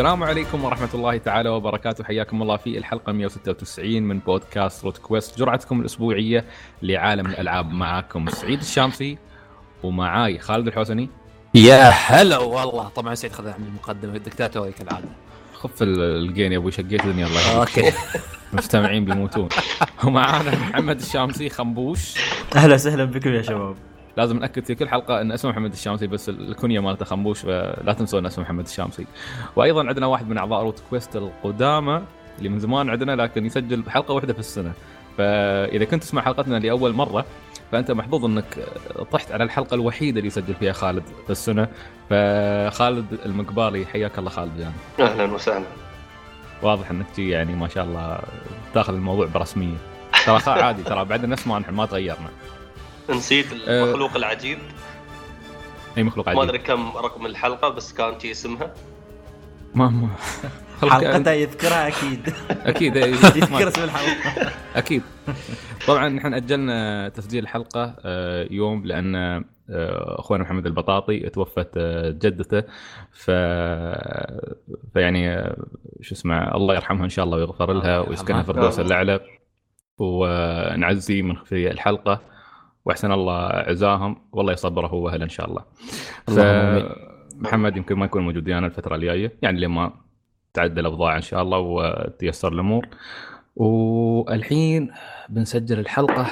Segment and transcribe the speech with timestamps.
[0.00, 2.04] السلام عليكم ورحمة الله تعالى وبركاته.
[2.04, 6.44] حياكم الله في الحلقة 196 من بودكاست Root Quest جرعتكم الأسبوعية
[6.82, 8.26] لعالم الألعاب معاكم.
[8.30, 9.18] سعيد الشامسي
[9.82, 11.08] ومعاي خالد الحوسني.
[11.54, 12.88] يا هلا والله.
[12.88, 15.08] طبعا سعيد خذ من المقدمة دكتاتوري كالعادة
[15.54, 17.96] خف ال- ال gain يا أبوي شقيت الدنيا الله يهديك أوكي.
[18.52, 19.48] مستمعين بيموتون.
[20.04, 22.14] ومعانا محمد الشامسي خنبوش.
[22.56, 23.76] أهلا وسهلا بكم يا شباب.
[24.16, 28.26] لازم نأكد في كل حلقة إن اسمه محمد الشامسي بس الكنيه مالته خنبوش فلا تنسون
[28.26, 29.06] اسمه محمد الشامسي.
[29.56, 32.02] وأيضا عندنا واحد من أعضاء روت كويست القدامى
[32.38, 34.72] اللي من زمان عندنا لكن يسجل حلقة واحدة في السنة.
[35.18, 37.24] فإذا كنت تسمع حلقتنا لأول مرة
[37.72, 38.58] فأنت محظوظ إنك
[39.12, 41.68] طحت على الحلقة الوحيدة اللي يسجل فيها خالد في السنة.
[42.10, 45.64] فخالد المقبالي حياك الله خالد يعني أهلا وسهلا.
[46.62, 48.18] واضح إنك يعني ما شاء الله
[48.74, 49.76] تاخذ الموضوع برسمية.
[50.26, 52.28] ترى عادي ترى بعد الاسماء نحن ما تغيرنا.
[53.12, 54.58] نسيت المخلوق العجيب.
[55.98, 58.74] أي مخلوق ما عجيب؟ أدري كم رقم الحلقة بس كان شي اسمها.
[59.74, 60.08] ما ما
[60.90, 62.32] حلقته يذكرها أكيد.
[62.50, 62.96] أكيد
[63.36, 64.52] يذكر اسم الحلقة.
[64.76, 65.02] أكيد.
[65.86, 69.44] طبعا نحن أجلنا تسجيل الحلقة آه، يوم لأن آه،
[70.18, 72.62] أخونا محمد البطاطي توفت آه، جدته.
[73.12, 73.30] ف
[74.94, 75.56] فيعني آه،
[76.00, 78.54] شو اسمه الله يرحمها إن شاء الله ويغفر لها ويسكنها يرحمها.
[78.54, 79.20] فردوس الأعلى.
[79.98, 82.20] ونعزي من في الحلقة
[82.84, 85.64] وأحسن الله عزاهم والله يصبره هو واهله إن شاء الله.
[87.36, 89.92] محمد يمكن ما يكون موجود ويانا الفترة الجاية يعني لما
[90.54, 92.86] تعدل الأوضاع إن شاء الله وتيسر الأمور.
[93.56, 94.90] والحين
[95.28, 96.26] بنسجل الحلقة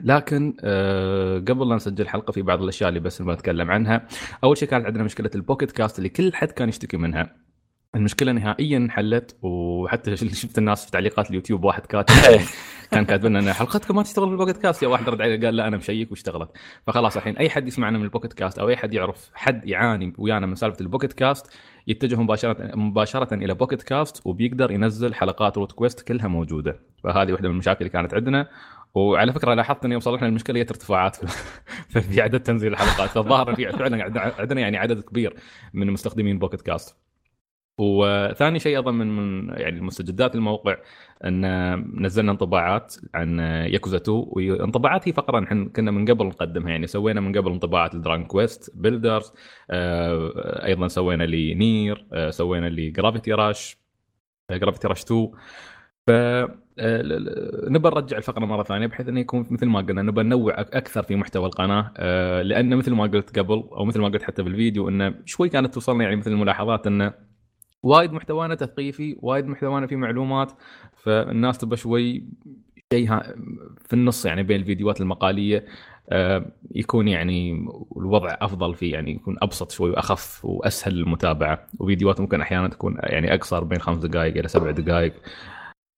[0.00, 4.06] لكن آه، قبل لا نسجل الحلقة في بعض الأشياء اللي بس بنتكلم عنها
[4.44, 7.36] أول شيء كانت عندنا مشكلة البوكيت كاست اللي كل حد كان يشتكي منها
[7.96, 12.14] المشكلة نهائيا انحلت وحتى شفت الناس في تعليقات اليوتيوب واحد كاتب
[12.90, 15.68] كان كاتب لنا حلقتكم ما تشتغل بال Pocket Casts يا واحد رد عليه قال لا
[15.68, 16.50] أنا مشيك واشتغلت.
[16.86, 20.12] فخلاص الحين أي حد يسمعنا من ال Pocket Casts أو أي حد يعرف حد يعاني
[20.18, 21.46] ويانا من سالفة ال Pocket Casts
[21.86, 26.80] يتجه مباشرة مباشرة إلى Pocket Casts وبيقدر ينزل حلقات Root Quest كلها موجودة.
[27.04, 28.48] فهذه واحدة من المشاكل اللي كانت عندنا.
[28.94, 31.16] وعلى فكرة لاحظت إن يوم صلحنا المشكلة جت ارتفاعات
[31.88, 33.10] في- عدد تنزيل الحلقات.
[33.10, 35.36] فالظاهر في فعلا عندنا- عندنا يعني عدد كبير
[35.74, 36.96] من مستخدمين Pocket Casts
[37.78, 40.76] وثاني شيء أيضا من من يعني مستجدات الموقع
[41.24, 46.70] أن نزلنا انطباعات عن ياكوزا 2 والانطباعات هي فقره نحن كنا من قبل نقدمها.
[46.70, 49.32] يعني سوينا من قبل انطباعات ل Dragon Quest Builders
[49.70, 53.78] آه، أيضا سوينا ل Nier آه، سوينا ل Gravity Rush
[54.52, 55.30] Gravity Rush 2
[56.06, 56.10] ف
[56.78, 57.02] آه،
[57.68, 61.16] نبى نرجع الفقرة مرة ثانية بحيث إنه يكون مثل ما قلنا نبى ننوع أكثر في
[61.16, 61.92] محتوى القناة.
[61.96, 65.74] آه، لأن مثل ما قلت قبل أو مثل ما قلت حتى بالفيديو إنه شوي كانت
[65.74, 67.25] توصلنا يعني مثل الملاحظات إنه
[67.86, 70.52] وايد محتوانا تثقيفي وايد محتوانا فيه معلومات
[70.96, 72.24] فالناس تبى شوي
[72.92, 73.06] شيء
[73.86, 75.64] في النص يعني بين الفيديوهات المقالية
[76.10, 77.66] آه، يكون يعني
[77.96, 83.34] الوضع أفضل فيه يعني يكون أبسط شوي وأخف وأسهل للمتابعه وفيديوهات ممكن أحيانا تكون يعني
[83.34, 85.12] أقصر بين خمس دقائق إلى سبع دقائق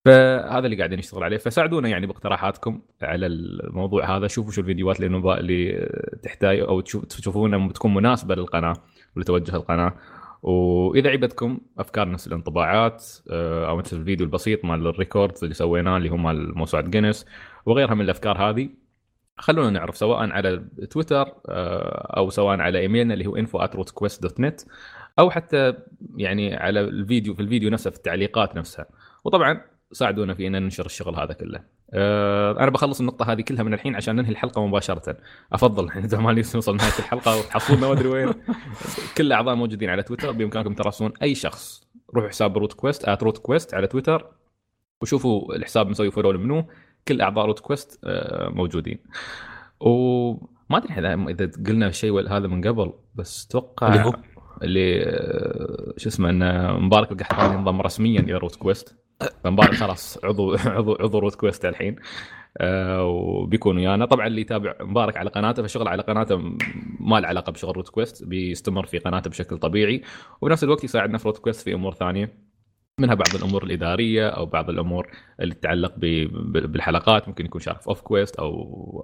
[0.04, 1.36] فهذا اللي قاعدين نشتغل عليه.
[1.36, 4.26] فساعدونا يعني باقتراحاتكم على الموضوع هذا.
[4.26, 5.88] شوفوا شو الفيديوهات اللي اللي
[6.22, 8.72] تحتاج أو تشوف- تشوفونها بتكون مناسبة للقناة
[9.16, 9.94] ولتوجه القناة.
[10.42, 15.96] وإذا عجبتكم أفكار نفس الانطباعات آه، أو مثل الفيديو البسيط مال ال records اللي سويناه
[15.96, 17.26] اللي هم مال موسوعه جينيس
[17.66, 18.68] وغيرها من الأفكار هذه
[19.38, 24.66] خلونا نعرف سواء على تويتر آه، أو سواء على إيميلنا اللي هو info@rootquest.net
[25.18, 25.74] أو حتى
[26.16, 28.86] يعني على الفيديو في الفيديو نفسه في التعليقات نفسها
[29.24, 29.60] وطبعا
[29.92, 31.77] ساعدونا في إن ننشر الشغل هذا كله.
[31.92, 35.16] آه، أنا بخلص النقطة هذه كلها من الحين عشان ننهي الحلقة مباشرة.
[35.52, 38.32] أفضل الحين ما نوصل نهاية الحلقة وتحصلنا ما أدري وين.
[39.16, 43.74] كل الاعضاء موجودين على تويتر بإمكانكم تراسلون أي شخص روحوا حساب Root Quest Root Quest
[43.74, 44.26] على تويتر
[45.02, 46.64] وشوفوا الحساب مسوي follow منو
[47.08, 48.98] كل أعضاء Root Quest آه، موجودين.
[49.80, 50.94] وما أدري
[51.28, 54.12] اذا قلنا الشيء هذا من قبل بس أتوقع
[54.62, 58.96] اللي شو اسمه إن مبارك القحطاني انضم رسميا إلى Root Quest.
[59.44, 61.96] فمبارك خلاص عضو عضو عضو Root Quest الحين.
[62.58, 64.06] آه، وبيكون ويانا.
[64.06, 66.36] طبعا اللي يتابع مبارك على قناته فشغل على قناته
[67.00, 70.02] ما له علاقة بشغل Root Quest بيستمر في قناته بشكل طبيعي.
[70.40, 72.48] وبنفس الوقت يساعدنا في Root Quest في أمور ثانية
[73.00, 75.06] منها بعض الأمور الإدارية أو بعض الأمور
[75.40, 77.28] اللي تتعلق بالحلقات.
[77.28, 78.50] ممكن يكون شارك في Off Quest أو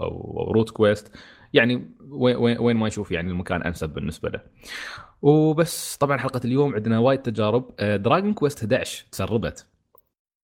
[0.00, 1.16] أو, أو Root Quest.
[1.54, 1.90] يعني
[2.58, 4.40] وين ما يشوف يعني المكان أنسب بالنسبة له.
[5.22, 7.76] وبس طبعا حلقة اليوم عندنا وايد تجارب.
[7.80, 9.66] Dragon Quest 11 تسربت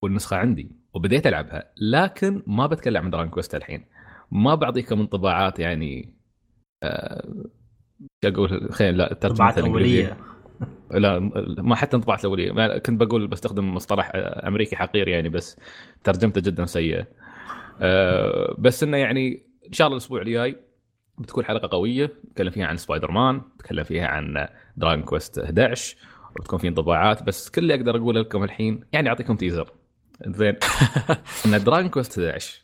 [0.03, 3.85] والنسخة عندي وبديت ألعبها لكن ما بتكلم عن Dragon Quest الحين.
[4.31, 6.15] ما بعطيكم انطباعات يعني
[6.83, 7.29] آه،
[8.25, 10.17] أقول؟ خير لا الترجمه طبعات الإنجليزية.
[10.91, 10.99] أولية.
[11.09, 11.19] لا
[11.63, 12.79] ما حتى انطباعات الأولية.
[12.79, 15.57] كنت بقول بستخدم مصطلح آه، أمريكي حقير يعني بس
[16.05, 17.07] ترجمته جدا سيئة.
[17.81, 20.57] آه، بس إنه يعني إن شاء الله الأسبوع الجاي
[21.21, 25.97] بتكون حلقة قوية نتكلم فيها عن سبايدر مان نتكلم فيها عن Dragon Quest 11
[26.37, 29.73] وتكون في انطباعات بس كل اللي أقدر أقوله لكم الحين يعني أعطيكم teaser
[30.27, 30.57] زين.
[31.47, 32.63] إن Dragon Quest 11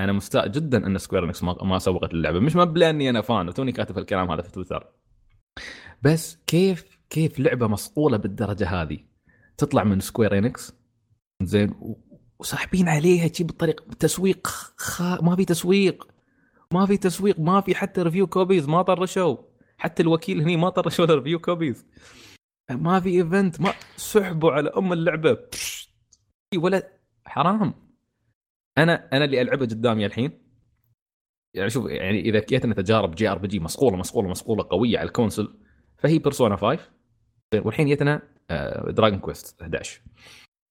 [0.00, 2.40] أنا مستاء جدا إن Square Enix ما, ما سوقت اللعبة.
[2.40, 4.92] مش ما لأني أنا fan وتوني كاتب الكلام هذا في تويتر.
[6.02, 8.98] بس كيف كيف لعبة مصقولة بالدرجة هذه؟
[9.56, 10.72] تطلع من Square Enix.
[11.42, 11.74] زين.
[12.38, 14.46] وساحبين عليها شي بالطريقة تسويق
[14.76, 15.02] خ...
[15.02, 16.11] ما في تسويق.
[16.72, 19.36] ما في تسويق ما في حتى review copies ما طرشوا.
[19.78, 21.86] حتى الوكيل هني ما طرشوا review copies
[22.70, 25.38] ما في event ما سحبوا على أم اللعبة.
[26.56, 26.92] ولا
[27.26, 27.74] حرام.
[28.78, 30.42] أنا أنا اللي العبها قدامي الحين.
[31.54, 35.54] يعني شوف يعني إذا جتنا تجارب JRPG مصقوله مصقوله مصقوله قوية على ال console
[35.98, 36.78] فهي Persona 5
[37.54, 38.22] والحين جتنا
[38.88, 40.00] Dragon Quest 11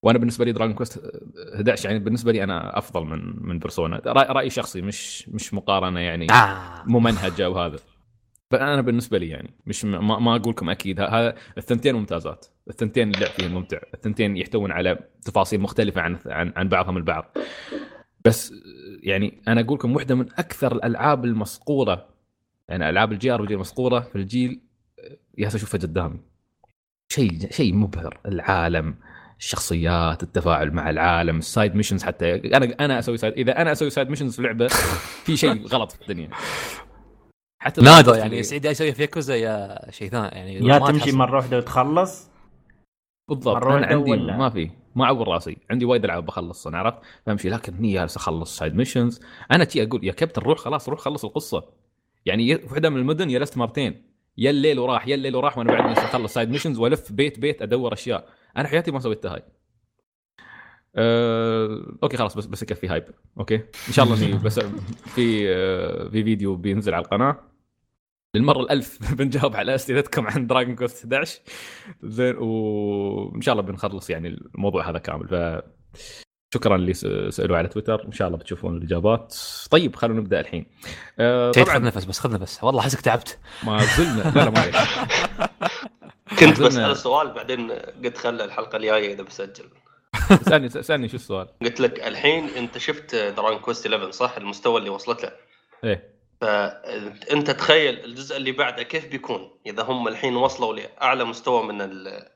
[0.04, 1.12] وأنا بالنسبة لي Dragon Quest
[1.56, 6.32] 11 يعني بالنسبة لي أنا أفضل من من Persona راي شخصي مش مش مقارنة يعني
[6.32, 6.84] آه.
[6.86, 7.78] ممنهجه وهذا
[8.52, 12.46] فأنا بالنسبة لي يعني مش ما, ما أقول لكم أكيد هذا الثنتين ممتازات.
[12.70, 13.78] الثنتين اللعب فيهم ممتع.
[13.94, 17.38] الثنتين يحتوون على تفاصيل مختلفة عن عن, عن بعضهم البعض.
[18.26, 18.54] بس
[19.04, 22.06] يعني أنا أقول لكم واحدة من أكثر الألعاب المصقوله
[22.70, 24.62] يعني ألعاب ال JRPG المصقوله في الجيل
[25.38, 26.20] يا اشوفها قدامي.
[27.10, 28.20] شيء شيء مبهر.
[28.26, 28.96] العالم.
[29.46, 32.36] الشخصيات التفاعل مع العالم ال side missions حتى.
[32.58, 34.68] أنا أنا أسوي side إذا أنا أسوي side missions في لعبة
[35.24, 36.30] في شيء غلط في الدنيا.
[37.62, 38.44] حتى نادر يعني.
[38.44, 42.30] سعيد يسوي في ياكوزا يا شيء ثاني يعني يا تمشي تحس- مرة واحدة وتخلص؟
[43.30, 45.58] بالضبط مرة أنا عندي ولا؟ ما في ما أعور راسي.
[45.70, 49.22] عندي وايد ألعاب بخلص أنا عرفت؟ فامشي لكن هني جالس أخلص side missions
[49.52, 51.64] أنا تي أقول يا كابتن روح خلاص روح خلص القصة.
[52.26, 54.02] يعني واحدة من المدن جلست مرتين.
[54.38, 57.62] يا الليل وراح يا الليل وراح وأنا بعد ما أخلص side missions وألف بيت بيت
[57.62, 58.30] أدور أشياء.
[58.58, 59.44] أنا حياتي ما سويتها هاي.
[60.96, 61.98] أه...
[62.04, 63.04] okay خلاص بس بس يكفي hype.
[63.40, 63.56] okay؟
[63.88, 64.60] إن شاء الله إني بس
[65.16, 66.10] في أه...
[66.10, 67.38] في فيديو بينزل على القناة.
[68.36, 71.40] للمرة الألف بنجاوب على أسئلتكم عن Dragon Quest 11
[72.04, 75.28] زين وإن شاء الله بنخلص يعني الموضوع هذا كامل.
[75.28, 75.64] ف
[76.54, 76.94] شكرا اللي
[77.32, 78.06] سألوا على تويتر.
[78.06, 79.38] إن شاء الله بتشوفون الإجابات.
[79.72, 80.66] طيب خلونا نبدأ الحين.
[81.20, 82.64] أه سعيد خذ طبعا نفس بس خذ نفس.
[82.64, 83.40] والله احسك تعبت.
[83.64, 84.32] ما زلنا.
[84.36, 84.76] لا لا ما عليك.
[86.40, 89.66] كنت بسأل سؤال بعدين قلت خلى الحلقة الجاية إذا بسجل.
[90.42, 94.90] سألني سألني شو السؤال؟ قلت لك الحين أنت شفت Dragon Quest 11 صح؟ المستوى اللي
[94.90, 95.32] وصلت له.
[95.84, 96.12] إيه.
[96.42, 102.28] فأنت تخيل الجزء اللي بعده كيف بيكون؟ إذا هم الحين وصلوا لأعلى مستوى من ال-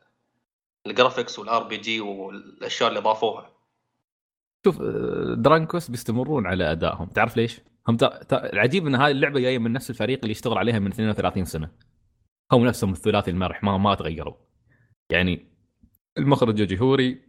[0.87, 3.49] ال graphics وال RPG والأشياء اللي ضافوها.
[4.65, 4.81] شوف
[5.37, 7.05] Dragon Quest بيستمرون على أدائهم.
[7.07, 8.07] تعرف ليش؟ هم تر...
[8.23, 8.37] تر...
[8.53, 11.69] العجيب إن هذه اللعبة جاية من نفس الفريق اللي اشتغل عليها من 32 سنة.
[12.51, 14.33] هم نفسهم الثلاثي المرح ما ما تغيروا.
[15.09, 15.47] يعني
[16.17, 17.21] المخرج هوري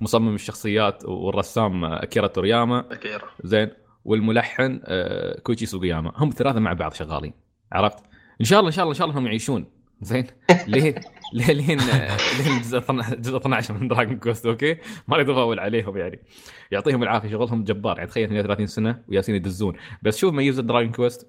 [0.00, 2.92] مصمم الشخصيات والرسام أكيرا تورياما.
[2.92, 3.28] أكيرا.
[3.44, 3.70] زين.
[4.04, 6.12] والملحن آه، كويتشي سوغياما.
[6.16, 7.32] هم الثلاثه مع بعض شغالين.
[7.72, 8.04] عرفت؟
[8.40, 9.66] إن شاء الله إن شاء الله إن شاء الله هم يعيشون.
[10.00, 10.26] زين.
[10.66, 10.94] لين
[11.32, 14.76] لين لين آه، لين جزء 12 جزء 12 من Dragon Quest okay؟
[15.08, 16.20] ما اريد اطول عليهم يعني.
[16.70, 17.30] يعطيهم العافية.
[17.30, 17.96] شغلهم جبار.
[17.96, 19.76] يعني تخيل 32 سنة ويالسين يدزون.
[20.02, 21.28] بس شوف ميزة Dragon Quest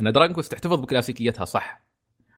[0.00, 1.85] إن Dragon Quest تحتفظ بكلاسيكيتها صح.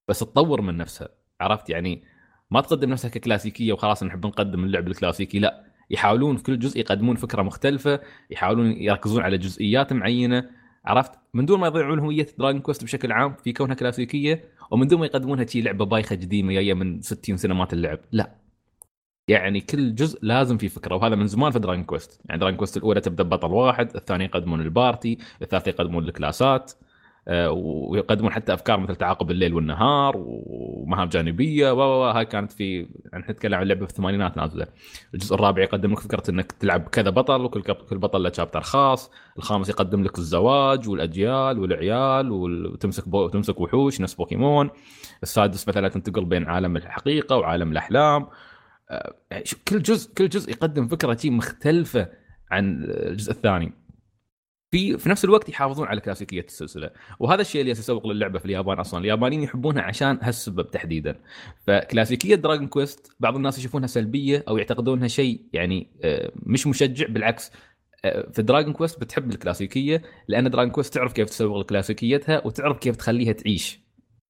[0.08, 1.08] بس تطور من نفسها
[1.40, 2.02] عرفت؟ يعني
[2.50, 5.64] ما تقدم نفسها ككلاسيكية وخلاص نحب نقدم اللعب الكلاسيكي لا.
[5.90, 10.50] يحاولون في كل جزء يقدمون فكرة مختلفة يحاولون يركزون على جزئيات معينة
[10.84, 15.00] عرفت؟ من دون ما يضيعون هوية Dragon Quest بشكل عام في كونها كلاسيكية ومن دون
[15.00, 18.34] ما يقدمونها شي لعبة بايخة قديمة جاية من 60 سنه ما تنلعب لا.
[19.28, 22.76] يعني كل جزء لازم في فكرة وهذا من زمان في Dragon Quest يعني Dragon Quest
[22.76, 26.72] الأولى تبدأ ببطل واحد الثانية يقدمون ال party الثالثه يقدمون الكلاسات.
[27.30, 33.54] ويقدمون حتى أفكار مثل تعاقب الليل والنهار ومهام جانبية و هاي كانت في يعني نتكلم
[33.54, 34.66] عن لعبة في الثمانينات نازلة.
[35.14, 39.10] الجزء الرابع يقدم لك فكرة إنك تلعب كذا بطل وكل كل بطل له chapter خاص.
[39.38, 43.24] الخامس يقدم لك الزواج والأجيال والعيال وال- وتمسك بو...
[43.24, 44.70] وتمسك وحوش نفس بوكيمون.
[45.22, 48.26] السادس مثلا تنتقل بين عالم الحقيقة وعالم الأحلام.
[48.90, 52.08] آه، يعني كل جزء كل جزء يقدم فكرة مختلفة
[52.50, 53.72] عن الجزء الثاني.
[54.70, 56.90] في في نفس الوقت يحافظون على كلاسيكية السلسلة.
[57.18, 59.00] وهذا الشيء اللي يسوق للعبة في اليابان أصلا.
[59.00, 61.20] اليابانيين يحبونها عشان هالسبب تحديدا.
[61.66, 67.06] فكلاسيكية Dragon Quest بعض الناس يشوفونها سلبية أو يعتقدونها شيء يعني آه، مش مشجع.
[67.06, 67.52] بالعكس
[68.04, 72.96] آه، في Dragon Quest بتحب الكلاسيكية لأن Dragon Quest تعرف كيف تسوق لكلاسيكيتها وتعرف كيف
[72.96, 73.80] تخليها تعيش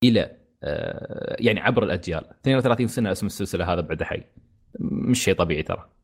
[0.05, 2.25] إلى آه، يعني عبر الأجيال.
[2.41, 4.23] 32 سنة اسم السلسلة هذا بعد حي.
[4.81, 5.98] مش شيء طبيعي ترى.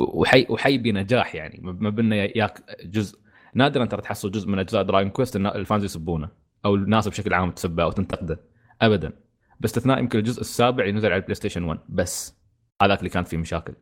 [0.00, 1.60] وحي وحي بنجاح يعني.
[1.62, 3.18] ما بينا ياك جزء.
[3.54, 6.28] نادرا ترى تحصل جزء من أجزاء Dragon Quest ال fans يسبونه
[6.64, 8.40] أو الناس بشكل عام تسبه أو تنتقده.
[8.82, 9.12] ابدا.
[9.60, 12.40] باستثناء يمكن الجزء السابع اللي نزل على ال PlayStation 1 بس.
[12.82, 13.74] هذاك اللي كانت فيه مشاكل.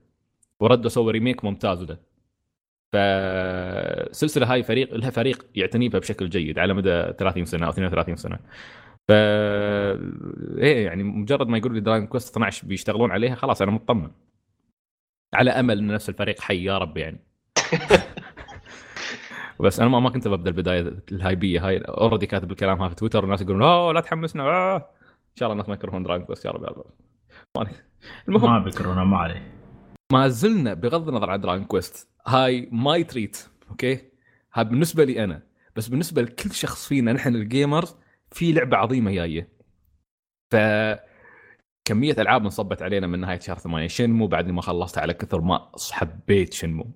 [0.60, 1.98] وردوا سووا remake ممتاز له
[2.92, 8.16] فالسلسله هاي فريق لها فريق يعتني بها بشكل جيد على مدى 30 سنة أو 32
[8.16, 8.38] سنة.
[9.08, 9.12] ف
[10.58, 14.10] إيه يعني مجرد ما يقول لي Dragon Quest 12 بيشتغلون عليها خلاص أنا مطمن.
[15.34, 17.20] على أمل إن نفس الفريق حي يا رب يعني.
[19.60, 21.78] بس أنا ما كنت ببدأ البداية ال hype ية هاي.
[21.78, 24.76] already كاتب الكلام هذا في تويتر والناس يقولون اوه لا تحمسنا آه.
[24.76, 26.84] إن شاء الله الناس ما يكرهون Dragon Quest يا رب يا رب.
[27.56, 27.66] ما-
[28.28, 29.52] المهم ما بكرهنا ما عليه
[30.12, 34.00] ما زلنا بغض النظر عن Dragon Quest هاي my treat okay
[34.54, 35.42] هاي بالنسبة لي أنا.
[35.76, 37.96] بس بالنسبة لكل شخص فينا نحن ال gamers
[38.32, 39.48] في لعبة عظيمة جاية.
[40.50, 40.56] ف
[41.88, 43.86] كمية ألعاب انصبت علينا من نهاية شهر ثمانية.
[43.86, 46.86] Shenmue بعد ما خلصتها على كثر ما حبيت Shenmue.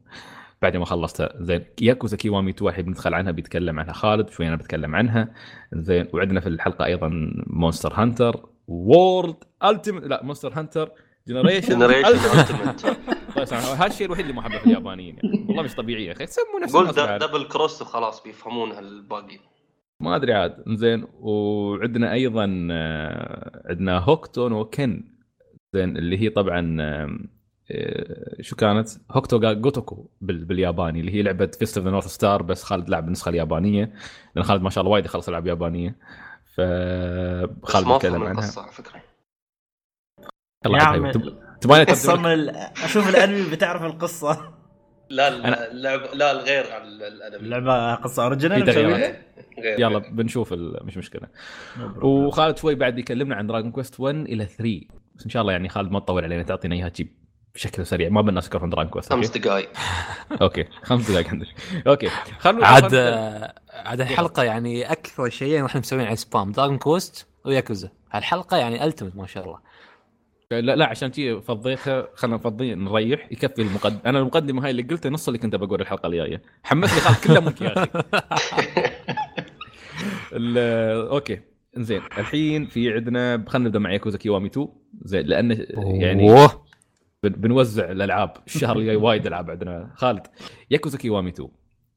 [0.63, 1.65] بعد ما خلصتها زين.
[1.81, 3.93] Yakuza Kiwami 2 الحين بندخل عنها بيتكلم عنها.
[3.93, 5.35] خالد شوي أنا بتكلم عنها.
[5.73, 6.09] زين.
[6.13, 7.11] وعندنا في الحلقة أيضا
[7.47, 10.91] Monster Hunter World Ultimate لا Monster Hunter
[11.29, 12.17] Generation Generation
[13.37, 15.47] هذا الشيء الوحيد اللي ما أحبه في اليابانيين يعني.
[15.49, 16.27] والله مش طبيعي يا أخي.
[16.27, 17.19] سموا نفس قول.
[17.19, 19.39] Double Cross وخلاص بيفهمونها الباقي.
[20.03, 25.05] ما أدري عاد زين وعندنا أيضا آه، عندنا Hokuto no Ken
[25.75, 27.19] زين اللي هي طبعا آه،
[28.41, 32.63] شو كانت؟ Hokuto Gotoku بال- بالياباني اللي هي لعبة Fist of the North Star بس
[32.65, 33.93] خالد لعب النسخة اليابانية
[34.35, 35.97] لأن خالد ما شاء الله وايد يخلص ألعاب يابانية
[36.55, 36.61] ف
[37.67, 39.03] خالد فهم عنها القصة على فكرة
[40.77, 41.13] يا عاد عم هاي.
[41.13, 41.83] تب- تبغاني.
[42.85, 44.55] أشوف الأنمي بتعرف القصة
[45.13, 47.37] لا أنا- اللعب لا الغير عن الأنمي.
[47.37, 48.93] اللعبه قصة original؟ تغييرات.
[48.97, 49.23] مسويها؟
[49.63, 49.81] غير.
[49.81, 49.99] يلا.
[49.99, 51.29] بنشوف ال- مش مشكلة.
[52.03, 54.81] وخالد شوي بعد يكلمنا عن Dragon Quest 1 إلى 3
[55.15, 57.09] بس إن شاء الله يعني خالد ما تطول علينا تعطينا إياها تجيب
[57.55, 58.09] بشكل سريع.
[58.09, 59.69] ما بالناس يكرهون Dragon Quest خمس دقائق
[60.43, 61.47] okay خمس دقائق عندك.
[61.87, 62.95] okay خلونا عاد
[63.73, 67.89] عاد الحلقة يعني أكثر شيئين إحنا مسويين على spam Dragon Quest و Yakuza.
[68.15, 69.59] الحلقة يعني ultimate ما شاء الله.
[70.61, 75.11] لا لا عشان تي فضيتها خلينا نفضي نريح يكفي المقدمه أنا المقدمة هاي اللي قلتها
[75.11, 76.43] نص اللي كنت بقول الحلقة الجاية.
[76.63, 77.89] حمسني خالد كله منك يا أخي
[81.11, 81.41] okay
[81.77, 84.69] زين الحين في عندنا خلينا نبدأ مع Yakuza Kiwami 2
[85.03, 85.67] زين لأن
[86.01, 86.63] يعني أوه.
[87.23, 88.33] بنوزع الألعاب.
[88.47, 89.91] الشهر الجاي وايد ألعاب عندنا.
[89.95, 90.27] خالد
[90.71, 91.49] Yakuza Kiwami 2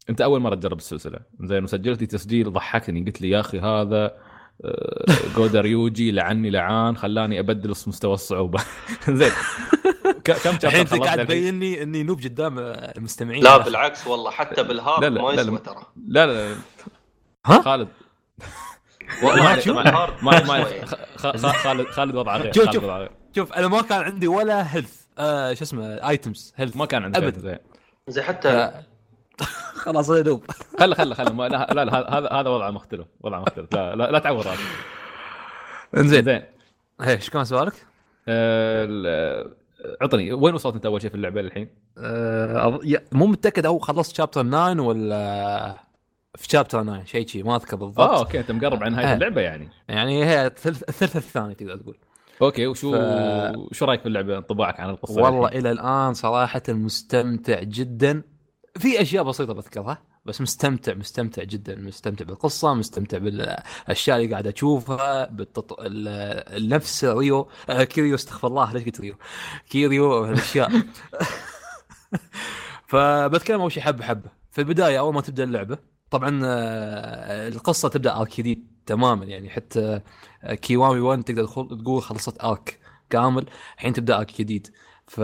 [0.10, 1.20] أنت أول مرة تجرب السلسلة.
[1.42, 3.06] زين وسجلت لي تسجيل ضحكني.
[3.06, 4.18] قلت لي يا أخي هذا
[4.66, 8.64] آه، جودا ريوجي لعني لعان خلاني أبدل مستوى الصعوبة.
[9.10, 9.32] زين.
[10.24, 13.44] كم chapter الحين قاعد الحين؟ تبيني إني noob قدام المستمعين.
[13.44, 15.58] لا بالعكس والله حتى لا، بال hard لا، ما يسوى.
[15.58, 15.86] ترى.
[16.08, 16.56] لا لا لا.
[17.46, 17.88] ها؟ خالد.
[19.24, 19.74] والله
[20.22, 20.66] ما ما
[21.52, 22.84] خالد خالد وضعه غير شوف، شوف.
[23.36, 27.24] شوف أنا ما كان عندي ولا health آه شو اسمه؟ items health ما كان عندك
[27.24, 27.40] أبد.
[27.40, 27.58] زين.
[28.08, 28.72] زي حتى
[29.86, 30.44] خلاص noob
[30.80, 33.08] خله خله خله لا لا لا، هذا هذا وضعه مختلف.
[33.22, 33.74] وضعه مختلف.
[33.74, 34.60] لا لا, لا تعور راسك
[35.98, 36.24] انزين.
[36.26, 36.42] زين.
[37.02, 37.74] إيش كان سؤالك؟
[38.28, 39.56] آه، ال-
[40.02, 40.34] عطني.
[40.34, 44.16] وين وصلت انت أول شيء في اللعبة الحين؟ آه أظ- يا- مو متأكد أو خلصت
[44.16, 45.76] chapter 9 ولا
[46.36, 48.00] في chapter 9 شيء شيء ما أذكر بالضبط.
[48.00, 49.14] آه okay أنت مقرب عن نهايه آه.
[49.14, 49.70] اللعبة يعني.
[49.90, 51.98] يعني هي الثلث الثلث الثاني تقدر تقول.
[52.42, 56.62] okay وشو ف- شو رأيك في اللعبة؟ انطباعك عن القصة والله الحين؟ إلى الآن صراحة
[56.70, 58.24] مستمتع جدا.
[58.78, 65.26] في أشياء بسيطة بذكرها بس مستمتع مستمتع جدا مستمتع بالقصة مستمتع بالأشياء اللي قاعد أشوفها
[65.26, 65.80] بالتط...
[65.82, 66.08] ال-
[66.64, 69.16] النفس ريو آه كيريو استغفر الله ليش قلت ريو؟
[69.70, 70.72] كيريو هالأشياء.
[72.88, 74.30] فبتكلم أول شيء حبة حبة.
[74.52, 75.78] في البداية أول ما تبدأ اللعبة
[76.12, 80.02] طبعا آه، القصة تبدأ arc جديد تماما يعني حتى
[80.44, 82.80] آه، Kiwami 1 تقدر تقول خلصت arc
[83.10, 84.68] كامل الحين تبدأ arc جديد.
[85.08, 85.18] ف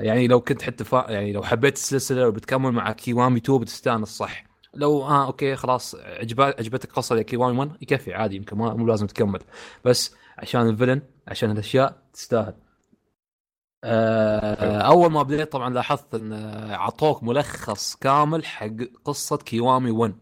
[0.00, 1.10] يعني لو كنت حتى فا...
[1.10, 4.44] يعني لو حبيت السلسلة وبتكمل مع Kiwami 2 بتستأنس صح.
[4.74, 6.44] لو آه okay خلاص عجبا...
[6.44, 9.40] عجبتك قصة Kiwami 1 يكفي عادي يمكن ما مو لازم تكمل.
[9.84, 12.54] بس عشان ال villain عشان هالاشياء تستاهل.
[13.84, 16.32] آه أول ما بديت طبعا لاحظت إن
[16.72, 18.68] عطوك ملخص كامل حق
[19.04, 20.14] قصة Kiwami 1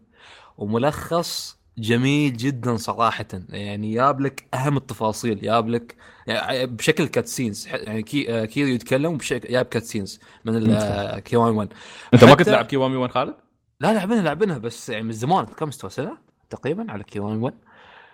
[0.59, 3.27] وملخص جميل جدا صراحة.
[3.49, 9.17] يعني جاب لك أهم التفاصيل جاب لك يعني بشكل cutscenes يعني كي آه، كيريو يتكلم
[9.17, 11.73] بشكل جاب cutscenes من آه، Kiwami 1
[12.15, 13.35] أنت ما كنت تلعب Kiwami 1 خالد؟
[13.81, 15.47] لا لعبنا لعبنا بس يعني من زمان.
[15.47, 16.19] كم مستوى سنة؟
[16.51, 17.55] تقريبا على Kiwami 1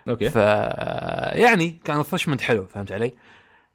[0.09, 0.29] okay.
[0.29, 3.13] ف يعني كان refreshment حلو فهمت علي؟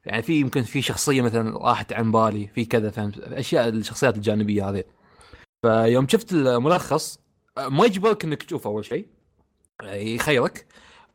[0.05, 4.69] يعني في يمكن في شخصية مثلا راحت عن بالي في كذا فهمت؟ أشياء الشخصيات الجانبية
[4.69, 4.83] هذه.
[5.61, 7.19] فيوم شفت الملخص
[7.57, 9.16] ما يجبرك إنك تشوف أول شيء.
[9.83, 10.65] يخيرك.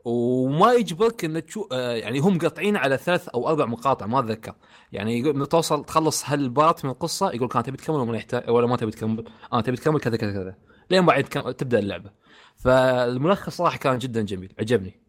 [0.04, 4.54] وما يجبرك انك تشوف يعني هم قاطعين على ثلاث أو أربع مقاطع ما أتذكر.
[4.92, 8.50] يعني يقول توصل تخلص هال part من القصة يقول كان تبي تكمل ولا ما يحتاج
[8.50, 10.54] ولا ما تبي تكمل آه تبي تكمل كذا كذا كذا.
[10.90, 11.24] لين بعد
[11.58, 12.10] تبدأ اللعبة.
[12.56, 15.00] فالملخص صراحة كان جدا جميل عجبني.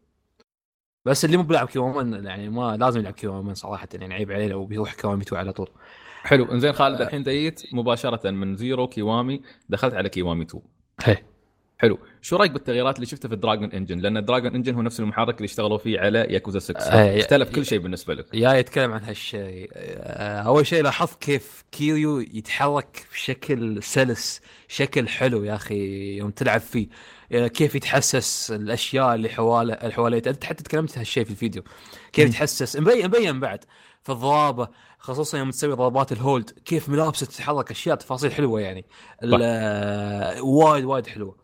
[1.05, 4.31] بس اللي مو بيلعب Kiwami one يعني ما لازم يلعب Kiwami one صراحة يعني عيب
[4.31, 5.69] عليه لو بيروح Kiwami 2 على طول.
[6.24, 10.63] حلو إنزين خالد الحين جيت مباشرة من Zero Kiwami دخلت على Kiwami 2
[11.01, 11.17] هي
[11.84, 12.00] حلو.
[12.22, 15.00] شو رأيك بالتغييرات اللي شفتها في ال Dragon Engine لأن ال Dragon Engine هو نفس
[15.00, 18.25] المحرك اللي اشتغلوا فيه على ياكوزا 6 آه، اختلف كل شيء بالنسبة لك.
[18.34, 19.70] يا يتكلم عن هالشيء.
[19.74, 26.62] آه، أول شيء لاحظت كيف كيريو يتحرك بشكل سلس شكل حلو يا أخي يوم تلعب
[26.62, 26.88] فيه.
[27.32, 31.63] آه، كيف يتحسس الأشياء اللي حواله اللي حواليه أنت حتى تكلمت هالشيء في الفيديو.
[32.13, 32.30] كيف.
[32.30, 32.78] يتحسس.
[32.78, 33.63] مبين مبين بعد
[34.04, 34.68] في الضرابة
[35.00, 37.72] خصوصا يوم تسوي ضربات ال hold كيف ملابسه تتحرك.
[37.72, 38.86] أشياء تفاصيل حلوة يعني.
[39.24, 41.36] آه، وايد وايد حلوة.
[41.40, 41.43] آه،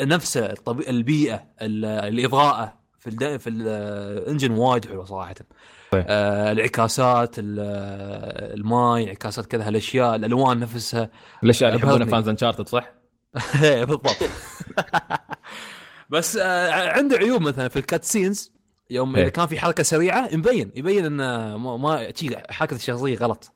[0.00, 0.90] نفسه الطبي...
[0.90, 3.38] البيئة ال- الإضاءة في.
[3.38, 5.34] في ال engine وايد حلوة صراحة
[5.92, 6.04] صحيح.
[6.08, 7.60] آه الانعكاسات ال-
[8.60, 11.10] الماي انعكاسات كذا هالأشياء الألوان نفسها
[11.44, 12.10] الأشياء اللي يحبونها أبهرني.
[12.10, 12.92] fans Uncharted صح؟
[13.62, 14.16] بالضبط
[16.10, 18.52] بس آه عنده عيوب مثلا في ال cutscenes
[18.90, 19.22] يوم إيه.
[19.22, 21.76] إذا كان في حركة سريعة مبين يبين إنه ما,
[22.50, 23.52] حركة الشخصية غلط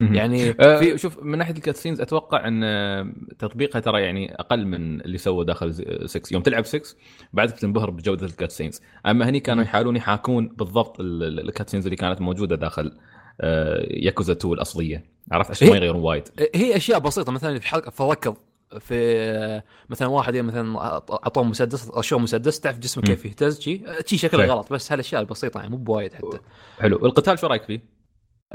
[0.00, 4.66] يعني آه، في شوف من ناحية ال cutscenes أتوقع إن آه، تطبيقها ترى يعني أقل
[4.66, 5.74] من اللي سوى داخل
[6.08, 6.96] 6 يوم تلعب 6
[7.32, 9.62] بعدك تنبهر بجودة ال cutscenes أما هني كانوا.
[9.64, 12.98] يحاولون يحاكون بالضبط ال- ال- ال cutscenes اللي كانت موجودة داخل
[13.40, 15.76] آه، ياكوزا 2 الأصلية عرفت عشان ما.
[15.76, 18.36] يغيرون وايد هي أشياء بسيطة مثلا في حلقة في ركض
[18.80, 23.04] في مثلا واحد يعني مثلا اعطوه مسدس رشوه مسدس تعرف جسمه.
[23.04, 24.44] كيف يهتز شي شي شكله.
[24.46, 26.38] غلط بس هالأشياء البسيطة يعني مو بوايد حتى
[26.78, 27.96] حلو القتال شو رأيك فيه؟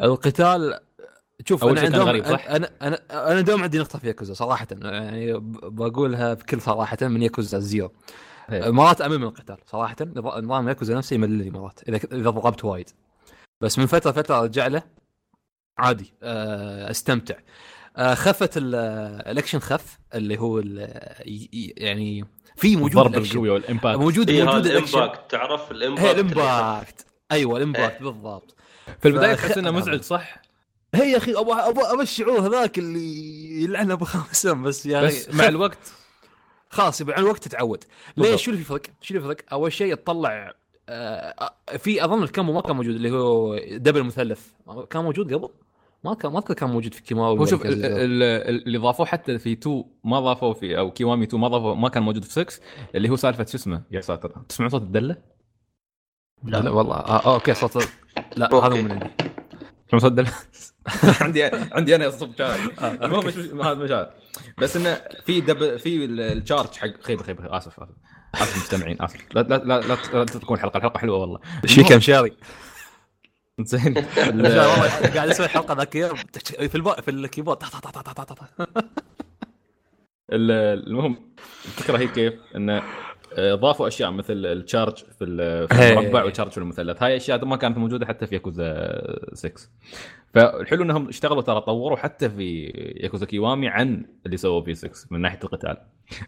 [0.04, 0.80] القتال
[1.46, 4.08] شوف أول أنا شيء كان دوم غريب، صح؟ أنا أنا أنا دوم عندي نقطة في
[4.08, 4.68] ياكوزا صراحة.
[4.82, 5.34] يعني
[5.64, 7.92] بقولها بكل صراحة من ياكوزا زيرو.
[8.52, 8.72] إيه.
[8.72, 9.96] مرات أمل من القتال صراحة.
[10.02, 12.90] نظ- نظام ياكوزا نفسه يمللني مرات إذا إذا ضربت وايد.
[13.62, 14.84] بس من فترة فترة أرجع له
[15.78, 17.36] عادي آه، أستمتع.
[17.98, 18.76] آه، خفت ال-
[19.32, 20.60] الأكشن خف اللي هو
[21.78, 23.32] يعني في موجود الضرب الأكشن.
[23.32, 24.00] القوي وال impact.
[24.00, 27.06] موجود اي موجود ال impact تعرف ال impact ال impact.
[27.32, 28.04] أيوه ال impact إيه.
[28.04, 28.56] بالضبط.
[29.02, 30.42] في البداية تحس إنه مزعج صح؟
[30.96, 35.30] هي يا أخي أبغى أبغى أبغى الشعور هذاك اللي يلعن أبو خمس بس يعني بس
[35.34, 35.94] مع الوقت
[36.70, 37.84] خلاص مع الوقت تتعود.
[38.18, 40.54] ليش شو اللي في فرق؟ شو اللي في فرق؟ أول شيء تطلع
[40.90, 44.48] آه، في أظن ال combo ما كان موجود اللي هو double مثلث
[44.90, 45.50] كان موجود قبل؟
[46.04, 49.84] ما كان ما أذكر كان موجود في كيماوي هو شوف اللي ضافوه حتى في 2
[50.04, 52.64] ما ضافوه في أو كيوامي 2 ما ضافوه ما كان موجود في 6
[52.96, 55.16] اللي هو سالفة شو اسمه يا ساتر تسمعون صوت الدلة؟
[56.44, 57.88] لا لا والله آه آه، أوكي صوت
[58.36, 58.56] لا.
[58.56, 59.31] هذا مو من عندي
[59.94, 60.32] الدله؟
[61.22, 64.08] عندي عندي أنا صوت شارع المهم مش هذا مش
[64.58, 67.90] بس إنه في دب في ال- الشارج حق خيبه خيبه آسف آسف.
[68.36, 69.20] آسف مستمعين آسف.
[69.36, 70.78] لا لا لا, لا, لا تكون الحلقة.
[70.78, 71.40] الحلقة حلوة والله.
[71.64, 72.38] إيش فيك يا مشاري؟
[73.60, 73.94] زين.
[75.16, 75.92] قاعد أسوي حلقة ذاك
[76.70, 76.92] في الب...
[77.02, 77.64] في ال keyboard.
[77.64, 78.46] طا- طا- طا- طا- طا- طا- طا.
[80.32, 81.34] ال- المهم
[81.66, 82.84] الفكرة هي كيف؟ إنه آه،
[83.40, 85.26] ضافوا أشياء مثل ال charge في.
[85.72, 87.04] المربع وال charge في المثلث.
[87.04, 89.02] هاي أشياء ما كانت موجودة حتى في ياكوزا
[89.34, 89.54] 6
[90.34, 92.64] فالحلو إنهم اشتغلوا ترى طوروا حتى في
[92.96, 95.78] ياكوزا كيوامي عن اللي سووه في 6 من ناحية القتال.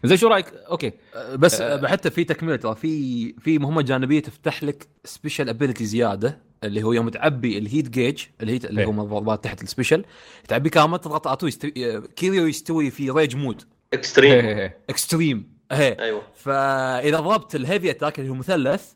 [0.04, 0.92] زين شو رأيك؟ أوكي.
[1.34, 1.86] بس آه.
[1.86, 6.92] حتى في تكملة ترى في في مهمه جانبية تفتح لك special ability زيادة اللي هو
[6.92, 8.90] يوم تعبي ال heat gauge ال heat اللي إيه.
[8.90, 10.04] هم الضربات تحت ال special
[10.48, 11.70] تعبي كامل تضغط R2 يستوي
[12.16, 16.22] كيريو يستوي في rage mode extreme extreme هي أيوه.
[16.36, 18.92] فإذا ضربت ال heavy attack اللي هو مثلث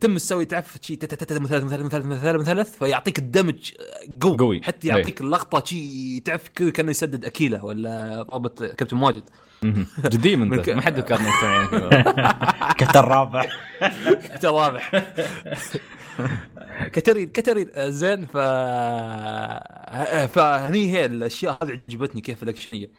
[0.00, 3.72] تم تسوي تعرف شي مثلث مثلث مثلث مثلث مثلث فيعطيك ال damage
[4.20, 4.36] قوي.
[4.36, 4.62] قوي.
[4.62, 9.22] حتى يعطيك اللقطة شي تعرف كأنه يسدد أكيلة ولا ضربه كابتن ماجد.
[9.98, 11.18] جدي من انت ما حد كذا.
[12.78, 13.46] كابتن رابع
[14.34, 14.90] كتر واضح
[16.92, 18.36] كترين كترين آه، زين ف
[20.34, 22.90] فهني هي الأشياء هذه عجبتني كيف الاكشنيه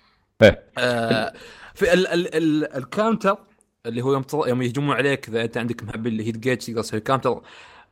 [0.42, 0.64] إيه.
[0.78, 1.34] آه،
[1.76, 3.38] في ال ال ال ال counter
[3.86, 7.00] اللي هو يوم يوم يهجمون عليك إذا أنت عندك معبي ال heat gauge تقدر تسوي
[7.00, 7.42] counter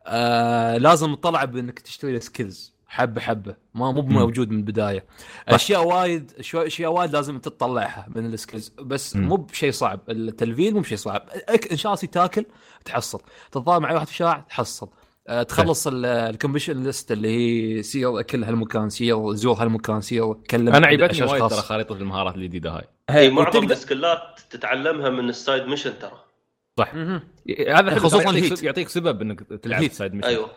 [0.06, 3.56] آه لازم تطلع بإنك تشتري skills حبة حبة.
[3.76, 5.06] ما مو موجود من البداية.
[5.48, 8.70] أشياء وايد أشياء وايد لازم أنت تطلعها من ال skills.
[8.80, 9.16] بس.
[9.16, 10.00] مو بشيء صعب.
[10.10, 11.30] التلفيل مو بشيء صعب.
[11.72, 12.46] ان شاء الله تاكل
[12.86, 13.22] تحصل.
[13.52, 14.90] تتضارب مع واحد في الشارع تحصل.
[15.48, 17.28] تخلص ال completion list اللي
[17.78, 21.24] هي سير كل هالمكان سير زور هالمكان سير كلم أنا عيبتني.
[21.28, 22.84] وايد ترى خريطة المهارات الجديدة هاي.
[23.10, 26.24] اي معظم وتقدر- السكيلات تتعلمها من ال side mission ترى.
[26.80, 26.96] صح.
[27.70, 29.88] هذا خصوصاً يعطيك يعطيك سبب إنك تلعب.
[29.88, 30.28] side mission.
[30.28, 30.50] أيوه.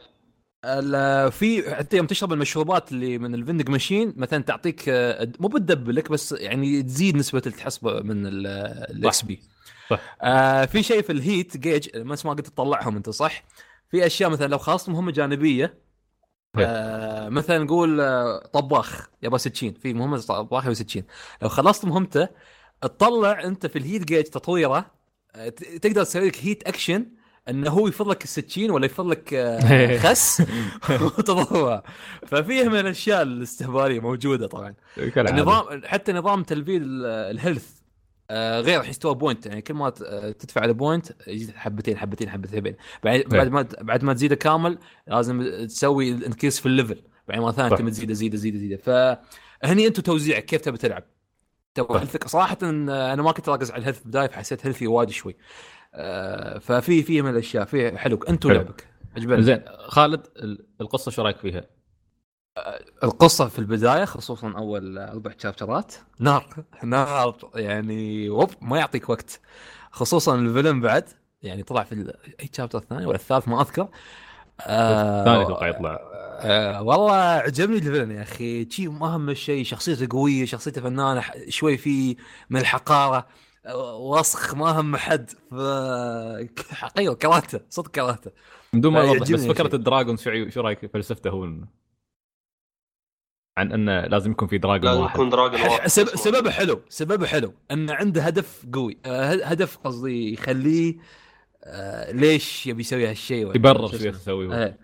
[0.64, 5.48] ال- في حتى يوم تشرب المشروبات اللي من ال vending machine مثلا تعطيك آه، مو
[5.48, 9.40] بتدبلك بس يعني تزيد نسبة التحسب من ال XP
[9.90, 10.16] صح.
[10.22, 13.44] آه في شيء في ال heat gauge بس ما قلت تطلعهم أنت صح؟
[13.90, 15.79] في أشياء مثلا لو خلصت مهمة جانبية
[16.59, 21.05] آه مثلا نقول آه، طباخ يبغى سكين في مهمة طباخ يبغى سكين
[21.42, 22.29] لو خلصت مهمته
[22.81, 24.90] تطلع أنت في ال heat gauge تطويره
[25.37, 27.07] آه، تقدر تسوي لك heat action
[27.49, 30.42] إنه هو يفض لك السكين ولا يفض لك آه، خس
[30.90, 31.83] وتضربها
[32.27, 34.75] ففيه من الأشياء الاستهبالية موجودة طبعا.
[35.31, 37.73] النظام حتى نظام تلفيل ال- ال health
[38.30, 42.30] آه غير الحين استوى point يعني كل ما آه، تدفع على point يزيد حبتين حبتين
[42.30, 43.26] حبتين بعد إيه.
[43.26, 47.76] بعد ما بعد ما تزيده كامل لازم تسوي increase في ال level بعدين مرة ثانية.
[47.76, 51.04] تبي تزيده زيده زيده زيده فهني أنتم توزيعك كيف تبي تلعب
[51.74, 51.94] تو.
[51.94, 54.87] health ك صراحة آه، أنا ما كنت اركز على ال health بداية فحسيت health ي
[54.87, 55.37] وايد شوي
[55.94, 58.52] آه ففي في من الأشياء في حلو انت حلو.
[58.52, 61.64] ولعبك عجبني زين خالد ال- القصة شو رأيك فيها؟
[63.05, 69.40] القصة في البداية خصوصا أول أربع شابترات نار نار يعني وب ما يعطيك وقت.
[69.90, 71.09] خصوصا الفيلم بعد
[71.43, 73.88] يعني طلع في أي شابتر الثاني ولا الثالث ما أذكر.
[74.61, 76.01] آه الثاني أتوقع يطلع.
[76.40, 78.71] آه والله عجبني الفيلن يا أخي.
[78.71, 82.17] شي ما هم الشيء شخصيته قوية شخصيته فنانة شوي في
[82.51, 83.27] من الحقارة.
[83.67, 85.31] آه، وسخ ما هم حد.
[86.71, 88.31] حقيقة كرهته صدق كرهته
[88.73, 89.75] بدون ما أوضح بس فكرة.
[89.77, 91.45] ال dragon شو رأيك فلسفته؟ هو
[93.59, 95.87] عن انه لازم يكون في dragon لازم واحد يكون dragon واحد.
[95.88, 100.95] سببه حلو سببه حلو انه عنده هدف قوي آه، ه- هدف قصدي يخليه
[101.64, 103.97] آه، ليش يبي يسوي هالشيء يبرر شو.
[104.09, 104.57] يسوي.
[104.64, 104.79] إيه.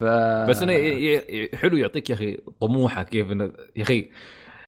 [0.00, 0.04] ف
[0.48, 4.10] بس انه ي- ي- حلو يعطيك يا أخي طموحه كيف انه يا أخي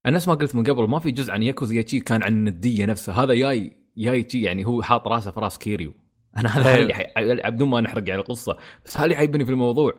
[0.07, 3.15] الناس ما قلت من قبل ما في جزء عن ياكوزا شي كان عن النديه نفسها
[3.25, 5.95] هذا جاي جاي يعني هو حاط راسه في راس كيريو
[6.37, 6.75] أنا هذا
[7.17, 7.49] أيوه.
[7.51, 9.93] بدون ما نحرق على القصة بس هذا اللي عيبني في الموضوع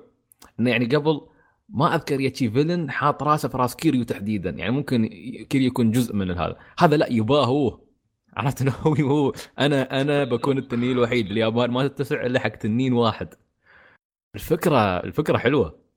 [0.60, 1.22] انه يعني قبل
[1.70, 4.50] ما أذكر يا شي villain حاط راسه في راس كيريو تحديدا.
[4.50, 5.08] يعني ممكن
[5.50, 6.56] كيريو يكون جزء من هذا.
[6.80, 7.80] هذا لا يباه هو.
[8.38, 9.34] عرفت؟ إنه هو هو.
[9.60, 11.32] أنا أنا بكون التنين الوحيد.
[11.32, 13.34] اليابان ما تتسع إلا حق تنين واحد.
[14.36, 15.88] الفكرة الفكرة حلوة.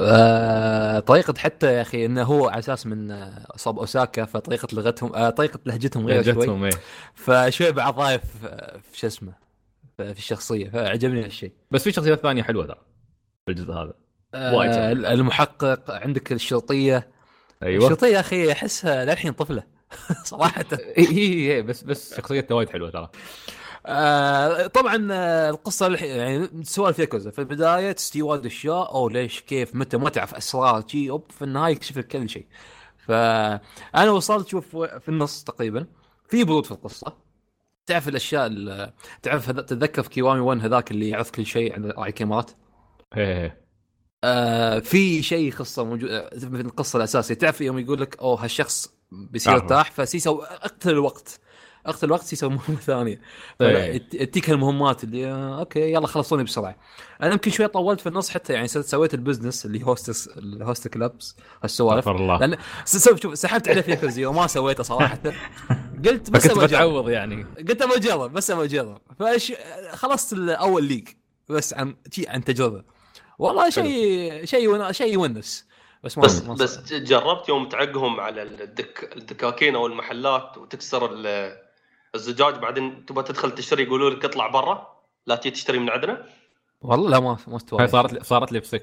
[0.00, 5.14] آه، طريقة حتى يا أخي إنه هو على أساس من آه، صوب أوساكا فطريقة لغتهم
[5.14, 6.32] آه، طريقة لهجتهم غير شوي.
[6.32, 6.70] جتهم إيه.
[7.14, 9.32] فشوي بعض ضايف آه، في شو اسمه
[9.96, 10.68] في في الشخصية.
[10.70, 12.78] فعجبني هالشيء بس في شخصيات ثانية حلوة ترى
[13.46, 14.05] في الجزء هذا.
[14.36, 14.92] وايد آه،.
[14.92, 17.08] المحقق عندك الشرطية.
[17.62, 17.84] أيوه.
[17.84, 19.62] الشرطية يا أخي أحسها للحين طفلة
[20.24, 20.64] صراحة.
[20.98, 21.06] إي
[21.52, 23.08] إي بس بس شخصيتها وايد حلوة ترى.
[23.86, 27.30] آه طبعا آه، القصة يعني سوالف ياكوزا.
[27.30, 31.42] في البداية تستوي وايد اشياء أو ليش كيف متى ما تعرف أسرار شي أوب في
[31.42, 32.46] النهاية يكشف لك كل شيء.
[33.06, 35.86] فانا وصلت شوف في النص تقريبا.
[36.28, 37.12] في برود في القصة.
[37.86, 42.08] تعرف الأشياء ال- تعرف تتذكر في كيوامي 1 هذاك اللي يعرف كل شيء عن راعي
[42.08, 42.50] الكاميرات
[43.16, 43.65] إيه إيه.
[44.24, 47.34] آه في شيء قصه موجود آه، في القصة الأساسية.
[47.34, 49.52] تعرف يوم يقول لك أوه هالشخص بيصير.
[49.52, 51.40] ارتاح فسيسو اقتل الوقت
[51.86, 53.20] اقتل الوقت سيسوي مهمة ثانية.
[53.60, 53.98] إيه.
[53.98, 56.76] تجيك المهمات اللي آه، okay يلا خلصوني بسرعة.
[57.22, 60.88] أنا يمكن شوي طولت في النص حتى يعني سويت ال business اللي hostess ال host
[60.88, 62.08] clubs هالسوالف.
[62.08, 62.38] الله.
[62.38, 65.18] لأن سوف شوف سحبت عليه في ياكوزا وما سويته صراحة.
[66.04, 66.64] قلت بس أجرب.
[66.64, 67.46] بتعوض يعني.
[67.68, 68.98] قلت ابى أجرب بس ابى أجرب.
[69.18, 69.52] فش
[69.92, 71.08] خلصت الأول ليج
[71.48, 71.96] بس عن
[72.28, 72.95] عن تجربة.
[73.38, 75.66] والله شيء شيء شيء يونس.
[76.04, 81.56] بس ما بس ما بس جربت يوم تعقهم على الدك الدكاكين أو المحلات وتكسر ال-
[82.14, 86.26] الزجاج بعدين تبغى تدخل تشتري يقولوا لك اطلع برا لا تجي تشتري من عندنا.
[86.80, 88.80] والله لا ما ما استوى هاي صارت لي صارت لي في 6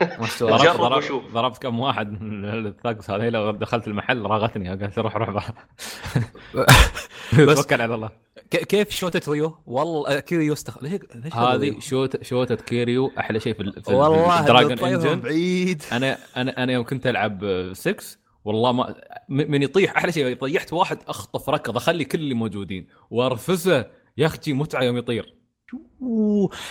[0.18, 1.32] ما استوى ضربت جرب ضربت, وشوف.
[1.34, 5.50] ضربت كم واحد من الثاقس هذه لو دخلت المحل راغتني قالت روح روح.
[7.46, 8.10] بس- توكل على الله.
[8.50, 11.00] ك- كيف شوتة ريو؟ والله آه، كيريو استخ ليش
[11.34, 15.20] هذه؟ شوت شوتة كيريو أحلى شيء في, ال- في والله دراجون إنجن.
[15.20, 15.82] بعيد.
[15.92, 17.96] أنا أنا أنا يوم كنت ألعب 6
[18.44, 18.94] والله ما
[19.28, 22.86] من يطيح أحلى شيء طيحت واحد أخطف ركض اخلي كل اللي موجودين.
[23.10, 25.34] وارفسه يا أختي متعة يوم يطير.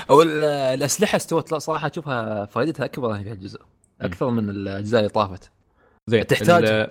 [0.10, 1.52] أو ال- الأسلحة استوت.
[1.52, 3.62] لا صراحة أشوفها فائدتها أكبر في هالجزء
[4.02, 5.52] أكثر من الأجزاء اللي طافت.
[6.08, 6.90] زين تحتاج.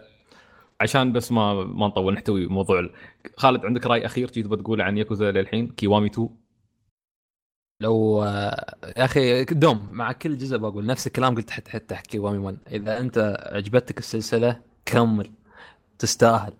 [0.80, 2.90] عشان بس ما ما نطول نحتوي موضوع ال-
[3.36, 6.28] خالد عندك رأي أخير تبغى تقوله عن ياكوزا للحين؟ كيوامي 2
[7.82, 12.18] لو آه، يا أخي دوم مع كل جزء بقول نفس الكلام قلت حتى حتى أحكي
[12.18, 15.30] وامي 1 إذا أنت عجبتك السلسلة كمل
[15.98, 16.52] تستاهل.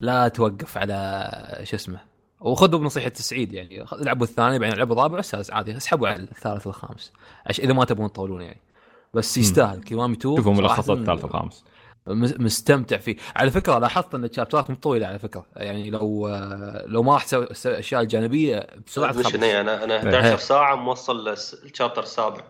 [0.00, 2.00] لا توقف على شو اسمه
[2.44, 7.12] وخذوا بنصيحة السعيد يعني العبوا الثاني بعدين العبوا الرابع والسادس عادي اسحبوا على الثالث والخامس.
[7.46, 8.60] عشان إذا ما تبغون تطولون يعني.
[9.14, 11.64] بس يستاهل كيوامي 2 شوفوا ملخصات الثالث والخامس.
[12.06, 13.16] مس- مستمتع فيه.
[13.36, 15.46] على فكرة لاحظت إن الشابترات مو طويلة على فكرة.
[15.56, 16.28] يعني لو
[16.86, 19.34] لو ما راح تسوي الاشياء الجانبية بسرعة مش تخلص.
[19.34, 21.28] هني أنا أنا 11 ساعة موصل
[21.64, 22.44] الشابتر السابع.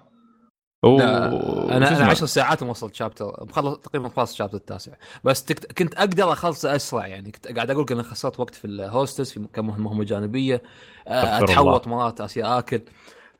[0.85, 4.92] شو أنا أنا اسمه؟ 10 ساعات وصلت شابتر مخلص تقريبا خلاص الشابتر التاسع.
[5.25, 5.73] بس تكت...
[5.73, 7.31] كنت أقدر اخلصه أسرع يعني.
[7.31, 10.62] كنت قاعد أقول أنا خسرت وقت في ال hostess في كم مهمة جانبية.
[11.09, 12.81] آه، أتحوط مرات أسير آكل.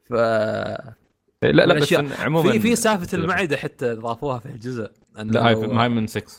[0.09, 4.91] ف لا لا بس عموما في في سالفة المعدة حتى ضافوها في الجزء.
[5.17, 6.33] لا هاي من 6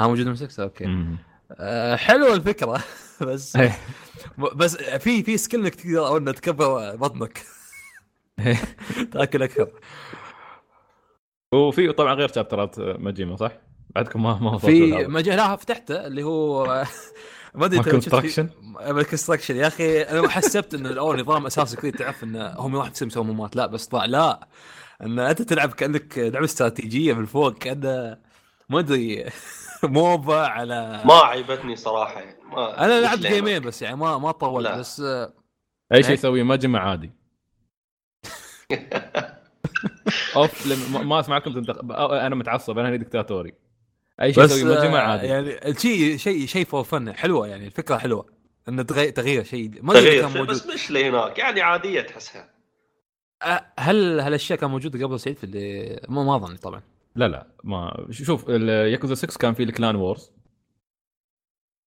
[0.00, 0.86] ها موجود من 6 okay.
[0.86, 1.18] مم.
[1.52, 2.84] آه، حلوة الفكرة.
[3.20, 3.78] بس إيه.
[4.38, 7.42] بس في في skill إنك تقدر تكبر بطنك.
[9.12, 9.68] تاكل أكثر
[11.54, 13.52] وفي طبعا غير chapter ات ماجيما صح؟
[13.94, 15.06] بعدكم ما ما في.
[15.06, 16.64] مجال لا فتحته اللي هو
[17.54, 17.84] ما أدري ما
[18.92, 22.74] ما construction يا أخي أنا ما حسبت انه الأول نظام أساسي كذا تعرف انه هم
[22.74, 24.48] واحد يسوي مهمات لا بس طلع لا
[25.02, 28.18] إن أنت تلعب كأنك لعبة استراتيجية من فوق كانه
[28.68, 29.24] ما أدري
[29.82, 33.26] MOBA على ما عيبتني صراحة يعني ما أنا لعبت.
[33.26, 34.72] جيمين بس يعني ما ما طولت.
[34.78, 37.17] بس أي شيء إيه؟ يسويه مجمع عادي
[40.36, 41.92] اوف لم- ما- ما أسمع لكم تنتق...
[42.12, 43.52] أنا متعصب أنا هني دكتاتوري.
[44.22, 45.26] أي شيء بس يسوي مجمع آه، عادي.
[45.26, 48.26] يعني الشيء شيء شيء for fun حلوة يعني الفكرة حلوة.
[48.68, 50.48] إنه تغير تغيير شيء ما أدري كان موجود.
[50.48, 52.50] بس مش لهناك يعني عادية تحسها.
[53.78, 56.82] هل هالاشياء كان موجودة قبل سعيد في اللي ما ما أظن طبعا.
[57.16, 60.32] لا لا ما شوف الياكوزا 6 كان في ال clan wars.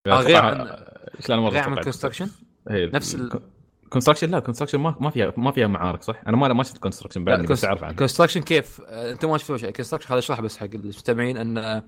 [0.07, 0.85] آه، غير عن-
[1.27, 2.29] clan wars غير عن construction
[2.69, 3.41] نفس ال-
[3.91, 7.23] construction لا construction ما ما فيها ما فيها معارك صح؟ أنا ما ما شفت construction
[7.23, 7.95] بعدني بس أعرف عنه.
[7.95, 9.71] construction كيف؟ آه، أنت ما شفت شيء.
[9.71, 11.83] construction خليني اشرح بس حق المستمعين أن آه،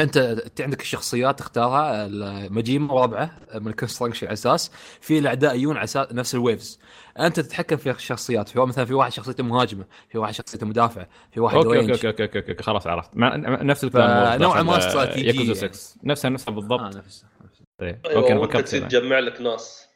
[0.00, 4.70] أنت عندك الشخصيات تختارها الماجيما وربعه من ال construction على أساس
[5.00, 6.80] في الأعداء يجون على أساس نفس ال waves
[7.20, 11.40] أنت تتحكم في الشخصيات في مثلا في واحد شخصيته مهاجمة في واحد شخصيته مدافع في
[11.40, 13.16] واحد okay range okay okay okay, okay, okay خلاص عرفت.
[13.16, 15.74] مع نفس ال clan wars فنوعاً ما استراتيجية ياكوزا يعني.
[15.76, 16.80] 6 نفسها نفسها بالضبط.
[16.80, 17.62] آه نفس نفس.
[17.82, 18.00] إيه.
[18.06, 18.88] أيوه أوكي أنا فكرت كذا.
[18.88, 19.86] تجمع لك ناس.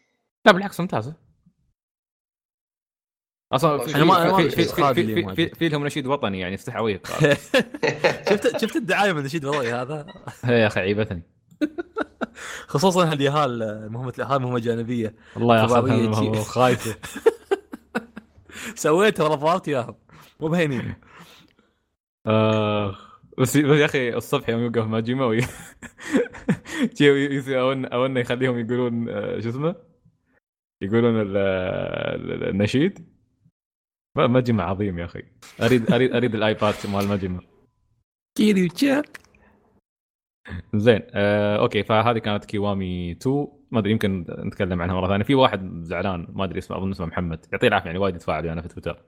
[0.46, 1.29] لا بالعكس ممتازه
[3.52, 5.34] أصلا في ما- في في في, في, في.
[5.34, 7.06] في, في لهم نشيد وطني يعني يفتح عويق
[8.30, 10.06] شفت شفت الدعاية من نشيد وضعي هذا؟
[10.44, 11.22] يا أخي عيبتني.
[12.68, 13.58] خصوصا اليهال
[13.92, 15.14] مهمه اليهال مهمة جانبية.
[15.36, 16.96] الله ياخذها خايفة.
[18.74, 19.94] سويتها رفضت ياهم
[20.40, 20.94] مو بهينين.
[22.26, 22.96] آه
[23.38, 25.40] بس بس يا أخي الصبح يوم يوقف ماجيما وي
[27.86, 29.74] أو انه يخليهم يقولون آه، شو اسمه؟
[30.82, 33.19] يقولون ال- النشيد.
[34.16, 35.22] ماجيما عظيم يا أخي.
[35.62, 37.40] اريد اريد أريد ال iPad مال ماجيما
[38.36, 39.20] كيريو تشان
[40.74, 45.24] زين آه، okay فهذه كانت كيوامي 2 ما أدري يمكن نتكلم عنها مرة ثانية.
[45.24, 47.46] في واحد زعلان ما أدري اسمه أظن اسمه محمد.
[47.52, 49.02] يعطيه العافية يعني وايد يتفاعل ويانا في تويتر.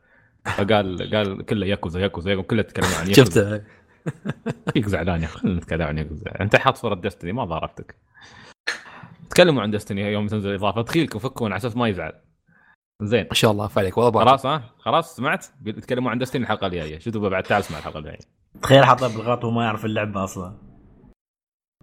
[0.45, 3.25] فقال قال كله ياكوزا ياكوزا ياكوزا كله تكلم عن ياكوزا.
[3.25, 3.65] شفته.
[4.73, 6.41] فيك زعلان يا أخي خلينا نتكلم عن ياكوزا.
[6.41, 7.97] أنت حاط صورة دستني ما ضاربتك.
[9.31, 10.83] تكلموا عن دستني يوم تنزل إضافة.
[10.83, 12.13] تخيلكم فكون على أساس ما يزعل.
[13.03, 13.25] زين.
[13.29, 14.29] ما شاء الله فعلك والله بارك.
[14.29, 16.99] خلاص ها؟ خلاص سمعت؟ تكلموا عن دستني الحلقة الجاية.
[16.99, 18.19] شو تبغى بعد؟ تعال اسمع الحلقة الجاية.
[18.63, 20.53] تخيل حاطه بالغلط وما يعرف اللعبة أصلا.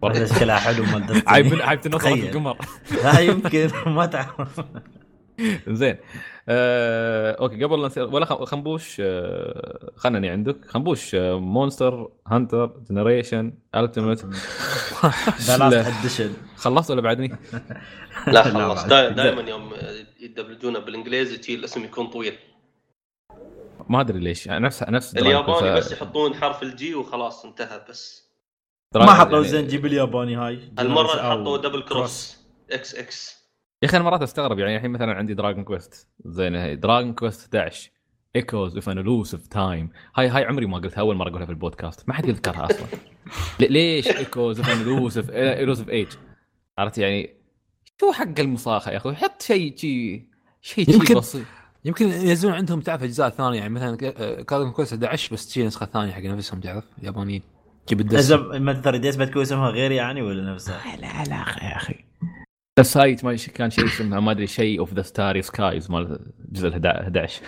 [0.04, 1.24] هذا شكلها حلو مال Destiny.
[1.28, 2.26] عيب عيب تنصر تخيل.
[2.30, 2.58] القمر
[3.04, 4.62] لا يمكن ما تعرف.
[5.68, 5.98] زين.
[6.50, 10.58] آه، okay قبل لا نصير ولا خ- خنبوش آه، خلني عندك.
[10.68, 14.26] خنبوش آه، Monster Hunter Generations Ultimate
[15.42, 17.28] the last edition خلصت ولا بعدني؟
[18.28, 19.16] لا لا خلص بعد.
[19.16, 19.70] دائما يوم
[20.20, 22.38] يدبلجونه بالإنجليزي تي الاسم يكون طويل.
[23.90, 28.30] ما أدري ليش يعني نفس نفس الياباني بس يحطون حرف ال G وخلاص انتهى بس.
[28.96, 30.60] ما حطوا يعني- زين جيب الياباني هاي.
[30.80, 32.38] المرة حطوا دبل كروس
[32.72, 33.40] إكس إكس
[33.84, 37.92] يا أخي أنا مرات أستغرب يعني الحين مثلا عندي Dragon Quest زين Dragon Quest 11
[38.36, 42.10] Echoes of an Elusive Time هاي هاي عمري ما قلتها أول مرة أقولها في البودكاست.
[42.10, 42.88] ما حد يذكرها أصلا.
[43.70, 46.08] ليش Echoes of an Elusive Elusive Age
[46.78, 47.39] عرفت يعني
[48.02, 50.24] شو حق المصاخه يا أخوي؟ حط شيء شيء
[50.62, 51.46] شيء يمكن- بسيط.
[51.86, 53.96] يمكن ينزلون عندهم تعرف أجزاء ثانية يعني مثلا
[54.44, 57.42] Dragon Quest 11 بس تجي نسخة ثانية حق نفسهم تعرف؟ اليابانيين
[57.88, 61.76] تجيب اذا الدس ما 3 ديز بتكون اسمها غير يعني ولا نفسها؟ لا لا يا
[61.76, 61.96] أخي.
[62.80, 66.86] السايت ما كان شيء اسمه ما أدري شيء اوف ذا ستاري سكايز مال الجزء ال
[66.88, 67.42] 11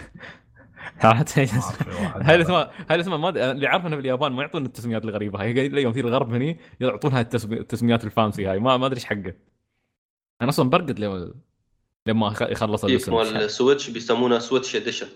[1.03, 5.05] عرفت؟ هاي الاسماء هاي الاسماء ما أدري- اللي عارف إنه في اليابان ما يعطون التسميات
[5.05, 5.53] الغريبة هاي.
[5.53, 8.59] قايل لي يوم في الغرب هني يعطونها التسمي- التسميات الفانسي هاي.
[8.59, 9.33] ما ما أدري إيش حقه.
[10.41, 11.33] أنا أصلا برقد لما
[12.07, 13.13] لما يخلص الاسم.
[13.15, 15.07] مال سويتش بيسمونها سويتش اديشن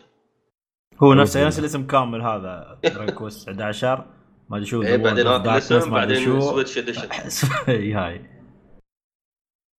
[1.03, 2.79] هو نفسه نفس الاسم كامل هذا
[3.15, 4.05] Quest 11
[4.49, 6.39] ما أدري شو إيه The بعدين هذا الاسم بعدين شو.
[6.39, 7.07] Switch edition
[7.69, 8.21] إي هاي.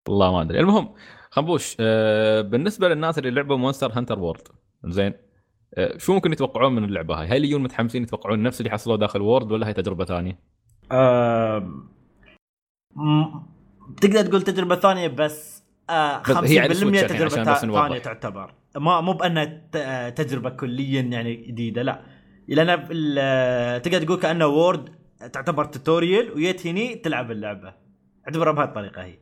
[0.09, 0.61] والله ما أدري.
[0.61, 0.94] المهم
[1.30, 4.42] خنبوش آه بالنسبة للناس اللي لعبوا Monster Hunter World
[4.85, 5.14] زين
[5.74, 9.20] آه شو ممكن يتوقعون من اللعبة هاي؟ هل يجون متحمسين يتوقعون نفس اللي حصلوه داخل
[9.22, 10.38] World ولا هي تجربة ثانية؟
[12.96, 13.56] م-
[14.01, 17.55] تقدر تقول تجربة ثانية بس آه، 50% بس هي على ال Switch الحين تجربة.
[17.55, 18.55] ثانية تعتبر.
[18.77, 22.01] ما مو بأنها آه، تجربة كليا يعني جديدة لا.
[22.49, 22.87] لأن
[23.18, 24.88] آه، تقدر تقول كأنه World
[25.33, 27.75] تعتبر tutorial وييت هني تلعب اللعبة.
[28.29, 29.18] اعتبرها بهالطريقه هي.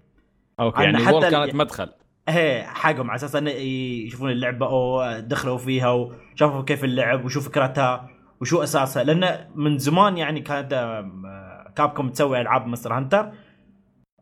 [0.60, 1.88] okay يعني حتى ال World ال- كانت مدخل.
[2.28, 8.08] إيه حقهم على أساس انه يشوفون اللعبة أو دخلوا فيها وشافوا كيف اللعب وشو فكرتها
[8.40, 9.04] وشو أساسها.
[9.04, 13.32] لأن من زمان يعني كانت آه، Capcom تسوي ألعاب Monster Hunter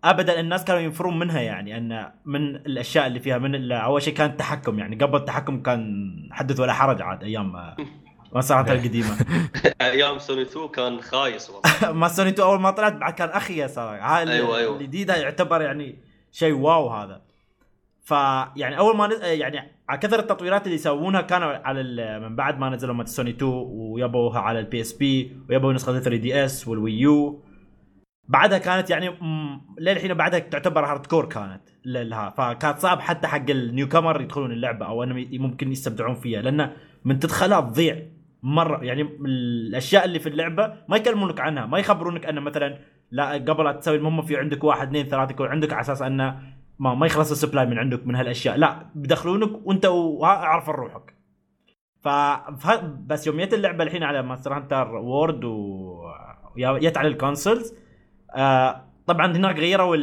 [0.05, 4.31] ابدا الناس كانوا ينفرون منها يعني أن من الأشياء اللي فيها من أول شيء كان
[4.31, 4.97] التحكم يعني.
[4.97, 7.77] قبل التحكم كان حدث ولا حرج عاد أيام آه،
[8.35, 9.17] Hunter القديمة.
[9.81, 11.93] أيام سوني 2 كان خايس والله.
[12.01, 14.77] مال سوني 2 أول ما طلعت بعد كان اخيس هاي أيوة، أيوة.
[14.77, 15.99] الجديده يعتبر يعني
[16.33, 17.23] شيء واو هذا.
[18.05, 19.23] فيعني أول ما نز...
[19.23, 22.23] يعني على كثر التطويرات اللي يسوونها كانوا على ال...
[22.23, 26.45] من بعد ما نزلوا مال سوني 2 ويبوها على ال PSP ويبوا نسخة 3DS وال
[26.45, 27.52] Wii U.
[28.33, 29.11] بعدها كانت يعني.
[29.79, 32.31] للحين بعدها تعتبر hardcore كانت لها.
[32.31, 36.71] فكانت صعب حتى حق ال newcomer يدخلون اللعبة أو أنهم ممكن يستمتعون فيها لأن
[37.05, 38.03] من تدخلها تضيع
[38.43, 38.85] مرة.
[38.85, 42.79] يعني الأشياء اللي في اللعبة ما يكلمونك عنها ما يخبرونك ان مثلا
[43.11, 46.43] لا قبل لا تسوي المهمه في عندك واحد اثنين ثلاثة يكون عندك على أساس أنه
[46.79, 48.57] ما ما يخلص ال supply من عندك من هالأشياء.
[48.57, 49.87] لا بدخلونك وأنت
[50.23, 51.15] اعرف روحك.
[52.01, 52.09] ف
[53.07, 56.03] بس يوم جت اللعبة الحين على Monster Hunter World و
[56.97, 57.75] على ال consoles
[58.37, 59.97] آه طبعا هناك غيروا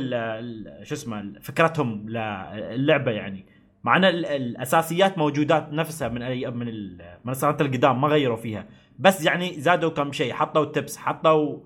[0.83, 3.45] شو اسمه فكرتهم للعبه يعني.
[3.83, 8.65] مع إن ال- الأساسيات موجودات نفسها من أي من المنصات القدام ما غيروا فيها.
[8.99, 11.57] بس يعني زادوا كم شيء حطوا tips حطوا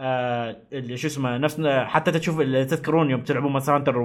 [0.00, 0.56] آه
[0.94, 3.98] شو اسمه نفس حتى تشوف تذكرون يوم تلعبوا مثلا Hunter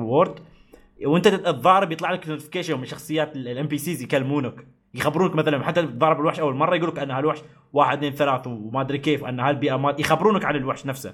[1.05, 6.39] وأنت تتضارب يطلع لك notification من شخصيات ال NPCs يكلمونك يخبرونك مثلا حتى تضارب الوحش
[6.39, 7.39] أول مرة يقول لك ان هالوحش
[7.73, 11.13] واحد اثنين ثلاث وما أدري كيف ان هالبيئه ما يخبرونك عن الوحش نفسه.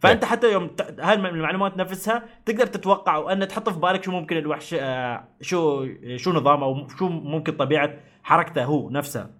[0.00, 4.36] فأنت حتى يوم ت- هاي المعلومات نفسها تقدر تتوقع وان تحط في بالك شو ممكن
[4.36, 7.90] الوحش آه، شو شو نظامه أو شو ممكن طبيعة
[8.22, 9.30] حركته هو نفسه.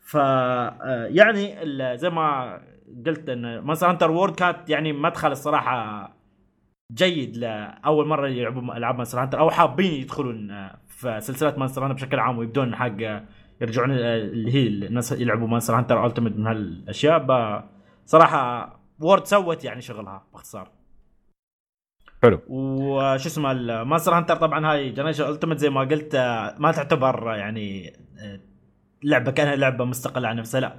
[0.00, 1.56] ف آه، يعني
[1.96, 2.58] زي ما
[3.06, 6.10] قلت إن Monster Hunter World كانت يعني مدخل الصراحة
[6.92, 11.94] جيد لأول مرة يلعبوا ألعاب Monster Hunter أو حابين يدخلون آه، في سلسلة Monster Hunter
[11.94, 12.92] بشكل عام ويبدون حق
[13.60, 17.26] يرجعون اللي هي الناس يلعبوا Monster Hunter Ultimate من هالأشياء.
[18.04, 20.70] صراحة World سوت يعني شغلها باختصار.
[22.22, 22.40] حلو.
[22.48, 27.34] وش اسمه ال Monster Hunter طبعا هاي Generation Ultimate زي ما قلت آه، ما تعتبر
[27.36, 28.40] يعني آه،
[29.04, 30.78] لعبة كأنها لعبة مستقلة عن نفسها لا.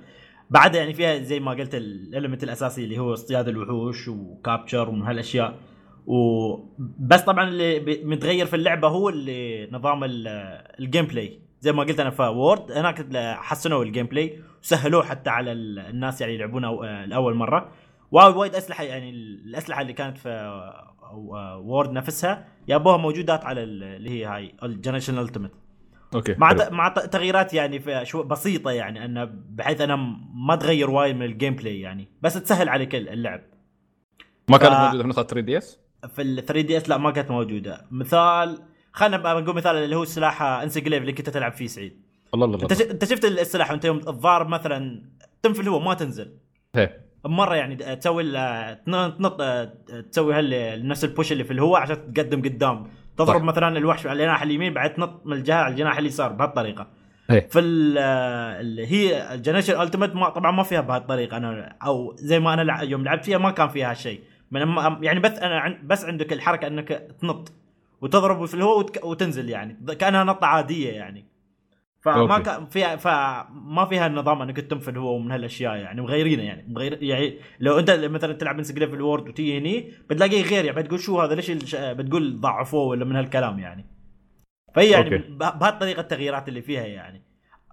[0.49, 4.89] بعدها يعني فيها زي ما قلت ال element الأساسي اللي هو اصطياد الوحوش و capture
[4.89, 5.59] ومن هالأشياء.
[6.05, 10.27] وبس طبعا اللي متغير في اللعبة هو اللي نظام ال-
[10.79, 15.51] ال gameplay زي ما قلت أنا في World هناك حسنوا ال gameplay وسهلوه حتى على
[15.51, 17.71] ال- الناس يعني يلعبونه لأول مرة.
[18.11, 20.29] وايد وايد أسلحة يعني الأسلحة اللي كانت في
[21.63, 25.51] World نفسها جابوها موجودات على ال- اللي هي هاي ال Generation Ultimate
[26.15, 26.59] okay مع حلو.
[26.71, 29.95] مع تغييرات يعني في شو بسيطة يعني إنه بحيث أنا
[30.33, 33.41] ما تغير وايد من ال gameplay يعني بس تسهل عليك اللعب.
[34.49, 35.79] ما كانت ف- موجودة في نسخة 3DS
[36.15, 37.85] في ال 3DS لا ما كانت موجودة.
[37.91, 38.59] مثال
[38.91, 42.01] خلينا نقول مثال اللي هو سلاح Insect Glaive اللي كنت تلعب فيه سعيد.
[42.33, 45.03] الله الله أنت شفت السلاح وأنت يوم تضارب مثلا
[45.43, 46.37] تم فالهوا ما تنزل.
[46.75, 47.06] إيه.
[47.29, 48.23] مرة يعني تسوي
[48.85, 49.41] تنط
[50.11, 52.87] تسوي هال نفس ال push اللي في الهواء عشان تقدم قدام.
[53.17, 53.43] تضرب صح.
[53.43, 56.87] مثلا الوحش على الجناح اليمين بعد تنط من الجهة على الجناح اليسار بهالطريقة.
[57.31, 57.47] إيه.
[57.49, 57.97] في ال-
[58.61, 61.37] اللي هي ال Generation Ultimate ما طبعا ما فيها بهالطريقة.
[61.37, 64.21] أنا أو زي ما أنا يوم لعبت فيها ما كان فيها هالشيء.
[65.01, 66.87] يعني بس أنا بس عندك الحركة إنك
[67.21, 67.51] تنط
[68.01, 69.77] وتضرب في الهواء وتنزل يعني.
[69.99, 71.25] كأنها نطة عادية يعني.
[72.13, 72.43] فما okay.
[72.43, 77.39] كان فيها فما فيها النظام إنك تم فالهوا من هالأشياء يعني مغيرينه يعني مغير يعني
[77.59, 81.21] لو أنت مثلا تلعب Insect Glaive ال World وتيجي هني بتلاقيه غير يعني بتقول شو
[81.21, 83.85] هذا ليش الش- بتقول ضعفوه ولا من هالكلام يعني.
[84.75, 87.21] فهي يعني بهالطريقة التغييرات اللي فيها يعني.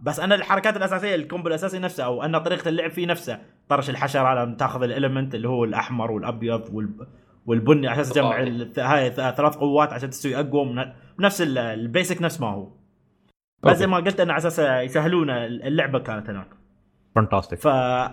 [0.03, 3.91] بس أنا الحركات الأساسية ال combo الأساسي نفسه أو أن طريقة اللعب فيه نفسه طرش
[3.91, 7.07] الحشرة لما تأخذ ال element اللي هو الأحمر والأبيض وال
[7.47, 8.41] والبني على أساس تجمع
[8.79, 10.85] هاي ثلاث قوات عشان تستوي أقوى من
[11.21, 12.69] نفس ال- basic نفس ما هو.
[13.65, 13.77] بس.
[13.77, 16.49] زي ما قلت أنا على أساس يسهلون اللعبة كانت هناك.
[17.15, 17.67] fantastic ف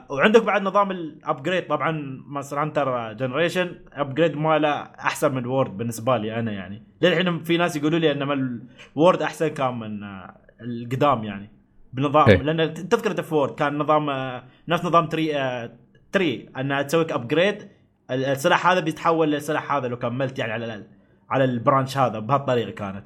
[0.10, 6.18] وعندك بعد نظام ال upgrade طبعا Monster Hunter Generation upgrade ماله أحسن من World بالنسبة
[6.18, 6.84] لي أنا يعني.
[7.02, 8.22] للحين في ناس يقولوا لي ان
[8.96, 11.52] ال World أحسن كان من آه، القدام يعني
[11.94, 12.42] بنظام إيه.
[12.42, 15.72] لأن تذكر في World كان نظام آه، نفس نظام tree آه،
[16.12, 17.68] tree أنها تسوي لك upgrade
[18.12, 20.86] السلاح هذا بيتحول للسلاح هذا لو كملت يعني على
[21.30, 23.06] على ال branch هذا بهالطريقة كانت.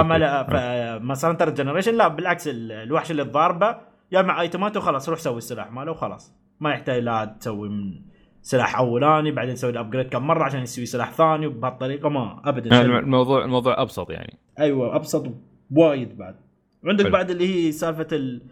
[0.00, 3.76] أما لا ف- Monster Hunter Generation لا بالعكس ال- الوحش اللي تضاربه
[4.12, 6.32] يجمع item اته وخلاص روح سوي السلاح ماله وخلاص.
[6.60, 7.94] ما يحتاج لا تسوي من
[8.42, 12.74] سلاح أولاني بعدين تسوي ال upgrade كم مرة عشان يسوي سلاح ثاني وبهالطريقه ما ابدا.
[12.76, 12.98] يعني شيء.
[12.98, 14.38] الموضوع الموضوع أبسط يعني.
[14.58, 15.26] أيوه أبسط
[15.70, 16.36] وايد بعد.
[16.84, 17.06] وعندك.
[17.06, 18.42] بعد اللي هي سالفة ال...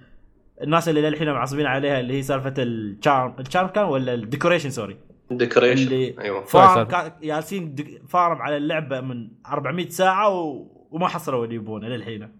[0.62, 4.19] الناس اللي للحين معصبين عليها اللي هي سالفة ال charm ال charm كان ولا ال
[4.19, 4.96] decoration sorry
[5.30, 6.44] decoration اللي أيوه.
[6.44, 6.86] farm.
[6.86, 10.66] كان جالسين دك- farm على اللعبة من 400 ساعة و...
[10.90, 12.32] وما حصلوا اللي يبونه للحين.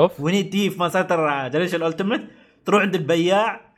[0.00, 0.20] أوف.
[0.20, 2.30] وهني تجي في Monster Generation Ultimate
[2.64, 3.72] تروح عند البياع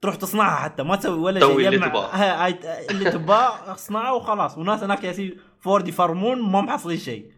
[0.00, 2.46] تروح تصنعها حتى ما تسوي ولا شيء اللي يجمع- تباه.
[2.90, 4.58] اللي تباه اصنعه وخلاص.
[4.58, 7.30] وناس هناك يالسين ف World يفرمون ما محصلين شيء.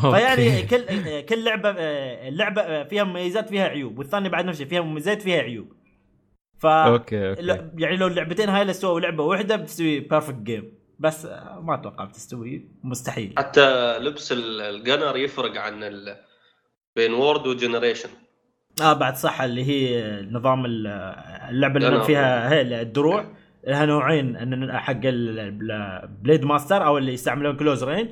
[0.00, 1.70] فيعني كل كل لعبة
[2.28, 5.72] اللعبه فيها مميزات فيها عيوب والثانيه بعد نفس الشيء فيها مميزات فيها عيوب.
[6.58, 7.42] ف okay okay.
[7.42, 11.74] لا- يعني لو اللعبتين هاي اللي سووا لعبة واحدة بتستوي perfect game بس آه، ما
[11.74, 13.34] أتوقع بتستوي مستحيل.
[13.38, 16.16] حتى لبس ال- الجنر يفرق عن ال...
[16.96, 18.08] بين World و Generation
[18.82, 20.86] آه بعد صح اللي هي نظام ال-
[21.50, 22.04] اللعبة اللي.
[22.04, 23.24] فيها هي الدروع.
[23.66, 28.08] لها نوعين حق ال blademaster أو اللي يستعملون close range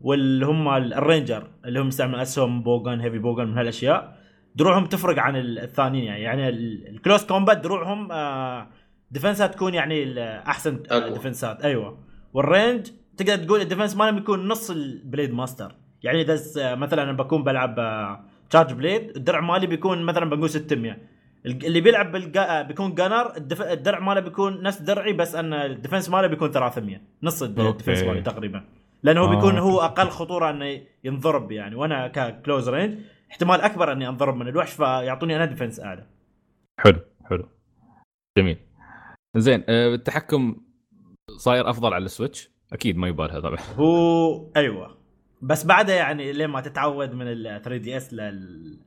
[0.00, 4.16] واللي هم ال- ال ranger اللي هم يستعملون أسهم bowgun heavy bowgun من هالأشياء.
[4.54, 6.22] دروعهم تفرق عن ال- الثانيين يعني.
[6.22, 8.68] يعني ال- ال close combat دروعهم آه
[9.10, 10.82] defense ها تكون يعني أحسن.
[11.12, 12.05] defense ات أيوه.
[12.36, 17.02] وال range تقدر تقول ال defense مالهم يكون نص ال blade master يعني إذا مثلا
[17.02, 18.20] أنا بكون بلعب آه،
[18.50, 20.96] charge blade الدرع مالي بيكون مثلا بنقول 600
[21.46, 22.62] الج- اللي بيلعب بالجا...
[22.62, 23.62] بيكون gunner الدف...
[23.62, 27.42] الدرع ماله بيكون نفس درعي بس أن ال defense ماله بيكون 300 نص.
[27.42, 28.64] ال defense مالي تقريبا.
[29.02, 29.58] لأنه هو آه، بيكون.
[29.58, 31.74] هو أقل خطورة أنه ينضرب يعني.
[31.74, 32.98] وأنا ك close range
[33.30, 36.06] احتمال أكبر أني أنضرب من الوحش فيعطوني أنا defense أعلى.
[36.80, 36.98] حلو
[37.30, 37.48] حلو.
[38.38, 38.58] جميل.
[39.36, 40.56] زين آه، التحكم
[41.38, 43.58] صاير أفضل على ال Switch؟ أكيد ما يبالها طبعا.
[43.76, 44.96] هو أيوه.
[45.42, 48.78] بس بعدها يعني لين ما تتعود من ال 3DS لل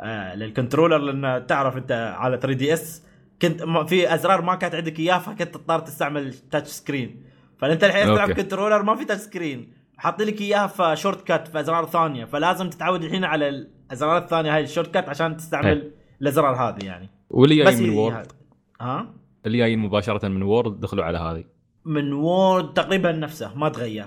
[0.00, 3.02] آه لل controller؟ لأن تعرف أنت على 3DS
[3.42, 7.22] كنت في أزرار ما كانت عندك إياها فكنت تضطر تستعمل touch screen
[7.58, 8.32] فأنت الحين تلعب.
[8.32, 12.24] controller ما في touch screen حاط لك إياها في shortcut في أزرار ثانية.
[12.24, 15.92] فلازم تتعود الحين على الأزرار الثانية هاي ال shortcut عشان تستعمل
[16.22, 17.10] الأزرار هذه يعني.
[17.30, 18.32] واللي جايين من World
[18.80, 19.14] ها؟
[19.46, 21.44] اللي جايين مباشرة من World دخلوا على هذه.
[21.84, 24.06] من World تقريبا نفسه ما تغير.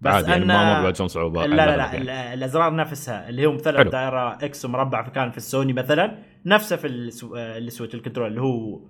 [0.00, 1.46] بس عادي يعني أن- ما ما بواجههم صعوبة.
[1.46, 2.34] لا لا لا يعني.
[2.34, 3.90] الأزرار نفسها اللي هو مثلث حلو.
[3.90, 8.26] دائرة X ومربع فكان في السوني مثلا نفسه في السو- آه، ال Switch ال control
[8.28, 8.80] اللي هو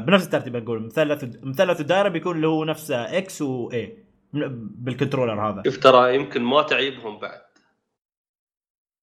[0.00, 3.98] بنفس الترتيب نقول مثلث مثلث ودائره بيكون اللي هو نفسه X Y
[4.32, 5.62] بال controller هذا.
[5.64, 7.40] شوف ترى يمكن ما تعيبهم بعد.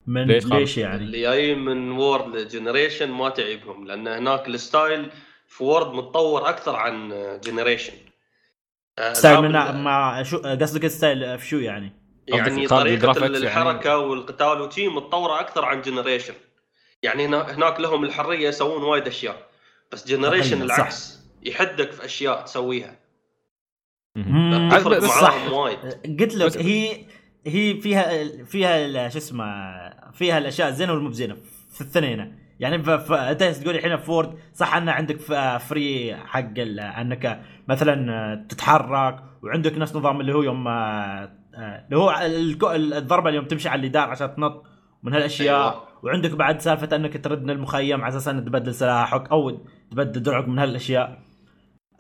[0.08, 4.58] من ليش ليش, يعني؟ اللي جايين من World ل Generations ما تعيبهم لأن هناك ال
[4.58, 5.10] style
[5.48, 7.10] في World متطور أكثر عن
[7.44, 7.94] Generations
[9.14, 9.52] style من
[9.84, 11.92] مع شو قصدك style في شو يعني؟
[12.28, 16.34] يعني طريقة يعني- الحركة والقتال وشي متطورة أكثر عن Generations.
[17.04, 19.48] يعني هنا- هناك لهم الحرية يسوون وايد أشياء
[19.92, 20.76] بس Generations تقريباً، صح.
[20.80, 21.20] العكس.
[21.44, 23.00] يحدك في أشياء تسويها.
[24.72, 25.80] تفرق بس معاهم وايد.
[26.22, 27.06] قلت لك هي
[27.48, 29.46] هي فيها فيها ال- شو اسمه
[30.12, 31.38] فيها الأشياء الزينة والمو بزينة
[31.74, 33.12] في الثنين يعني ف...
[33.12, 35.20] انت تقول الحين في World صح ان عندك.
[35.60, 36.80] free حق ال...
[36.80, 42.12] أنك مثلا تتحرك وعندك نفس نظام اللي هو يوم آه، آه، اللي هو
[42.76, 44.64] الضربة اللي يوم تمشي على الجدار عشان تنط
[45.04, 45.84] من هالأشياء أيوة.
[46.04, 49.60] وعندك بعد سالفة أنك ترد من المخيم على أساس انك تبدل سلاحك أو
[49.92, 51.20] تبدل درعك من هالأشياء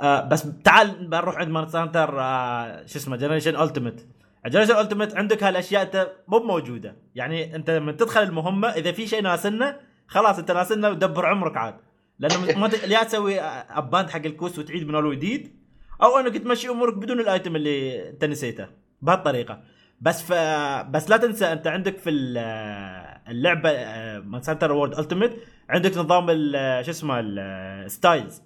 [0.02, 4.08] آه بس تعال بنروح عند Monster Hunter آه شو اسمه Generations Ultimate
[4.46, 9.80] Generations Ultimate عندك هالأشياء مو موجوده يعني أنت لما تدخل المهمة إذا في شيء ناسنا
[10.08, 11.76] خلاص انت ناسنا ودبر عمرك عاد.
[12.20, 15.56] لأنه ما يا تسوي abandon حق ال quest وتعيد من أول وجديد
[16.04, 18.68] أو انك تمشي أمورك بدون ال item اللي انت نسيته
[19.02, 19.64] بهالطريقة.
[20.02, 20.34] بس ف...
[20.90, 22.38] بس لا تنسى أنت عندك في ال-
[23.28, 23.70] اللعبة
[24.20, 25.38] Monster Hunter World Ultimate
[25.70, 26.28] عندك نظام
[26.82, 28.42] شو اسمه ال styles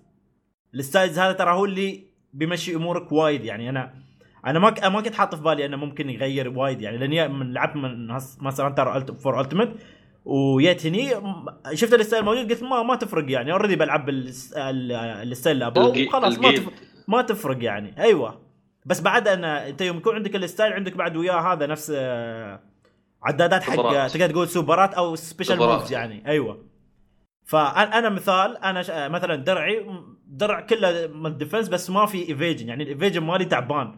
[0.75, 2.03] ال styles هذا ترى هو اللي
[2.33, 3.45] بيمشي أمورك وايد.
[3.45, 3.93] يعني أنا
[4.45, 6.81] أنا ما ما كنت حاط في بالي أنه ممكن يغير وايد.
[6.81, 8.07] يعني لأني من لعبت من
[8.41, 9.75] Monster Hunter 4 Ultimate
[11.19, 16.07] م- شفت ال style موجود قلت ما ما تفرق يعني already بلعب ال style الجي-
[16.07, 16.51] وخلاص ما.
[16.51, 16.73] تفرق
[17.07, 18.41] ما تفرق يعني أيوه
[18.85, 22.59] بس بعد أنا أنت يوم يكون عندك ال style عندك بعد وياه هذا نفس آه،
[23.23, 23.75] عدادات حق.
[24.07, 25.57] تقدر تقول سوبرات أو special.
[25.57, 26.65] moves يعني أيوه
[27.45, 29.07] فانا أنا مثال أنا.
[29.07, 29.85] مثلا درعي
[30.27, 33.95] درع كله من defense بس ما في evasion يعني ال evasion مالي تعبان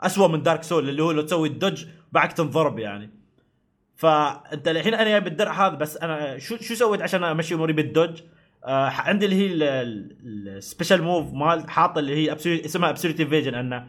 [0.00, 3.10] اسوء من Dark Souls اللي هو لو تسوي ال dodge بعد تنضرب يعني
[4.02, 7.86] فأنت الحين أنا جايب الدرع هذا بس أنا شو شو سويت عشان أمشي أموري بال
[7.86, 8.20] dodge
[8.64, 9.48] آه عندي اللي هي
[9.82, 12.32] ال special move مال حاط اللي هي
[12.64, 13.86] اسمها absolute evasion أنه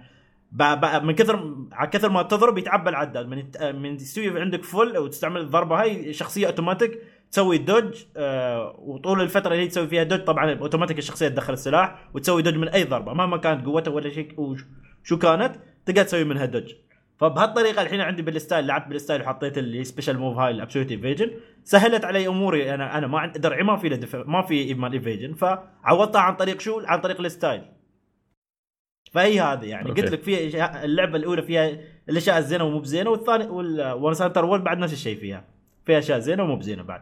[1.04, 3.44] من كثر على كثر ما تضرب يتعبى العداد من
[3.82, 7.00] من تستوي عندك full وتستعمل الضربه هاي شخصية اوتوماتيك
[7.32, 12.10] تسوي dodge آه وطول الفترة اللي هي تسوي فيها dodge طبعا اوتوماتيك الشخصية تدخل السلاح
[12.14, 14.66] وتسوي dodge من أي ضربة مهما كانت قوتها ولا شيء وش-
[15.04, 15.56] شو كانت
[15.86, 16.74] تقدر تسوي منها dodge.
[17.24, 20.92] فبهالطريقة الحين عندي بال style لعبت بال style وحطيت اللي special move هاي ال absolute
[20.92, 21.32] evasion
[21.64, 23.90] سهلت علي أموري أنا أنا ما عندي درعي ما في
[24.28, 27.62] ما في مال evasion فعوضتها عن طريق شو؟ عن طريق ال style.
[29.12, 29.90] فهي هذه يعني.
[29.90, 30.02] okay.
[30.02, 34.64] قلت لك في أشياء- اللعبة الأولى فيها الأشياء الزينة ومو بزينة والثاني والون سنتر World
[34.64, 35.46] بعد نفس الشيء فيها.
[35.86, 37.02] فيها أشياء زينة ومو بزينة بعد.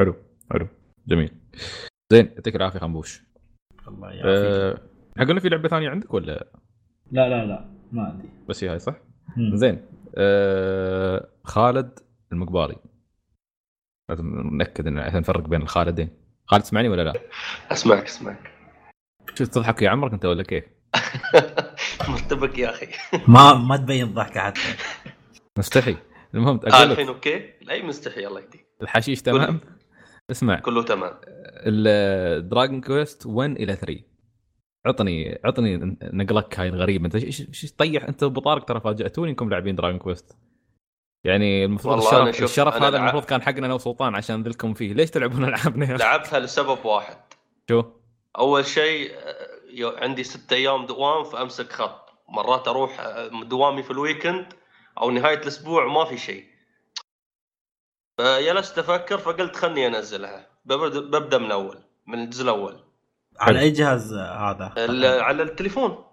[0.00, 0.14] حلو
[0.52, 0.68] حلو.
[1.08, 1.30] جميل.
[2.12, 3.22] زين يعطيك العافية خنبوش
[3.88, 4.80] الله يعافيك.
[5.18, 5.24] أه...
[5.24, 6.46] قلنا في لعبة ثانية عندك ولا؟
[7.12, 7.81] لا لا لا.
[7.92, 8.94] ما عندي بس هي هاي صح؟
[9.36, 9.56] مم.
[9.56, 9.86] زين.
[10.14, 11.98] آه خالد
[12.32, 12.76] المقبالي.
[14.08, 16.08] لازم ناكد إن عشان نفرق بين الخالدين.
[16.46, 17.12] خالد تسمعني ولا لا؟
[17.72, 18.50] أسمعك أسمعك.
[19.34, 20.64] شو تضحك يا عمرك أنت ولا كيف؟
[22.08, 22.86] مرتبك يا أخي.
[23.28, 24.60] ما ما تبين ضحكة حتى.
[25.58, 25.96] مستحي.
[26.34, 28.66] المهم آه أقول الحين لك أوكي؟ لا مستحي الله يهديك.
[28.82, 29.60] الحشيش تمام؟
[30.30, 30.60] اسمع.
[30.60, 31.12] كله تمام.
[31.66, 34.11] الدراجون كويست 1 إلى 3
[34.86, 37.04] عطني عطني نقلك هاي الغريبة.
[37.06, 40.36] انت إيش طيح انت ابو طارق ترى فاجأتوني انكم لاعبين دراجون كويست
[41.24, 44.92] يعني المفروض الشرف الشرف هذا لعب- المفروض كان حقنا أنا وسلطان عشان ذلكم فيه.
[44.92, 47.16] ليش تلعبون ألعابنا؟ لعبتها لسبب واحد.
[47.70, 47.84] شو؟
[48.38, 49.12] أول شيء
[49.82, 52.08] عندي ست أيام دوام فأمسك خط.
[52.28, 53.00] مرات أروح
[53.42, 54.52] دوامي في ال weekend
[55.00, 56.44] أو نهاية الأسبوع ما في شيء.
[58.18, 60.46] فجلست أفكر فقلت خلني أنزلها.
[60.64, 62.91] ببدا ببدأ من أول من الجزء الأول.
[63.40, 66.04] على أي جهاز هذا؟ ال- على التليفون.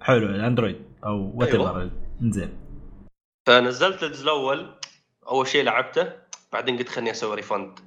[0.00, 1.90] حلو ال Android أو what أيوة.
[2.22, 2.58] إنزين.
[3.46, 4.74] فنزلت الجزء الأول
[5.26, 6.12] أول شيء لعبته
[6.52, 7.78] بعدين قلت خلني أسوي refund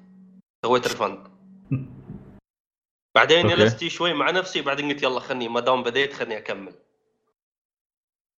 [0.66, 1.28] سويت refund
[3.16, 3.48] بعدين.
[3.48, 6.74] جلست شوي مع نفسي بعدين قلت يلا خلني ما دام بديت خلني أكمل.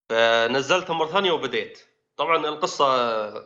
[0.09, 1.83] فنزلتها مرة ثانية وبديت.
[2.17, 2.87] طبعا القصة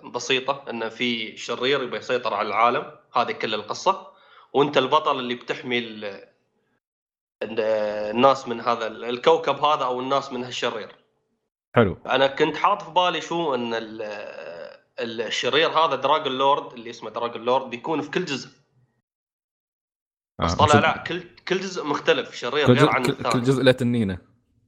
[0.10, 2.92] بسيطة إن في شرير يبي يسيطر على العالم.
[3.16, 4.12] هذه كل القصة.
[4.54, 5.80] وأنت البطل اللي بتحمي
[7.44, 10.96] الناس من هذا الكوكب هذا أو الناس من هالشرير.
[11.76, 11.98] حلو.
[12.06, 14.62] أنا كنت حاط في بالي شو أن ال-
[15.00, 18.50] الشرير هذا Dragonlord اللي اسمه Dragonlord بيكون في كل جزء.
[20.39, 23.34] بس آه، طلع شوف، لا كل كل جزء مختلف شرير غير عن كل, الثاني.
[23.34, 24.18] كل جزء له تنينه.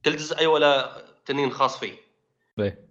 [0.04, 1.94] كل جزء evil تنين خاص فيه.
[2.58, 2.84] إيه.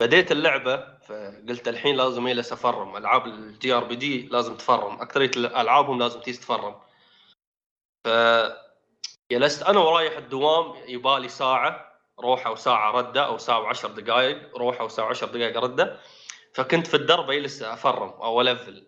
[0.00, 5.00] بديت اللعبة فقلت الحين لازم يجلس أ farm ألعاب ال JRPG لازم ت farm.
[5.00, 6.74] أكثرية العابهم لازم تيجي ت farm.
[8.04, 8.08] ف
[9.32, 15.06] جلست أنا ورايح الدوام يبالي ساعة روحه وساعة ردة أو ساعة وعشر دقائق روحه وساعة
[15.06, 15.96] وعشر دقائق ردة.
[16.54, 18.86] فكنت في الدرب اجلس أ farm أو أ level.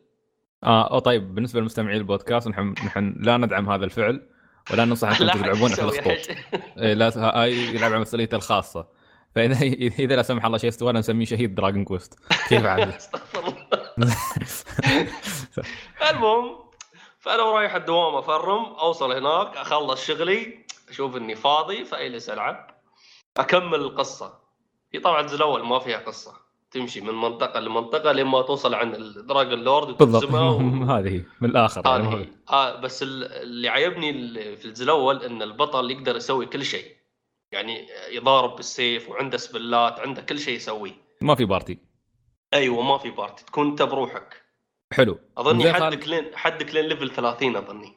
[0.64, 4.28] آه أو طيب بالنسبة لمستمعي البودكاست نحن نحن لا ندعم هذا الفعل
[4.72, 6.36] ولا ننصح أنكم تلعبون يسوق الخطوط.
[6.78, 8.88] إيه لا هاي يلعب على مسؤوليته الخاصة.
[9.34, 9.62] فإذا
[10.04, 12.18] اذا لا سمح الله شيء استوى أنا نسميه شهيد دراجون كويست.
[12.48, 12.94] كيف عاد؟
[16.10, 16.63] المهم
[17.24, 22.70] فأنا ورايح الدوام أفرم أوصل هناك أخلص شغلي أشوف إني فاضي فاجلس العب
[23.36, 24.38] أكمل القصة.
[24.94, 26.32] هي طبعا الجزء الأول ما فيها قصة.
[26.70, 30.24] تمشي من منطقة لمنطقة لما توصل عند الدراجون لورد بالضبط.
[30.24, 30.58] و...
[30.94, 32.26] هذه من الآخر يعني هذه.
[32.50, 36.96] آه بس ال- اللي عجبني ال- في الجزء الأول إن البطل يقدر يسوي كل شيء.
[37.52, 40.92] يعني يضارب بالسيف وعنده سبلات عنده كل شيء يسويه.
[41.20, 41.78] ما في party.
[42.54, 43.44] أيوه ما في party.
[43.44, 44.43] تكون أنت بروحك.
[44.92, 45.18] حلو.
[45.38, 47.92] أظني زين حدك لين حدك لين level 30 أظني.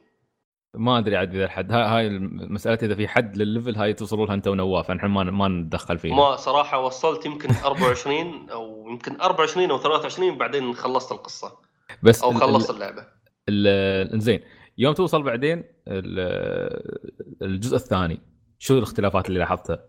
[0.76, 4.26] ما أدري عاد إذا الحد ها- هاي المسألة إذا في حد لل level هاي توصلوا
[4.26, 6.14] لها أنت ونواف نحن ما ما نتدخل فيها.
[6.14, 11.58] ما صراحة وصلت يمكن 24 أو يمكن 24 أو 23 بعدين خلصت القصة.
[12.02, 13.00] بس أو خلصت اللعبة.
[13.48, 13.66] ال-
[14.14, 14.40] ال- زين.
[14.78, 18.20] يوم توصل بعدين ال- الجزء الثاني
[18.58, 19.84] شو الاختلافات اللي لاحظتها؟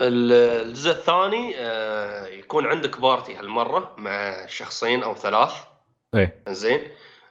[0.00, 0.32] ال-
[0.66, 5.52] الجزء الثاني آه، يكون عندك party هالمرة مع شخصين أو ثلاث.
[6.14, 6.42] إيه.
[6.48, 6.88] زين.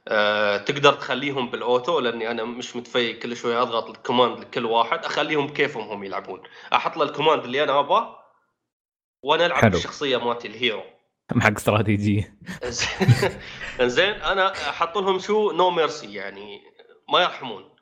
[0.08, 4.66] آه، تقدر تخليهم بال auto لأني أنا مش متفيق كل شوي أضغط ال command لكل
[4.66, 6.42] واحد أخليهم كيفهم هم يلعبون.
[6.74, 8.18] أحط له ال command اللي أنا أبغاه
[9.24, 9.72] وأنا ألعب حلو.
[9.72, 10.84] بالشخصية مالتي ال hero.
[11.40, 12.38] حق استراتيجيه
[13.82, 16.62] زين أنا أحط لهم شو؟ no mercy يعني
[17.10, 17.76] ما يرحمون.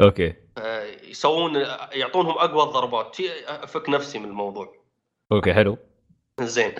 [0.00, 0.34] okay.
[0.58, 1.54] آه، يسوون
[1.92, 3.20] يعطونهم أقوى الضربات.
[3.46, 4.74] أفك نفسي من الموضوع.
[5.32, 5.78] okay حلو.
[6.40, 6.74] زين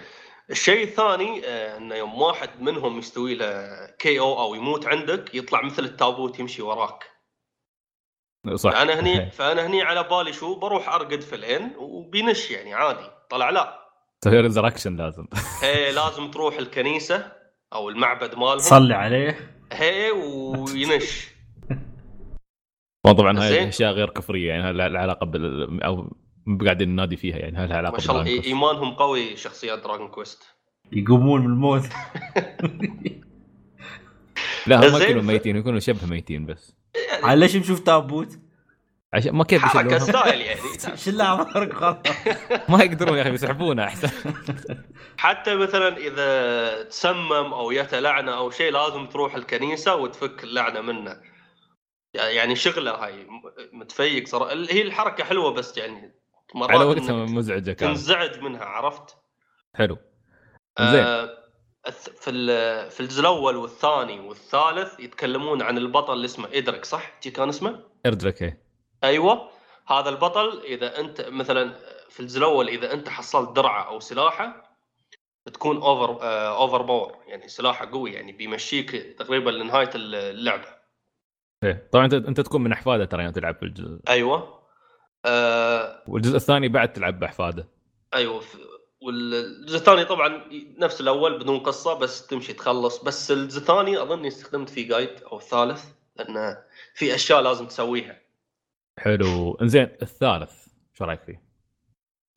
[0.51, 3.67] الشيء الثاني آه، انه يوم واحد منهم يستوي له
[3.99, 7.05] KO أو يموت عندك يطلع مثل التابوت يمشي وراك.
[8.55, 8.71] صح.
[8.73, 13.11] فأنا هني فأنا هني على بالي شو؟ بروح أرقد في ال inn وبينش يعني عادي.
[13.31, 13.89] طلع لا.
[14.21, 15.27] تسوي resurrection لازم.
[15.63, 17.33] هي لازم تروح الكنيسة
[17.73, 18.59] أو المعبد مالهم.
[18.59, 19.55] صلي عليه.
[19.73, 21.29] هي وينش.
[23.07, 23.69] وطبعا هاي.
[23.69, 26.17] أشياء غير كفرية يعني لها علاقة بال أو
[26.65, 30.43] قاعدين ننادي فيها يعني هل لها علاقة ما شاء الله إيمانهم قوي شخصيات دراجون كويست
[30.93, 31.83] يقومون من الموت.
[34.67, 34.99] لا هم ما.
[34.99, 36.77] يكونوا ميتين يكونوا شبه ميتين بس.
[37.23, 38.39] على ليش نشوف تابوت؟
[39.13, 40.61] عشان ما كيف حركة ستايل يعني.
[41.05, 41.97] شلها عمرك خلاص
[42.69, 44.11] ما يقدرون يا أخي يسحبونه أحسن.
[45.17, 51.21] حتى مثلا إذا تسمم أو يت لعنة أو شيء لازم تروح الكنيسة وتفك اللعنة منه.
[52.15, 53.27] يعني شغلة هاي
[53.73, 54.53] متفيق صراحة.
[54.53, 56.18] هي الحركة حلوة بس يعني
[56.55, 59.17] مرات على وقتها مزعجة كانت تنزعج منها عرفت؟
[59.75, 59.99] حلو
[60.81, 61.39] زين آه
[61.91, 62.31] في
[62.91, 67.81] في الجزء الأول والثاني والثالث يتكلمون عن البطل اللي اسمه إدريك صح؟ جي كان اسمه؟
[68.07, 68.63] اردرك إيه.
[69.05, 69.51] أيوه
[69.87, 71.75] هذا البطل إذا أنت مثلا
[72.09, 74.69] في الجزء الأول إذا أنت حصلت درعه أو سلاحه
[75.47, 76.19] بتكون over
[76.49, 80.79] overpower يعني سلاحه قوي يعني بيمشيك تقريبا لنهاية اللعبة
[81.65, 84.58] إيه طبعا انت أنت تكون من أحفاده ترى يوم تلعب في الجزء أيوه
[85.25, 87.69] آه والجزء الثاني بعد تلعب بأحفاده.
[88.15, 88.43] أيوه
[89.03, 90.45] والجزء الثاني طبعا
[90.79, 93.05] نفس الأول بدون قصة بس تمشي تخلص.
[93.05, 95.85] بس الجزء الثاني اظني استخدمت فيه guide أو الثالث
[96.17, 96.57] لأن
[96.95, 98.21] في أشياء لازم تسويها.
[98.99, 99.55] حلو.
[99.55, 101.43] إنزين الثالث شو رأيك فيه؟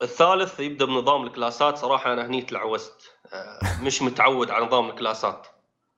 [0.02, 1.78] الثالث يبدأ بنظام ال class ات.
[1.78, 5.46] صراحة أنا هني تلعوزت آه، مش متعود على نظام ال class ات.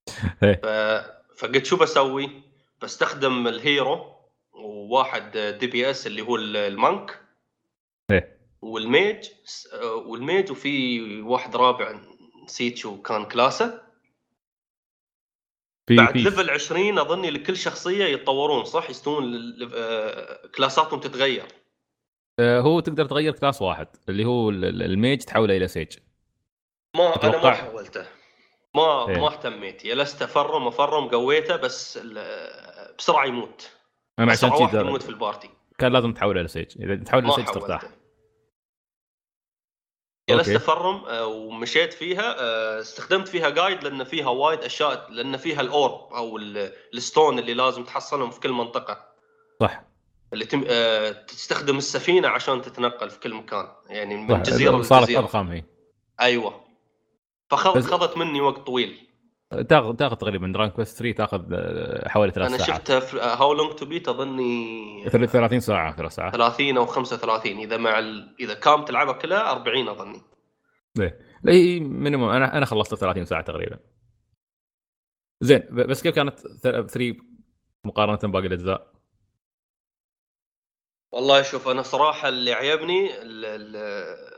[0.43, 0.61] إيه.
[0.63, 0.67] ف...
[1.39, 2.43] فقلت شو بسوي؟
[2.83, 4.14] بستخدم ال hero.
[4.85, 7.21] وواحد DPS اللي هو ال monk.
[8.11, 8.39] إيه.
[8.63, 9.29] وال mage
[9.83, 12.01] وال mage وفي واحد رابع
[12.45, 13.83] نسيت شو كان class ه
[15.87, 19.35] في بعد في level 20 أظني لكل شخصية يتطورون صح؟ يستوون
[19.75, 21.45] آه، class اتهم تتغير.
[22.39, 25.93] آه، هو تقدر تغير class واحد اللي هو ال- ال- ال mage تحوله إلى sage
[26.97, 27.55] ما أنا ما أتوقع.
[27.55, 28.07] حاولته
[28.75, 29.21] ما إيه.
[29.21, 29.87] ما اهتميت.
[29.87, 31.99] جلست أ farm أ farm قويته بس
[32.99, 33.71] بسرعة يموت.
[34.19, 35.51] أنا عشان كذا يموت في ال party.
[35.79, 37.83] كان لازم تحوله إلى sage إذا تحوله ما إلى sage ترتاح
[40.31, 40.49] جلست.
[40.51, 45.61] أ farm آه، ومشيت فيها آه، استخدمت فيها guide لأن فيها وايد أشياء لأن فيها
[45.61, 49.09] ال orb أو ال- ال stone اللي لازم تحصلهم في كل منطقة.
[49.61, 49.85] صح.
[50.33, 50.65] اللي تم...
[50.69, 53.69] آه، تستخدم السفينة عشان تتنقل في كل مكان.
[53.87, 55.19] يعني من صح جزيرة صارت لجزيرة.
[55.21, 55.65] ارقام هي
[56.21, 56.65] أيوه.
[57.51, 59.09] فخذت بس- خذت مني وقت طويل.
[59.63, 62.81] تاخذ تاخذ تقريبا دران كويست 3 تاخذ آه، حوالي ثلاث أنا ساعات.
[62.81, 66.33] شفتها في هاو لونج تو بيت اظني 30 ساعة ثلاث ساعات.
[66.33, 68.37] 30 أو 35 إذا مع ال...
[68.41, 70.23] إذا كام تلعبها كلها 40 أظني.
[70.97, 73.79] ليه؟ لا مينيموم أنا أنا خلصت 30 ساعة تقريبا.
[75.41, 77.17] زين بس كيف كانت 3
[77.85, 78.95] مقارنة باقي الأجزاء؟
[81.13, 83.45] والله شوف أنا صراحة اللي عجبني ال...
[83.45, 84.35] ال...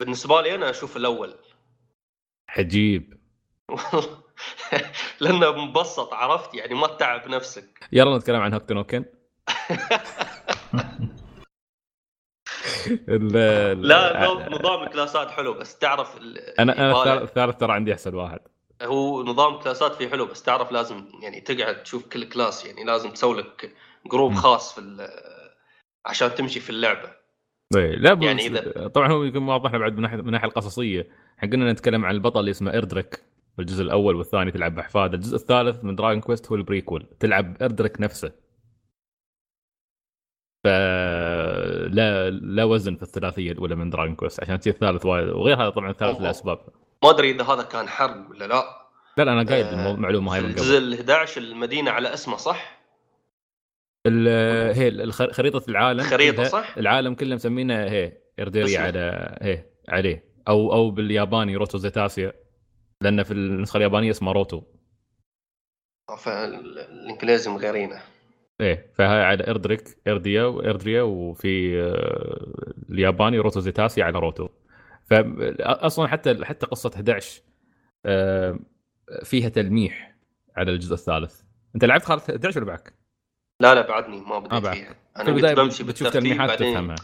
[0.00, 1.34] بالنسبة لي أنا أشوف الأول.
[2.46, 3.20] حجيب
[5.20, 9.04] لأنه مبسط عرفت يعني ما تتعب نفسك يلا نتكلم عن هوكتو نوكن
[13.08, 16.16] ال- ال- لا نظام- الكلاسات حلو بس تعرف.
[16.58, 17.22] أنا أنا.
[17.22, 18.38] الثالث ترى عندي أحسن واحد
[18.82, 22.84] هو نظام class ات فيه حلو بس تعرف لازم يعني تقعد تشوف كل class يعني
[22.84, 23.72] لازم تسوي لك
[24.06, 24.34] group.
[24.34, 25.08] خاص في
[26.06, 27.10] عشان تمشي في اللعبة
[27.76, 31.08] إيه، لا يعني إذا- طبعا هو يكون واضح بعد من ناحيه من الناحيه القصصية
[31.38, 33.20] إحنا قلنا نتكلم عن البطل اللي اسمه اردريك
[33.60, 38.00] الجزء الأول والثاني تلعب باحفاده الجزء الثالث من دراجون كويست هو ال prequel تلعب اردريك
[38.00, 38.32] نفسه
[40.64, 40.66] ف
[41.88, 45.70] لا لا وزن في الثلاثية الأولى من Dragon Quest عشان تصير الثالث وايد وغير هذا
[45.70, 46.20] طبعا الثالث.
[46.20, 46.58] لأسباب
[47.04, 48.64] ما أدري إذا هذا كان حرق ولا لا
[49.18, 52.36] لا لا أنا قايل آه، المعلومة هاي من قبل الجزء ال 11 المدينة على اسمه
[52.36, 52.78] صح؟
[54.06, 58.80] ال- هي خريطة العالم خريطة كلها- صح؟ العالم كله مسمينه هي Erdrea.
[58.80, 62.32] على هي عليه أو أو بالياباني Roto Zetasia
[63.00, 64.62] لأن في النسخة اليابانية اسمه Roto.
[66.18, 68.02] فالانجليزي مغيرينه
[68.60, 74.48] إيه فهاي على Erdrick إرديا و Erdrea وفي آه، الياباني Roto Zetasia على Roto.
[75.10, 77.42] فاصلا حتى حتى قصة 11
[78.06, 78.58] آه،
[79.24, 80.16] فيها تلميح
[80.56, 81.40] على الجزء الثالث.
[81.74, 82.94] أنت لعبت خالد 11 ولا بعدك؟
[83.60, 84.74] لا لا بعدني ما آه، بديت بعد.
[84.74, 86.96] فيها في أنا قلت بمشي بتشوف تلميحات بعدين تفهمها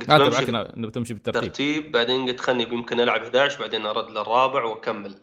[0.00, 1.40] قلت انت بمشي بعدك إنه بتمشي بالترتيب.
[1.42, 5.14] بالترتيب بعدين قلت خلني يمكن ألعب 11 بعدين أرد للرابع وأكمل.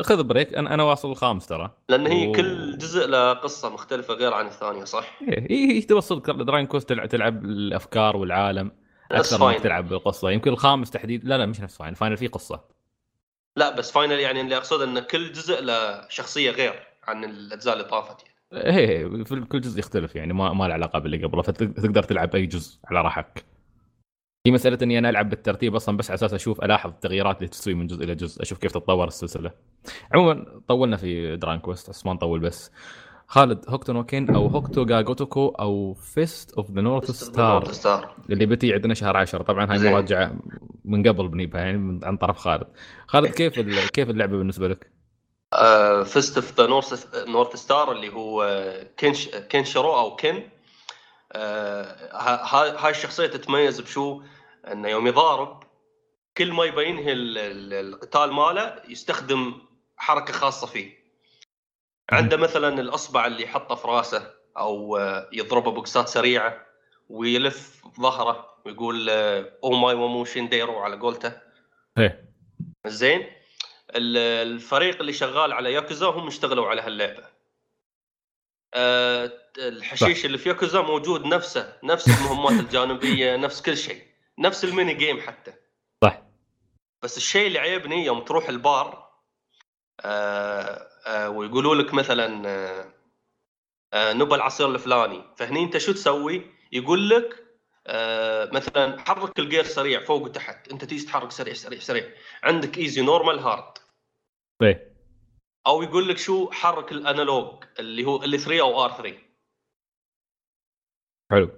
[0.00, 0.54] خذ break.
[0.54, 1.70] أنا أنا واصل الخامس ترى.
[1.88, 6.22] لأن هي و- كل جزء له قصة مختلفة غير عن الثانية صح؟ إيه هي توصل
[6.22, 8.72] Dragon Quest تلعب, تلعب الأفكار والعالم
[9.10, 9.60] أكثر من.
[9.62, 12.64] تلعب بالقصة يمكن الخامس تحديد لا لا مش نفس Final Final فيه قصة.
[13.56, 17.84] لا بس Final يعني اللي أقصد إن كل جزء له شخصية غير عن الأجزاء اللي
[17.84, 18.32] طافت يعني.
[18.76, 20.32] هي في كل جزء يختلف يعني.
[20.32, 21.42] ما ما له علاقة باللي قبله.
[21.42, 23.44] فتقدر تلعب أي جزء على راحتك
[24.46, 27.74] هي مسألة إني أنا ألعب بالترتيب أصلا بس على أساس أشوف ألاحظ التغييرات اللي تسوي
[27.74, 29.50] من جزء إلى جزء أشوف كيف تتطور السلسلة.
[30.14, 32.70] عموما طولنا في Dragon Quest بس ما نطول بس.
[33.26, 37.74] خالد Hokuto no Ken أو Hokuto ga Gotoku أو Fist of the North Star
[38.30, 39.92] اللي بتي عندنا شهر 10 طبعا هاي.
[39.92, 40.32] مراجعة
[40.84, 42.66] من قبل بنجيبها يعني من عن طرف خالد.
[43.06, 44.92] خالد كيف كيف اللعبة بالنسبة لك؟
[46.04, 48.62] Fist of the North North Star اللي هو
[48.96, 50.42] كينش كينشرو أو ها-
[51.34, 54.22] هاي الشخصية تتميز بشو؟
[54.72, 55.62] أنه يوم يضارب
[56.36, 59.54] كل ما يبين القتال ماله يستخدم
[59.96, 61.02] حركة خاصة فيه.
[62.10, 66.66] عنده مثلا الأصبع اللي يحطه في رأسه أو آه، يضربه بوكسات سريعة
[67.08, 71.32] ويلف ظهره ويقول آه، omae wa mou shindeiru على قولته.
[71.98, 72.24] إيه
[72.86, 73.20] زين
[73.96, 77.24] ال- الفريق اللي شغال على ياكوزا هم اشتغلوا على هاللعبة
[78.74, 84.02] أه الحشيش اللي في ياكوزا موجود نفسه نفس المهمات الجانبية نفس كل شيء
[84.38, 85.52] نفس ال mini game حتى.
[86.04, 86.22] صح.
[87.02, 89.12] بس الشيء اللي عيبني يوم تروح البار
[90.00, 92.92] آه آه ويقولوا لك مثلا آه
[93.92, 95.24] آه نبى العصير الفلاني.
[95.36, 97.44] فهني انت شو تسوي؟ يقول لك
[97.86, 100.72] آه مثلا حرك ال gear سريع فوق وتحت.
[100.72, 102.08] انت تيجي تحرك سريع سريع سريع.
[102.42, 103.78] عندك easy normal hard
[104.62, 104.91] إيه.
[105.66, 109.18] أو يقول لك شو حرك ال analog اللي هو L 3 أو R 3
[111.30, 111.50] حلو.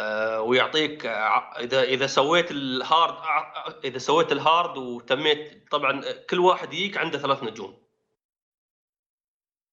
[0.00, 6.12] آه، ويعطيك ع- إذا إذا سويت ال hard ع- إذا سويت ال hard وتميت طبعا
[6.30, 7.84] كل واحد يجيك عنده ثلاث نجوم.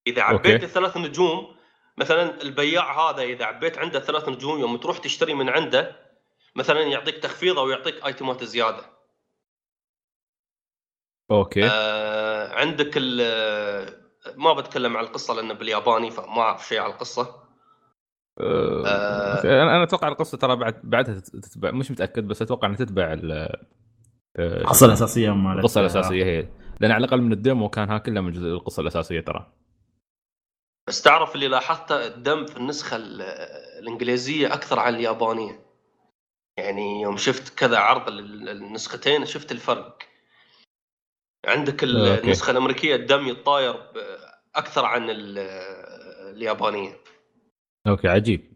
[0.08, 0.66] إذا عبيت okay.
[0.66, 1.56] الثلاث نجوم
[1.98, 6.12] مثلا البياع هذا إذا عبيت عنده ثلاث نجوم يوم تروح تشتري من عنده
[6.56, 9.01] مثلا يعطيك تخفيض أو يعطيك item ات زيادة.
[11.32, 11.66] okay.
[11.66, 14.02] آه عندك ال-
[14.36, 17.42] ما بتكلم عن القصة لأنه بالياباني فما أعرف شيء عن القصة.
[18.40, 19.42] آه، آه.
[19.44, 23.32] أنا أنا أتوقع القصة ترى بعد بعدها تتبع مش متأكد بس أتوقع إنها تتبع ال-
[24.38, 26.50] آه، القصة الأساسية مالت القصة الأساسية هي.
[26.80, 29.54] لأن على الأقل من ال demo كان ها كله من القصة الأساسية ترى.
[30.88, 33.22] بس تعرف اللي لاحظته الدم في النسخة ال-
[33.80, 35.66] الإنجليزية أكثر عن اليابانية.
[36.58, 39.98] يعني يوم شفت كذا عرض لل- النسختين شفت الفرق.
[41.46, 42.24] عندك ال- okay.
[42.24, 43.76] النسخة الأمريكية الدم يتطاير
[44.56, 45.38] أكثر عن ال-
[46.36, 46.98] اليابانية.
[47.88, 48.52] okay عجيب.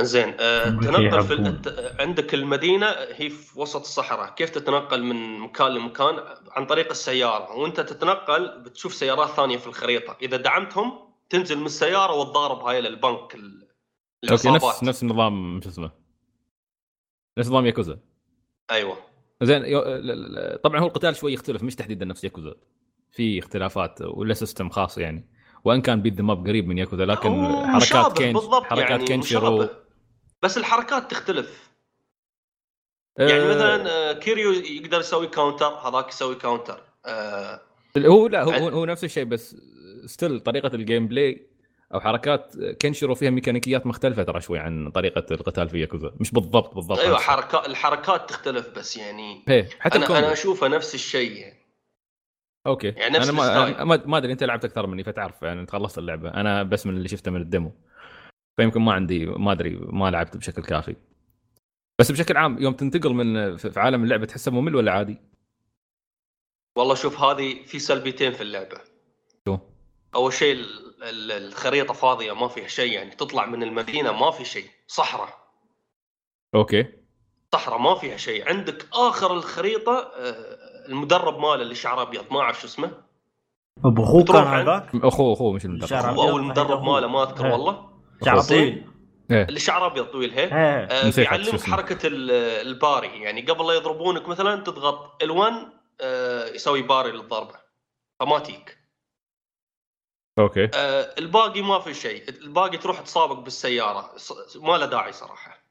[0.00, 4.34] زين آه، تنقل في عندك المدينة هي في وسط الصحراء.
[4.34, 7.52] كيف تتنقل من مكان لمكان؟ عن طريق السيارة.
[7.56, 10.16] وأنت تتنقل بتشوف سيارات ثانية في الخريطة.
[10.22, 13.68] إذا دعمتهم تنزل من السيارة وتضارب هاي ال gang ال-
[14.30, 15.90] okay نفس نفس نظام شو اسمه؟
[17.38, 17.98] نفس نظام ياكوزا.
[18.70, 19.11] أيوه.
[19.42, 19.62] زين
[20.64, 22.54] طبعا هو القتال شوي يختلف مش تحديدا نفس ياكوزا.
[23.12, 25.28] في اختلافات ولا system خاص يعني.
[25.64, 29.70] وإن كان beat 'em up قريب من ياكوزا لكن حركات كين حركات يعني كينشيرو مشابه.
[30.42, 31.72] بس الحركات تختلف.
[33.18, 37.60] يعني آه، مثلا آه، كيريو يقدر يسوي counter هذاك يسوي counter آه،
[37.98, 39.56] هو لا هو, هو نفس الشيء بس
[40.06, 41.51] still طريقة ال gameplay
[41.94, 46.14] أو حركات كينشيرو فيها ميكانيكيات مختلفة ترى شوي عن طريقة القتال في ياكوزا.
[46.20, 46.98] مش بالضبط بالضبط.
[46.98, 47.18] أيوه.
[47.18, 50.24] حركات الحركات تختلف بس يعني هي حتى أنا ال combo.
[50.24, 51.58] أنا أشوفه نفس الشيء يعني.
[52.66, 52.88] okay.
[52.88, 55.98] يعني نفس أنا ما ما ما أدري أنت لعبت أكثر مني فتعرف يعني انت خلصت
[55.98, 56.28] اللعبة.
[56.28, 57.72] أنا بس من اللي شفته من ال demo.
[58.56, 60.96] فيمكن ما عندي ما أدري ما لعبت بشكل كافي.
[62.00, 65.16] بس بشكل عام يوم تنتقل من في عالم اللعبة تحسه ممل ولا عادي؟
[66.78, 68.80] والله شوف هذه في سلبيتين في اللعبة.
[69.48, 69.58] شو؟
[70.14, 73.10] أول شيء ال- ال- الخريطة فاضية ما فيها شيء يعني.
[73.10, 74.66] تطلع من المدينة ما في شيء.
[74.88, 75.38] صحراء.
[76.54, 76.86] okay.
[77.52, 78.48] صحراء ما فيها شيء.
[78.48, 82.90] عندك آخر الخريطة آه، المدرب ماله اللي شعره أبيض ما أعرف شو اسمه.
[83.84, 85.88] أبو اخوه كان هذاك أخوه أخوه مش المدرب.
[85.88, 86.92] شعر هو أو أبيض، المدرب هو.
[86.94, 87.52] ماله ما أذكر إيه.
[87.52, 87.90] والله.
[88.24, 88.48] شعر أخوه.
[88.48, 88.86] طويل.
[89.30, 90.44] اللي شعره أبيض طويل هي.
[90.52, 91.74] آه، بيعلمك اسمه.
[91.76, 92.30] حركة ال-
[92.66, 93.22] ال parry.
[93.22, 95.52] يعني قبل لا يضربونك مثلا تضغط L1
[96.54, 97.54] يسوي parry للضربة.
[98.20, 98.78] فما تيك
[100.38, 100.64] okay.
[100.74, 102.28] آه، الباقي ما في شيء.
[102.28, 104.14] الباقي تروح تسابق بالسيارة.
[104.56, 105.64] ما له داعي صراحة.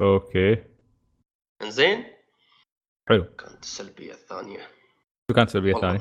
[0.00, 0.64] أوكي.
[1.62, 2.04] إنزين؟
[3.08, 3.24] حلو.
[3.24, 4.68] كانت السلبية الثانية.
[5.30, 6.00] شو كانت السلبية الثانية؟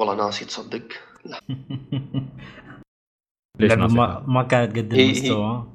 [0.00, 0.88] والله ناسي تصدق.
[3.60, 5.72] ليش اللعبه ناسي؟ ما, ما كانت قد هي- هي- المستوى.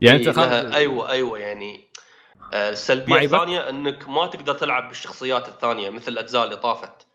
[0.00, 0.42] يعني إيه، انت خل...
[0.72, 1.88] أيوه أيوه يعني
[2.52, 7.07] آه، السلبية؟ الثانية إنك ما تقدر تلعب بالشخصيات الثانية مثل الأجزاء اللي طافت.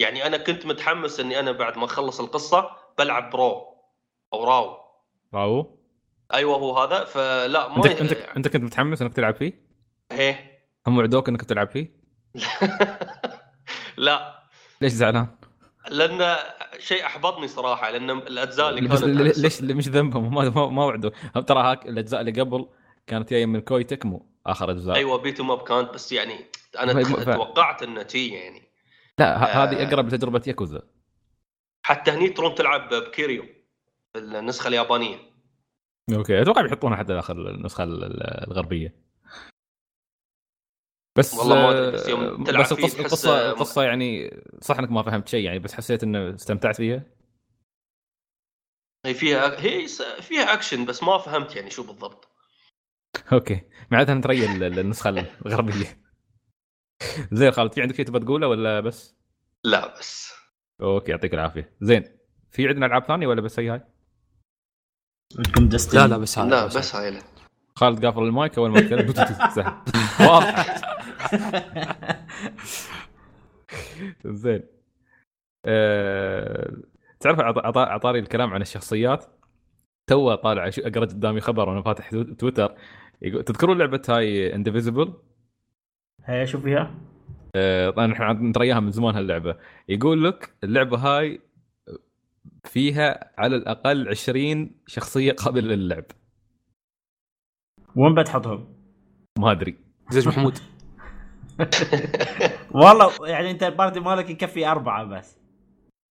[0.00, 3.66] يعني أنا كنت متحمس إني أنا بعد ما أخلص القصة بلعب برو
[4.32, 4.76] أو راو.
[5.34, 5.78] راو؟
[6.34, 7.04] أيوه هو هذا.
[7.04, 9.52] فلا ما أنت أنت أنت كنت متحمس إنك تلعب فيه؟
[10.12, 10.36] هي
[10.86, 12.00] هم وعدوك إنك تلعب فيه؟
[13.96, 14.44] لا.
[14.80, 15.26] ليش زعلان؟
[15.90, 16.36] لأن
[16.78, 21.10] شيء أحبطني صراحة لأن الأجزاء اللي كانت ليش مش ذنبهم؟ ما ما, وعدوا.
[21.46, 22.68] ترى هاك الأجزاء اللي قبل
[23.06, 24.96] كانت جاية من Koei Tecmo آخر أجزاء.
[24.96, 26.44] أيوه beat up كانت بس يعني
[26.78, 28.69] أنا توقعت انه تي يعني.
[29.20, 29.64] لا آه.
[29.64, 30.82] هذه أقرب لتجربة ياكوزا.
[31.86, 33.44] حتى هني تروم تلعب بكيريو
[34.16, 35.18] النسخة اليابانية.
[36.14, 38.94] okay أتوقع بيحطونها حتى داخل النسخة ال- ال- الغربية.
[41.18, 45.02] بس والله ما بس يوم آه، تلعب بس القصة القصة القصة يعني صح إنك ما
[45.02, 47.02] فهمت شيء يعني بس حسيت إنه استمتعت فيها.
[49.06, 49.86] هي فيها هي
[50.20, 52.28] فيها أكشن بس ما فهمت يعني شو بالضبط.
[53.32, 53.60] okay
[53.90, 54.12] معناتها
[54.62, 55.10] ال- النسخة
[55.46, 55.99] الغربية.
[57.32, 59.16] زين خالد في عندك شيء تبغى تقوله ولا بس؟
[59.64, 60.32] لا بس
[60.80, 62.04] okay يعطيك العافية زين
[62.50, 63.80] في عندنا ألعاب ثانية ولا بس هي هاي؟
[65.38, 67.20] عندكم Destiny لا لا بس هذا لا بس هاي لا.
[67.76, 69.12] خالد قافل المايك أول ما تكلم.
[70.28, 70.66] واضح
[74.24, 74.62] زين
[75.64, 76.76] أه...
[77.20, 79.24] تعرف عط- عط- عطاري الكلام عن الشخصيات
[80.06, 82.74] تو طالع اقرا قدامي خبر وأنا فاتح تو- تويتر
[83.22, 85.14] يقول تذكرون لعبة هاي Indivisible؟
[86.44, 86.94] شوف فيها.
[87.90, 89.56] طبعا إحنا نترياها من زمان هاللعبة.
[89.88, 91.40] يقول لك اللعبة هاي
[92.64, 96.04] فيها على الأقل 20 شخصية قابلة للعب
[97.96, 98.68] وين بتحطهم؟
[99.38, 99.76] ما أدري.
[100.10, 100.58] زيج محمود.
[102.74, 105.38] والله يعني أنت ال party مالك يكفي أربعة بس.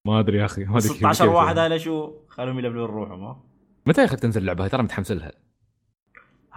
[0.07, 1.57] ما أدري يا أخي ما أدري كيف- 16 كيف واحد.
[1.57, 3.43] هذا شو خلوهم يلفلون روحهم ها؟
[3.86, 5.32] متى يا أخي تنزل اللعبة؟ هاي ترى متحمس لها.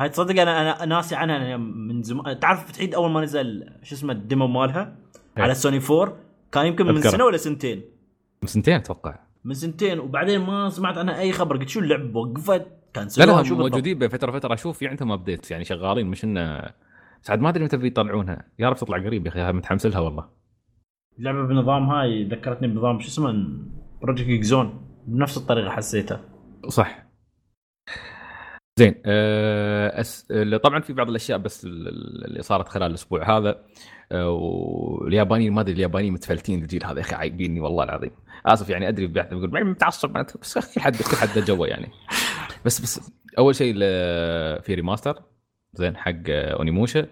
[0.03, 3.95] هاي تصدق أنا أنا ناسي عنها أنا من زمان تعرف تعيد أول ما نزل شو
[3.95, 4.97] اسمه ال demo مالها
[5.37, 5.43] إيه.
[5.43, 6.17] على سوني 4
[6.53, 7.01] كان يمكن من.
[7.01, 7.83] سنة ولا سنتين.
[8.43, 9.19] من سنتين أتوقع.
[9.45, 11.57] من سنتين وبعدين ما سمعت عنها أي خبر.
[11.57, 12.51] قلت شو اللعبة؟ وقفت.
[12.51, 16.07] لا كنسلوها لا بالضبط؟ موجودين بين فترة فتره أشوف في عندهم updates يعني شغالين.
[16.07, 16.63] مش انه
[17.21, 20.29] سعد ما أدري متى بيطلعونها يا رب تطلع قريب يا أخي متحمس لها والله.
[21.19, 23.49] اللعبه بنظام هاي ذكرتني بنظام شو اسمه
[24.03, 26.21] Project Zone بنفس الطريقة حسيتها.
[26.69, 27.12] صح.
[28.83, 30.27] زين أه أس...
[30.63, 33.59] طبعا في بعض الأشياء بس ال- ال- اللي صارت خلال الأسبوع هذا
[34.13, 38.11] أه واليابانيين ما أدري اليابانيين متفلتين الجيل هذا يا أخي عايبيني والله العظيم.
[38.47, 41.89] آسف يعني أدري بعد يقول "ما- متعصب معناته بس كل حد كل حد جوه يعني.
[42.65, 43.75] بس بس أول شيء
[44.61, 45.23] في remaster
[45.75, 47.07] زين حق آه، أونيموشا.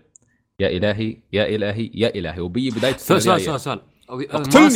[0.61, 2.41] يا إلهي يا إلهي يا إلهي.
[2.41, 3.23] وبي بداية سؤال.
[3.23, 4.69] سؤال سؤال أقتلني.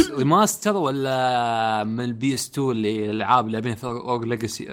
[0.00, 4.64] ريماستر ريماستر ولا من البي إس 2 اللي الألعاب اللي بين روج ليجاسي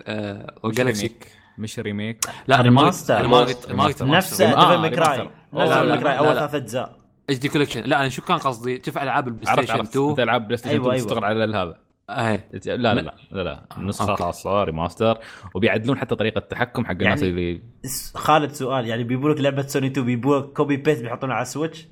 [0.63, 1.11] روج مش جالكسي
[1.57, 2.26] مش ريميك.
[2.47, 3.22] لا ريماستر.
[3.22, 3.76] ريماستر.
[4.07, 4.41] نفس.
[4.41, 5.32] ديفل آه، ريماستر.
[5.53, 6.36] نفس لا، أول لا.
[6.39, 6.95] ثلاث أجزاء.
[7.30, 9.89] اتش دي كولكشن لا أنا شو كان قصدي؟ شوف ألعاب البلاي ستيشن عرفت.
[9.89, 11.07] 2 انت ألعاب بلاي ستيشن أيوة، 2 أيوة.
[11.07, 11.76] تشتغل على هذا.
[12.09, 14.24] إيه لا لا لا لا لا النسخه أوكي.
[14.24, 15.17] خاصة ريماستر.
[15.55, 17.61] وبيعدلون حتى طريقة التحكم حق الناس يعني- اللي
[18.15, 18.86] خالد سؤال.
[18.88, 21.88] يعني بيبوا لك لعبة سوني 2 بيبوا copy paste بيحطونها على السويتش؟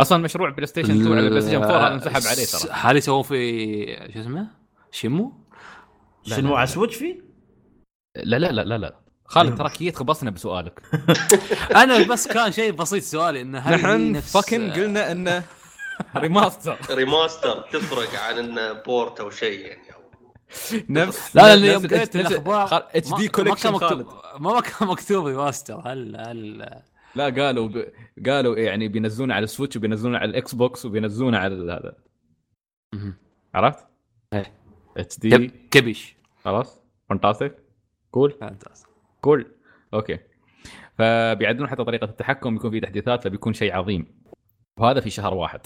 [0.00, 3.22] أصلا مشروع بلاي ستيشن 2 على بلاي ستيشن 4 هذا انسحب عليه ترى هل يسوون
[3.22, 4.46] في شو اسمه؟
[4.90, 5.32] شيمو؟
[6.26, 6.62] لا، شنو على لا.
[6.64, 7.20] السويتش فيه؟
[8.16, 10.82] لا لا لا لا لا خالد تراك جيت خبصنا بسؤالك
[11.82, 15.42] أنا بس كان شيء بسيط سؤالي انه هل نحن نفس فكن قلنا انه
[16.16, 19.80] remaster remaster تفرق عن انه port أو شيء يعني
[20.88, 24.06] نفس لا لا يوم قريت الاخبار اتش ما- دي ما كان كولكشن مكتوب خالد
[24.38, 26.68] ما كان مكتوب ريماستر هل هل
[27.16, 27.92] لا قالوا ب...
[28.26, 31.96] قالوا يعني بينزلونه على السويتش وبينزلونه على الإكس بوكس وبينزلونه على ال- هذا.
[33.54, 33.86] عرفت؟
[34.32, 34.52] إيه.
[34.96, 37.54] اتش دي كب- كبش خلاص فانتاستيك
[38.10, 38.90] كول فانتاستيك.
[39.20, 39.46] كول
[39.94, 40.18] أوكي
[40.98, 44.20] فبيعدلون حتى طريقة التحكم بيكون في تحديثات فبيكون شيء عظيم
[44.78, 45.60] وهذا في شهر واحد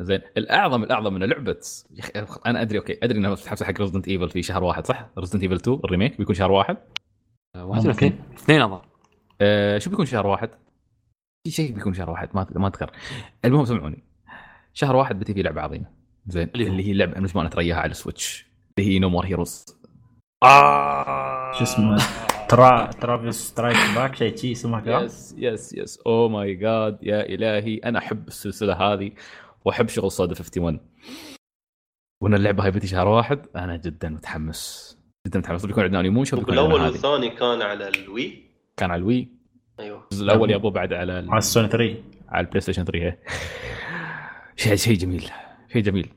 [0.00, 1.56] زين الأعظم الأعظم من لعبة
[1.90, 5.10] يا أخي أنا أدري okay أدري إنها بتتحسب حق Resident Evil في شهر واحد صح؟
[5.18, 6.76] Resident Evil 2 ال remake بيكون شهر واحد
[7.56, 8.80] واحد ولا اثنين؟ اثنين أظن
[9.40, 10.50] آه شو بيكون شهر واحد؟
[11.48, 12.90] في شيء بيكون شهر واحد ما ما أذكر.
[13.44, 14.04] المهم سمعوني.
[14.74, 15.86] شهر واحد بتي في لعبة عظيمة.
[16.26, 18.46] زين اللي هي لعبة من زمان أترياها على السويتش
[18.78, 19.66] اللي هي No More Heroes
[20.44, 21.52] آه.
[21.52, 22.02] شو اسمه؟
[22.48, 27.20] ترا Travis Strikes Back شيء شي اسمها كذا؟ yes yes yes oh my god يا
[27.26, 27.76] إلهي.
[27.76, 29.10] أنا أحب السلسلة هذه
[29.64, 30.80] وأحب شغل سودا 51
[32.22, 34.94] وإن اللعبة هاي بتي شهر واحد أنا جدا متحمس.
[35.26, 35.66] جدا متحمس.
[35.66, 38.50] بيكون عندنا أونيموشا بيكون الأول والثاني كان على الوي.
[38.76, 39.37] كان على الوي.
[39.80, 40.02] أيوه.
[40.12, 41.96] الجزء الأول يابو بعد على على السوني 3
[42.28, 43.18] على البلاي ستيشن 3 هي.
[44.56, 45.30] شيء شيء جميل
[45.72, 46.08] شيء جميل.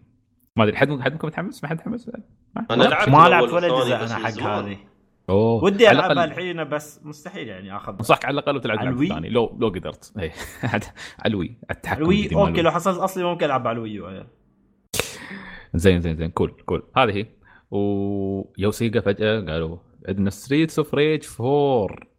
[0.56, 2.12] ما أدري حد حد منكم متحمس ما حد متحمس
[2.72, 4.40] أنا لعبت ما لعبت ولا جزء أنا من حق.
[4.42, 4.78] هذه.
[5.30, 5.64] أوه.
[5.64, 9.68] ودي ألعبها الحين بس مستحيل يعني اخذ انصحك على الأقل تلعب الوي؟ الثانية لو لو
[9.68, 10.14] قدرت.
[10.20, 10.32] اي
[10.74, 10.82] على
[11.26, 11.58] الوي.
[11.72, 12.62] التحكم الوي أوكي.
[12.62, 14.26] لو حصلت أصلي ممكن ألعب على الوي.
[15.74, 16.30] زين زين زين.
[16.30, 16.84] كول كول.
[16.98, 17.26] هذه هي.
[17.72, 22.11] ويوسيجا فجأة قالوا عندنا ستريتس اوف ريج 4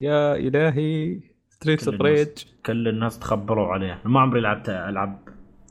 [0.00, 2.02] يا إلهي ستريتس كل اوف.
[2.02, 2.28] ريج
[2.66, 3.98] كل الناس تخبروا عليها.
[4.04, 5.18] ما عمري لعبت العاب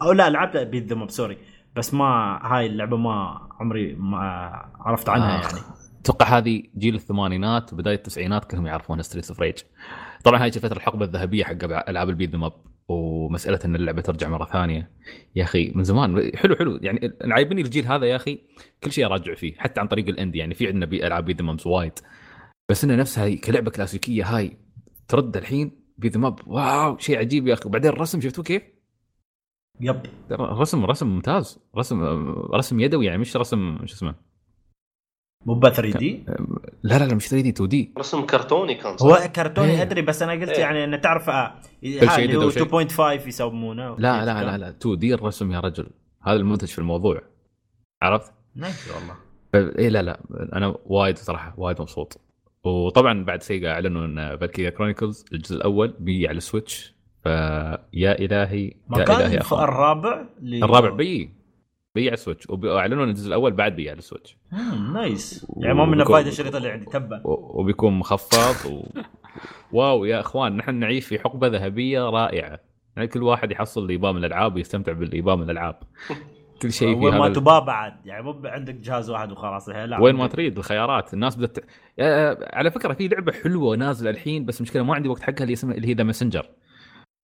[0.01, 1.37] أو لا لعبت بيت ذم سوري
[1.75, 4.17] بس ما هاي اللعبة ما عمري ما
[4.79, 5.53] عرفت عنها آخ.
[5.53, 5.65] يعني.
[6.01, 9.57] أتوقع هذه جيل الثمانينات وبداية التسعينات كلهم يعرفون Streets of Rage
[10.23, 12.53] طبعا هاي فتره الحقبة الذهبية حق ألعاب ال beat 'em up
[12.87, 14.91] ومسألة إن اللعبة ترجع مرة ثانية.
[15.35, 16.31] يا أخي من زمان.
[16.35, 16.79] حلو حلو.
[16.81, 18.39] يعني عايبني الجيل هذا يا أخي
[18.83, 20.53] كل شيء اراجع فيه حتى عن طريق ال indie يعني.
[20.53, 21.99] في عندنا ألعاب beat 'em ups وايد.
[22.69, 24.57] بس إنه نفسها هي كلعبة كلاسيكية هاي.
[25.07, 26.39] ترد الحين beat 'em up.
[26.47, 27.63] wow شيء عجيب يا أخي.
[27.65, 28.63] وبعدين الرسم شفتوه كيف؟
[29.81, 30.01] yep.
[30.31, 31.59] رسم رسم ممتاز.
[31.77, 32.03] رسم
[32.53, 34.15] رسم يدوي يعني مش رسم شو اسمه.
[35.45, 36.25] مو 3D
[36.83, 39.81] لا لا لا مش 3D 2D رسم كرتوني كان صح؟ هو كرتوني إيه.
[39.81, 40.59] أدري بس أنا قلت إيه.
[40.59, 42.87] يعني إنه تعرف آه، اللي هو شيء.
[42.87, 43.95] 2.5 يسمونه.
[43.99, 45.89] لا لا لا لا 2D الرسم يا رجل.
[46.21, 47.21] هذا المنتج في الموضوع.
[48.01, 49.15] عرفت؟ nice والله.
[49.79, 50.19] إيه لا لا
[50.53, 52.28] أنا وايد صراحة وايد مبسوط.
[52.63, 58.73] وطبعا بعد Sega أعلنوا إن Valkyria Chronicles الجزء الأول بيجي على ال Switch فيا إلهي
[58.87, 61.33] ما يا كان الهي الرابع اللي الرابع بيجي
[61.95, 65.85] بيع ال Switch واعلنوا إن الجزء الأول بعد بيع ال Switch مم، nice يعني ما
[65.85, 67.21] منه وبيكون- فايدة الشريط اللي عندي تبا.
[67.27, 68.83] و- وبيكون مخفض و...
[69.71, 72.59] wow يا أخوان نحن نعيش في حقبة ذهبية رائعة.
[72.95, 75.79] يعني كل واحد يحصل اللي يباه من الألعاب ويستمتع باللي يباه من الألعاب.
[76.61, 78.05] كل شيء في وين ما تباه بعد.
[78.05, 81.57] يعني مو عندك جهاز واحد وخلاص لا وين ما تريد الخيارات الناس بدأت
[81.99, 85.53] آه، على فكرة في لعبة حلوة نازلة الحين بس المشكلة ما عندي وقت حقها اللي
[85.53, 86.49] اسمها اللي هي The Messenger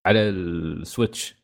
[0.06, 1.36] على ال Switch.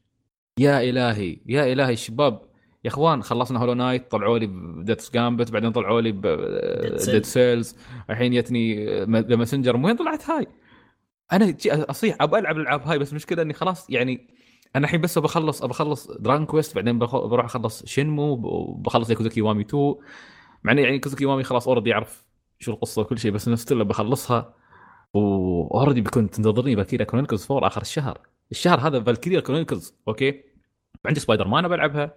[0.60, 2.42] يا إلهي يا إلهي الشباب.
[2.84, 6.12] يا إخوان خلصنا Hollow Knight طلعوا لي Death's Gambit بعدين طلعوا لي
[7.06, 7.78] Dead Cells
[8.10, 9.76] الحين جتني The Messenger.
[9.76, 10.48] وين طلعت هاي؟
[11.34, 14.28] أنا أصيح أبى ألعب الألعاب هاي بس المشكلة إني خلاص يعني
[14.76, 19.96] أنا الحين بس بخلص بخلص Dragon Quest بعدين بروح أخلص Shenmue وبخلص Yakuza Kiwami 2
[20.64, 22.26] مع انه يعني Yakuza Kiwami خلاص already يعرف
[22.60, 24.54] شو القصة وكل شيء بس نفس still بخلصها.
[25.14, 28.20] و already بيكون تنتظرني Valkyria Chronicles 4 آخر الشهر.
[28.52, 30.44] الشهر هذا Valkyria Chronicles okay؟
[31.06, 32.14] عندي سبايدر مان بلعبها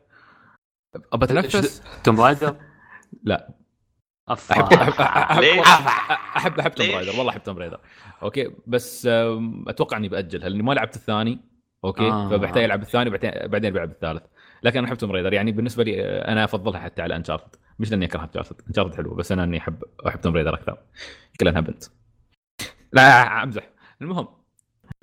[1.13, 1.83] أبى أتنفس.
[2.05, 2.57] Tomb Raider
[3.23, 3.55] لا.
[4.29, 4.55] أفا.
[4.55, 5.63] احب احب احب؟
[6.37, 7.81] احب احب Tomb؟ Raider والله أحب Tomb Raider
[8.23, 9.07] okay؟ بس
[9.69, 11.41] أتوقع إني باجلها لأني ما لعبت الثاني.
[11.85, 12.29] okay؟ آه.
[12.31, 14.23] فبحتاج ألعب الثاني بعدين بعدين بلعب الثالث.
[14.63, 18.05] لكن أنا احب Tomb Raider يعني بالنسبة لي أنا أفضلها حتى على Uncharted مش لأني
[18.05, 20.79] اكره Uncharted انشارتد حلوة بس أنا إني احب احب Tomb Raider أكثر.
[21.31, 21.85] يمكن لانها بنت
[22.93, 23.71] لا أمزح.
[24.03, 24.29] المهم.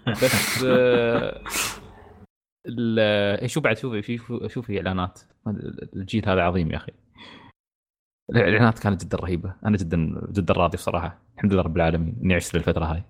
[0.08, 1.42] بس آه،
[2.68, 3.00] ال-
[3.40, 4.18] إيه، شو بعد؟ شوفي في
[4.50, 5.20] شوف في إعلانات.
[5.96, 6.92] الجيل هذا عظيم يا أخي.
[8.30, 9.56] الإعلانات كانت جدا رهيبة.
[9.66, 11.18] أنا جدا جدا راضي بصراحة.
[11.36, 12.16] الحمد لله رب العالمين.
[12.24, 13.04] إني عشت للفتره هاي.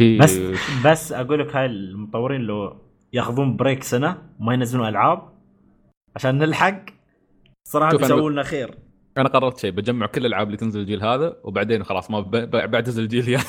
[0.00, 0.36] بس
[0.84, 2.76] بس أقول لك هاي المطورين لو
[3.12, 5.28] ياخذون break سنة ما ينزلون ألعاب
[6.16, 6.84] عشان نلحق
[7.68, 8.78] صراحة بيسوون لنا خير.
[9.18, 13.20] أنا قررت شيء بجمع كل الألعاب اللي تنزل الجيل هذا وبعدين خلاص ما بعتزل الجيل
[13.20, 13.42] الجاي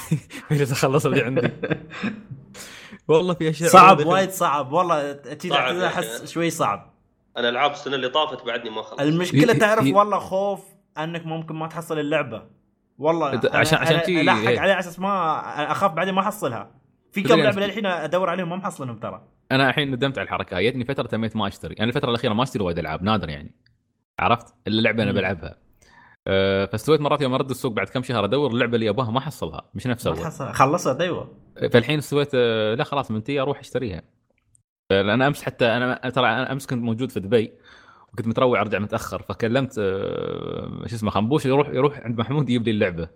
[0.52, 1.50] بجلس اخلص اللي عندي.
[3.08, 4.72] والله في أشياء صعب وايد- صعب.
[4.72, 6.28] والله أكيد أحس أخي.
[6.28, 6.94] شوي صعب.
[7.38, 9.02] أنا العاب السنة اللي طافت بعدني ما خلصت.
[9.02, 10.64] المشكلة تعرف والله خوف
[10.98, 12.44] أنك ممكن ما تحصل اللعبة.
[12.98, 14.50] والله عشان- عشان شي- الحق إيه.
[14.60, 15.40] عليه على أساس ما
[15.72, 16.72] أخاف بعدين ما أحصلها.
[17.12, 19.28] في كم لعبة للحين أدور عليهم ما محصلهم ترى.
[19.52, 20.62] أنا الحين ندمت على الحركة.
[20.62, 21.76] جتني فترة تميت ما أشتري.
[21.80, 23.56] أنا الفترة الأخيرة ما أشتري وايد ألعاب نادر يعني.
[24.20, 25.12] عرفت؟ إلا لعبة أنا.
[25.12, 25.56] بلعبها.
[26.28, 29.62] أه فاستويت مرات يوم أرد السوق بعد كم شهر أدور اللعبه اللي ابغاها ما احصلها
[29.74, 30.22] مش نفس ما أول.
[30.24, 31.38] تحصل خلصت أيوه.
[31.74, 34.02] فالحين استويت أه لا خلاص من تي أروح أشتريها.
[34.92, 37.54] لأن أمس حتى أنا ترى أنا أمس كنت موجود في دبي.
[38.18, 42.72] وكنت متروع ارجع متاخر فكلمت أه شو اسمه خنبوش يروح يروح عند محمود يجيب لي
[42.72, 43.10] اللعبة.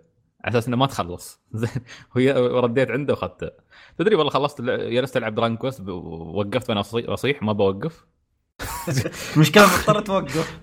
[0.44, 1.40] على أساس إنه ما تخلص.
[1.52, 1.82] زين.
[2.16, 3.50] ورديت عنده واخذتها
[3.98, 8.06] تدري والله خلصت جلست ألعب دران كويست ووقفت وأنا اصيح ما بوقف.
[9.38, 10.60] مشكله مضطر توقف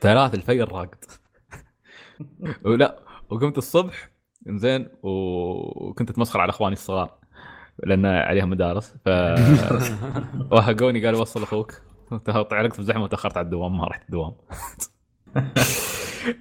[0.00, 1.04] ثلاث الفجر راقد.
[2.64, 2.98] ولا
[3.30, 4.10] وقمت الصبح
[4.46, 7.14] زين وكنت أتمسخر على إخواني الصغار
[7.84, 9.08] لأن عليهم مدارس ف
[10.52, 11.85] وهقوني قالوا وصل أخوك.
[12.52, 14.32] علقت في الزحمة وتأخرت على الدوام ما رحت الدوام.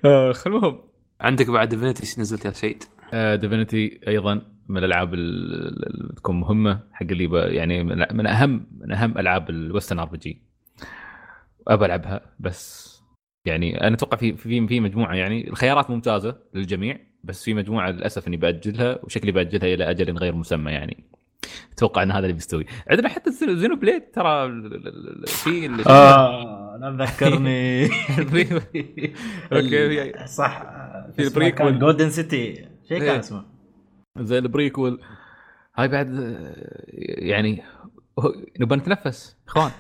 [0.48, 0.80] المهم
[1.22, 2.84] عندك بعد Divinity نزلت يا سيد
[3.14, 8.92] Divinity أيضا من الألعاب ال- اللي تكون مهمة حق اللي يعني من من اهم من
[8.92, 10.42] أهم ألعاب ال western RPG
[11.68, 12.96] أبى ألعبها بس
[13.46, 18.28] يعني أنا أتوقع في في في مجموعة يعني الخيارات ممتازة للجميع بس في مجموعة للأسف
[18.28, 21.04] إني بأجلها وشكلي بأجلها إلى أجل غير مسمى يعني.
[21.74, 22.66] أتوقع إن هذا اللي بيستوي.
[22.92, 24.48] عندنا حتى Xenoblade ترى
[25.28, 27.86] في ال- آه لا تذكرني.
[29.54, 30.64] أوكي صح
[31.16, 31.80] في البريكول.
[31.80, 32.54] جولدن سيتي
[32.90, 33.20] شيء كان إيه.
[33.20, 33.46] اسمه.
[34.20, 35.02] زي البريكول
[35.76, 36.08] هاي بعد
[36.98, 37.64] يعني
[38.60, 39.72] نبغى نتنفس إخوان.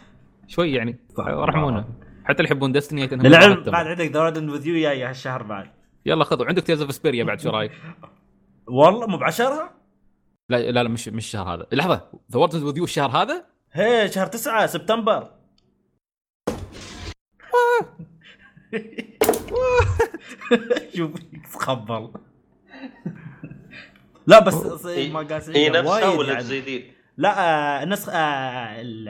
[0.47, 1.25] شوي يعني صح.
[1.27, 1.85] رحمونا
[2.23, 5.67] حتى اللي يحبون دستني للعلم بعد عندك دورادن وذ يو جاي هالشهر بعد.
[6.05, 6.45] يلا خذوا.
[6.45, 7.71] عندك تيرز اوف سبيريا بعد شو رأيك؟
[8.67, 9.84] والله مو بعشرها؟
[10.49, 11.65] لا لا لا مش مش الشهر هذا.
[11.71, 15.31] لحظة The World Ends With You الشهر هذا؟ هي شهر تسعة سبتمبر.
[20.95, 21.11] شوف
[21.53, 22.11] تخبل
[24.27, 26.43] لا بس ما قاس هي نفسها ولا يعني.
[26.43, 28.15] جديدين؟ لا آه، النسخ آه،
[28.81, 29.09] ال-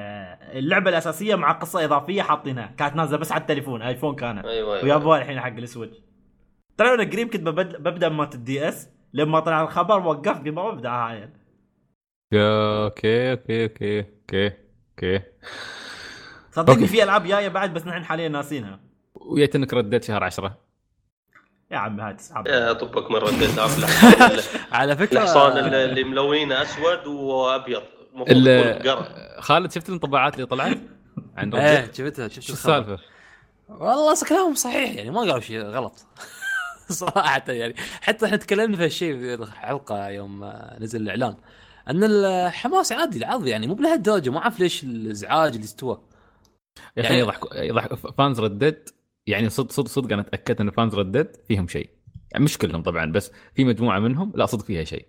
[0.57, 2.65] اللعبة الأساسية مع قصة إضافية حاطينها.
[2.77, 4.45] كانت نازلة بس على التليفون iPhone كانت.
[4.45, 5.97] أيوه ويابوها الحين حق ال Switch.
[6.77, 10.70] ترى أنا قريب كنت ببد- ببدأ مات الدي اس لما طلع الخبر وقفت قلت ما
[10.72, 11.30] ببدأ هاي.
[12.34, 14.51] أوكي أوكي أوكي أوكي
[14.91, 15.22] أوكي
[16.51, 16.88] صدقني.
[16.88, 18.80] في ألعاب جاية بعد بس نحن حاليا ناسينها.
[19.16, 20.57] ويت انك رديت شهر 10
[21.72, 23.89] يا عم هاي تسحب يا طبك مرة اديت الحصان
[24.72, 27.84] على فكرة الحصان اللي اللي ملونة أسود وأبيض.
[29.39, 30.78] خالد شفت الانطباعات اللي طلعت؟
[31.38, 32.53] عن إيه شفتها شفت شو.
[32.53, 32.99] السالفة؟
[33.70, 36.05] والله كلامهم صحيح يعني ما قالوا شيء غلط.
[37.01, 37.73] صراحة يعني.
[38.01, 40.45] حتى إحنا تكلمنا في هالشيء في الحلقة يوم
[40.79, 41.36] نزل الإعلان
[41.89, 46.01] أن الحماس عادي العرض يعني مو بلهالدرجة ما أعرف ليش الإزعاج اللي استوى.
[46.97, 48.89] يا أخي يعني- يضحك يضحك fans Red Dead
[49.27, 51.89] يعني صدق صدق صدق أنا تأكدت أن fans Red Dead فيهم شيء.
[52.31, 55.05] يعني مش كلهم طبعا بس في مجموعة منهم لا صدق فيها شيء.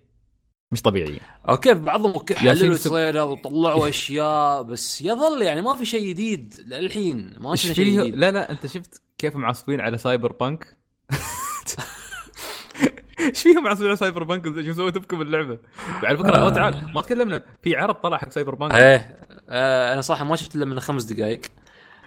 [0.72, 6.08] مش طبيعيين okay بعضهم حللوا سب- trailer وطلعوا أشياء بس يظل يعني ما في شيء
[6.08, 7.34] جديد للحين.
[7.40, 8.16] ما شفنا شيء جديد.
[8.16, 10.76] لا لا أنت شفت كيف معصبين على Cyberpunk
[13.20, 15.58] إيش فيهم على Cyberpunk شو سويتوا بكم اللعبه؟
[16.02, 17.42] على فكره أو تعال ما تكلمنا.
[17.62, 18.74] في عرض طلع حق Cyberpunk.
[18.74, 19.18] إيه.
[19.48, 21.40] آه أنا صراحة ما شفت إلا من خمس دقائق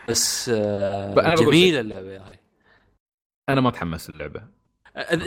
[0.09, 2.35] بس آه جميلة اللعبة يا أخي.
[3.49, 4.49] أنا ما أتحمس اللعبه آه،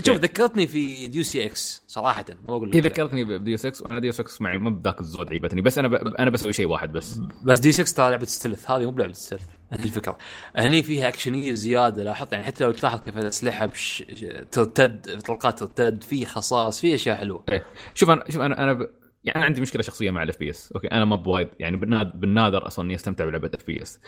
[0.07, 2.81] شوف ذكرتني في Deus Ex صراحة ما أقول لك هي.
[2.81, 5.95] ذكرتني ب Deus Ex وأنا Deus Ex معي ما بذاك الزود عيبتني بس أنا ب...
[5.95, 7.21] أنا بسوي شيء واحد بس.
[7.45, 10.19] بس Deus Ex ترى لعبه stealth هذه مو بلعبه stealth هذه الفكرة.
[10.57, 14.05] هني فيها أكشنية زيادة لاحظت يعني حتى لو تلاحظ كيف الأسلحة بش...
[14.51, 17.45] ترتد طلقات ترتد في خصاص في أشياء حلوة.
[17.95, 18.91] شوف أنا شوف أنا أنا ب...
[19.25, 22.67] يعني أنا عندي مشكلة شخصية مع ال FPS أوكي أنا ما بوايد يعني بالنادر, بالنادر
[22.67, 24.01] أصلا إني أستمتع بلعبة FPS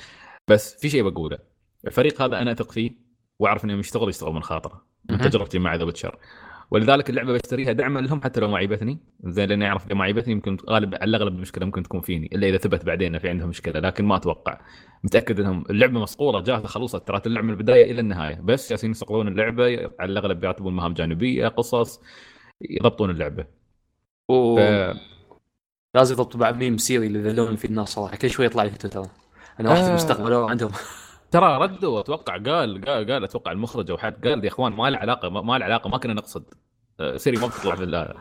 [0.49, 1.39] بس في شيء بقوله.
[1.87, 2.91] الفريق هذا أنا أثق فيه
[3.39, 4.94] وأعرف انه يشتغل يشتغل من خاطرة.
[5.11, 5.19] من.
[5.19, 6.19] تجربتي مع The Witcher.
[6.71, 10.33] ولذلك اللعبة بشتريها دعما لهم حتى لو ما عيبتني زين لأني أعرف إذا ما عيبتني
[10.33, 13.81] يمكن غالب على الأغلب المشكلة ممكن تكون فيني إلا إذا ثبت بعدين في عندهم مشكلة
[13.81, 14.61] لكن ما أتوقع.
[15.05, 17.09] متأكد إنهم اللعبة مسطوره جاهزة خلصت.
[17.09, 18.41] ترى اللعبة من البداية إلى النهاية.
[18.41, 19.65] بس جالسين يصقلون اللعبة
[20.01, 22.01] على الأغلب بيرتبون مهام جانبية قصص
[22.61, 23.45] يضبطون اللعبة.
[24.29, 24.57] و...
[24.57, 24.61] ف...
[25.95, 28.17] لازم يضبطوا بعد meme Ciri اللي ذلون في الناس صراحة.
[28.17, 29.07] كل شوي يطلع لي في تويتر
[29.61, 29.89] أنا واحد آه.
[29.89, 30.71] المستقبل عندهم.
[31.35, 34.99] ترى ردوا أتوقع قال قال قال أتوقع المخرج أو حد قال يا إخوان ما له
[34.99, 36.45] علاقة ما, له علاقة ما كنا نقصد.
[37.01, 38.15] آه، Ciri ما بتطلع في ال-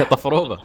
[0.10, 0.58] طفروبه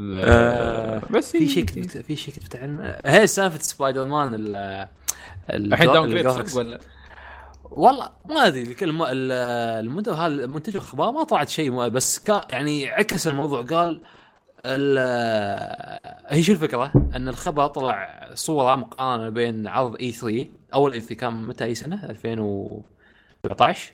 [0.00, 4.56] آه، بس في شيء كنت في شيء كنت عنه هي سالفة سبايدر مان ال
[5.50, 6.78] ال- الحين downgrade ولا؟
[7.64, 9.32] والله ما أدري الكل ما ال-
[9.86, 13.62] المنتج هذا المنتج الأخبار ما طلعت شيء بس كان يعني عكس الموضوع.
[13.62, 14.00] قال ال-
[16.28, 21.64] هي شو الفكرة؟ إن الخبر طلع صورة مقارنة بين عرض E3 أول E3 كان متى؟
[21.64, 23.92] أي سنة؟ 2017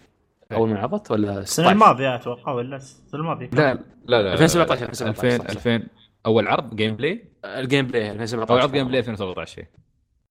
[0.52, 3.74] أول ما عرضت ولا السنة 16 الماضية أتوقع ولا السنة الماضية لا
[4.06, 5.88] لا لا 2017 2017 2000 2000
[6.26, 9.66] أول عرض gameplay ال gameplay أو 2017 عرض gameplay 2017 شيء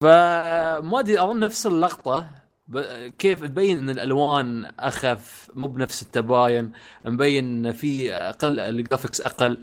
[0.01, 2.29] فما أدري أظن نفس اللقطة.
[3.17, 6.71] كيف تبين إن الألوان أخف مو بنفس التباين
[7.05, 9.57] مبين في أقل ال graphics أقل.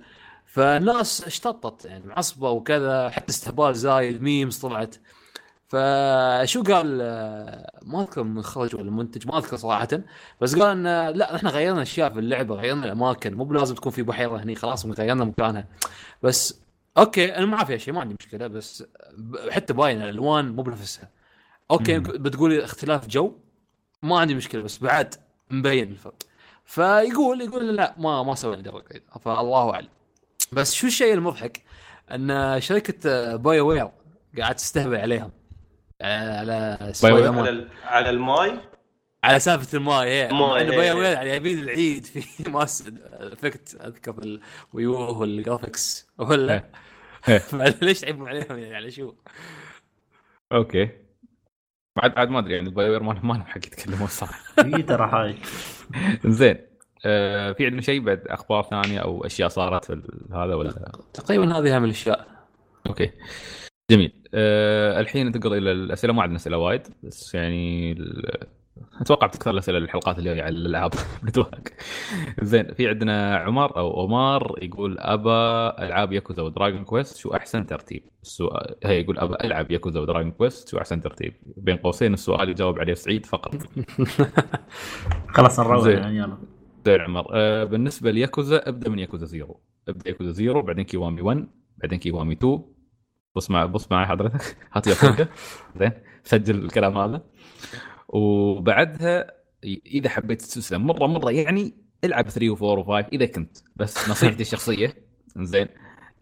[0.56, 4.96] فالناس اشتطت يعني معصبه وكذا حتى استهبال زايد memes طلعت.
[5.68, 9.88] فشو قال؟ آه، ما أذكر المخرج ولا المنتج ما أذكر صراحة.
[10.40, 13.34] بس قال إن آه، لا إحنا غيرنا اشياء في اللعبة غيرنا الأماكن.
[13.34, 15.66] مو بلازم تكون في بحيرة هني خلاص غيرنا مكانها.
[16.22, 16.60] بس
[16.98, 18.46] أوكي أنا ما فيها شيء ما عندي مشكلة.
[18.46, 18.84] بس
[19.18, 21.10] ب- حتى باين الألوان مو بنفسها.
[21.70, 21.98] أوكي.
[21.98, 23.32] بتقولي اختلاف جو؟
[24.02, 25.14] ما عندي مشكلة بس بعد
[25.50, 25.90] مبين.
[25.90, 26.14] الفرق
[26.64, 28.82] فيقول يقول لا ما ما سوينا دبل
[29.20, 29.88] فالله أعلم.
[30.52, 31.62] بس شو الشيء المضحك؟
[32.10, 33.90] أن شركة باي وير
[34.38, 35.30] قاعد تستهبل عليهم
[36.02, 36.86] على على.
[37.04, 38.58] على ال- على الماي؟
[39.24, 40.76] على سالفة الماي هي الماي، انه إيه.
[40.78, 44.38] باي وير على يمين العيد في ماس افكت أذكر
[44.74, 46.70] الويوه والجرافكس ولا؟
[47.28, 47.42] إيه.
[47.82, 49.14] ليش تعيبون عليهم يعني؟ على شو؟
[50.52, 50.88] أوكي.
[52.02, 54.38] عاد عاد ما أدري يعني البايوير ما ما لهم حق يتكلمون صح.
[54.54, 55.34] في ترى هاي
[56.38, 56.65] زين.
[57.52, 60.02] في عندنا شيء بعد أخبار ثانية أو أشياء صارت في
[60.32, 62.26] هذا ولا؟ تقريبا هذه اهم الأشياء.
[62.86, 63.10] أوكي.
[63.90, 64.12] جميل.
[64.34, 66.12] أه الحين ننتقل إلى الأسئلة.
[66.12, 67.94] ما عندنا أسئلة وايد بس يعني
[69.00, 70.94] أتوقع بتكثر الأسئلة الحلقات اللي على الألعاب.
[71.24, 71.68] نتوهق
[72.42, 77.66] زين في عندنا عمر أو عمر يقول أبا ألعاب Yakuza و Dragon Quest شو أحسن
[77.66, 82.14] ترتيب؟ السؤال هي يقول أبا ألعب Yakuza و Dragon Quest شو أحسن ترتيب؟ بين قوسين
[82.14, 83.54] السؤال يجاوب عليه سعيد فقط.
[85.36, 85.86] خلاص نروح.
[85.86, 86.55] يعني يلا.
[86.86, 89.60] زين عمر أه بالنسبة لياكوزا أبدأ من Yakuza Zero.
[89.88, 91.48] أبدأ Yakuza Zero بعدين Kiwami 1
[91.78, 92.64] بعدين Kiwami 2
[93.36, 94.56] بص مع بص معي حضرتك.
[94.72, 94.94] هات يا
[95.80, 95.92] زين
[96.24, 97.24] سجل الكلام هذا.
[98.08, 99.32] وبعدها
[99.64, 103.56] إذا حبيت السلسله مره مرة يعني العب 3 و4 و5 إذا كنت.
[103.76, 104.94] بس نصيحتي الشخصية
[105.36, 105.68] زين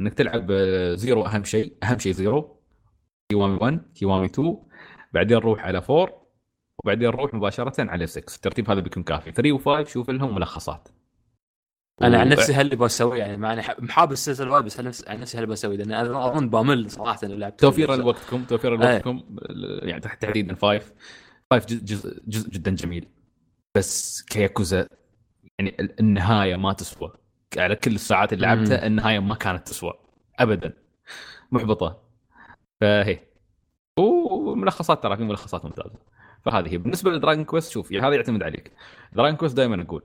[0.01, 2.61] إنك تلعب آه، Zero أهم شيء أهم شيء Zero.
[3.29, 4.57] Kiwami 1 Kiwami 2
[5.13, 6.24] بعدين روح على 4
[6.85, 9.33] وبعدين نروح مباشرة على 6 الترتيب هذا بيكون كافي.
[9.33, 10.89] 3 و5 شوف لهم ملخصات.
[12.03, 15.11] أنا عن نفسي هل بسوي يعني مع اني ح- محاب السلسلة وايد بس عن نفسي
[15.11, 18.91] عن نفسي هل بسوي لأن أنا أظن بامل صراحة لو لعبت توفيرا لوقتكم توفيرا إيه.
[18.91, 19.23] لوقتكم
[19.83, 20.93] يعني تحت تحديدا 5
[21.53, 23.09] 5 جزء, جزء, جدا جميل.
[23.77, 24.89] بس كياكوزا
[25.59, 27.13] يعني ال- النهاية ما تسوى.
[27.59, 28.47] على كل الساعات اللي.
[28.47, 29.93] لعبتها النهاية ما كانت تسوى.
[30.39, 30.73] ابدا.
[31.53, 32.03] محبطة.
[32.81, 33.21] فهي.
[33.99, 35.95] وملخصات ترى في ملخصات ممتازة.
[36.45, 36.79] فهذه هي.
[36.79, 38.73] بالنسبة ل Dragon Quest شوف يعني هذا يعتمد عليك.
[39.13, 40.03] Dragon Quest دائما أقول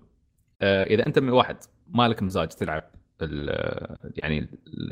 [0.62, 1.58] آه إذا أنت من واحد
[1.88, 2.84] مالك مزاج تلعب
[3.22, 4.48] ال- يعني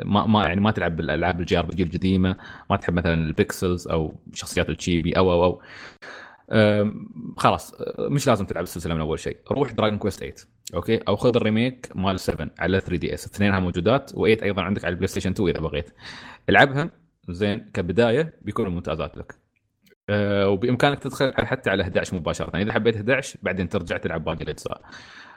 [0.05, 2.35] ما ما يعني ما تلعب بالالعاب ال JRPG القديمة
[2.69, 5.61] ما تحب مثلا ال pixels أو شخصيات ال chibi أو أو أو.
[7.37, 9.37] خلاص أه، مش لازم تلعب السلسلة من أول شيء.
[9.51, 10.35] روح Dragon Quest 8
[10.73, 13.25] أوكي؟ أو خذ ال remake مال 7 على 3DS.
[13.25, 15.89] اثنينها موجودات و8 أيضا عندك على ال PlayStation 2 إذا بغيت.
[16.49, 16.91] العبها
[17.29, 19.35] زين كبداية بيكونوا ممتازات لك.
[20.09, 22.57] وبإمكانك تدخل حتى على 11 مباشرة.
[22.57, 24.81] إذا حبيت 11 بعدين ترجع تلعب باقي الأجزاء.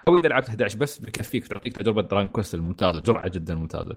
[0.09, 3.97] أو إذا لعبت 11 بس بكفيك تعطيك تجربة Dragon Quest الممتازة جرعة جدا ممتازة.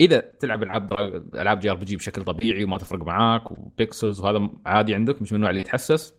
[0.00, 0.92] إذا تلعب ألعاب
[1.34, 5.50] ألعاب JRPG بشكل طبيعي وما تفرق معاك و pixels وهذا عادي عندك مش من النوع
[5.50, 6.14] اللي يتحسس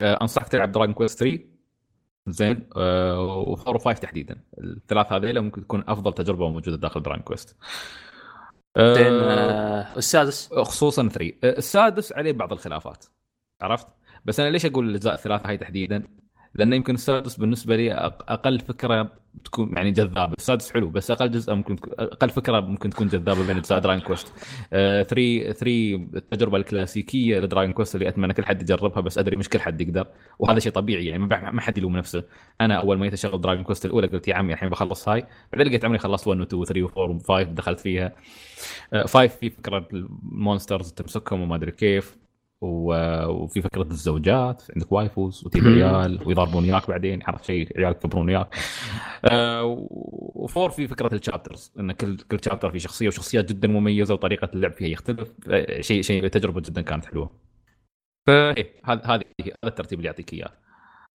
[0.00, 1.38] آه، أنصحك تلعب Dragon Quest 3
[2.26, 2.66] زين.
[3.56, 4.40] و4 و5 تحديدا.
[4.58, 8.11] الثلاث هذيلا ممكن تكون أفضل تجربة موجودة داخل Dragon Quest آه،
[8.76, 10.54] بعدين آه، السادس.
[10.54, 13.04] خصوصا 3 آه، السادس عليه بعض الخلافات
[13.60, 13.86] عرفت؟
[14.24, 16.02] بس أنا ليش أقول الاجزاء الثلاثة هاي تحديدا؟
[16.54, 17.92] لأنه يمكن السادس بالنسبة لي
[18.28, 19.12] أقل فكرة
[19.44, 20.34] تكون يعني جذابة.
[20.38, 24.28] السادس حلو بس أقل جزء ممكن أقل فكرة ممكن تكون جذابة بين اجزاء Dragon Quest
[24.70, 29.48] 3 3 التجربة الكلاسيكية ل Dragon Quest اللي أتمنى كل حد يجربها بس أدري مش
[29.48, 30.06] كل حد يقدر
[30.38, 32.24] وهذا شيء طبيعي يعني ما حد يلوم نفسه.
[32.60, 35.26] أنا أول ما جيت أشغل Dragon Quest الأولى قلت يا عمي الحين بخلص هاي.
[35.52, 38.12] بعدين لقيت عمري خلصت 1 و 2 و 3 و 4 و 5 دخلت فيها.
[39.04, 42.21] 5 في فكرة ال monsters تمسكهم وما أدري كيف.
[42.62, 48.54] وفي فكرة الزوجات عندك wives وتجيب عيال ويضربون وياك بعدين عرفت شيء عيال يكبرون وياك.
[49.24, 49.86] آه،
[50.34, 54.14] و four في فكرة ال chapters إن كل كل chapter فيه شخصية وشخصيات جدا مميزة
[54.14, 55.32] وطريقة اللعب فيها يختلف.
[55.50, 57.30] آه، شيء شيء تجربة جدا كانت حلوة.
[58.26, 60.52] فايه هذا هذه هذا الترتيب اللي يعطيك إياه.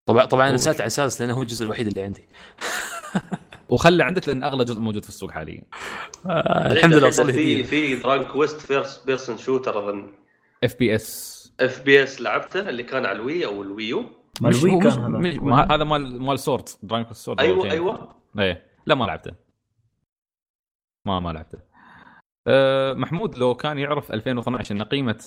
[0.06, 2.24] طبعا طبعا أنا سالت عن السادس لأنه هو الجزء الوحيد اللي عندي.
[3.68, 5.62] وخله عندك لأن أغلى جزء موجود في السوق حاليا.
[6.26, 10.12] آه، الحمد لله في في Dragon Quest first person shooter أظن.
[10.64, 14.04] FPS FPS لعبته اللي كان على ال Wii أو ال Wii U.
[14.40, 15.08] مال مش Wii هو كان مش هذا.
[15.08, 18.14] مش ما هذا مال مال Sword Dragon Quest Swords أيوه أيوه.
[18.38, 18.66] إيه.
[18.86, 19.32] لا ما لعبته.
[21.06, 21.58] ما ما لعبته.
[22.46, 25.24] أه محمود لو كان يعرف 2012 إن قيمة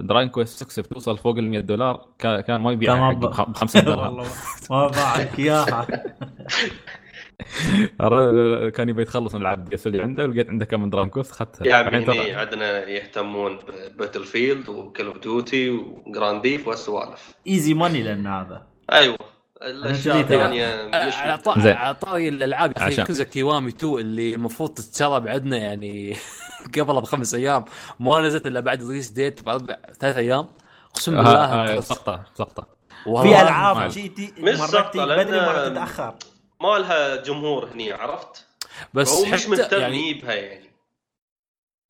[0.00, 3.46] Dragon Quest 6 بتوصل فوق ال 100 دولار كان كان ما يبيع كان ما حق
[3.48, 4.26] ب- ب 50 دولار
[4.70, 5.86] ما باعك إياها.
[8.76, 11.30] كان يبي يتخلص من ألعاب ال DS اللي عنده ولقيت عنده كم من Dragon Quest
[11.30, 11.64] اخذتها
[12.04, 13.58] ترى- هني عندنا يهتمون
[13.94, 17.34] ب Battlefield و Call of Duty و Grand Theft والسوالف.
[17.46, 18.66] easy money لأن هذا.
[18.92, 19.18] أيوه.
[19.62, 20.20] الأشياء.
[20.20, 21.72] الثانية على طا- زين.
[21.76, 22.72] على طاري الالعاب.
[23.06, 26.16] ياكوزا Kiwami 2 اللي المفروض تتسرب عندنا يعني
[26.78, 27.64] قبل بخمس أيام.
[28.00, 30.46] ما نزلت إلا بعد release date باربع ثلاث أيام.
[30.92, 31.44] أقسم بالله
[31.74, 32.66] ها- سقطة سقطة.
[33.04, 36.14] في ألعاب جيتي مش مرات مرات تتأخر.
[36.62, 38.46] ما لها جمهور هني عرفت؟
[38.94, 40.68] بس هو مش مهتم يعني يجيبها يعني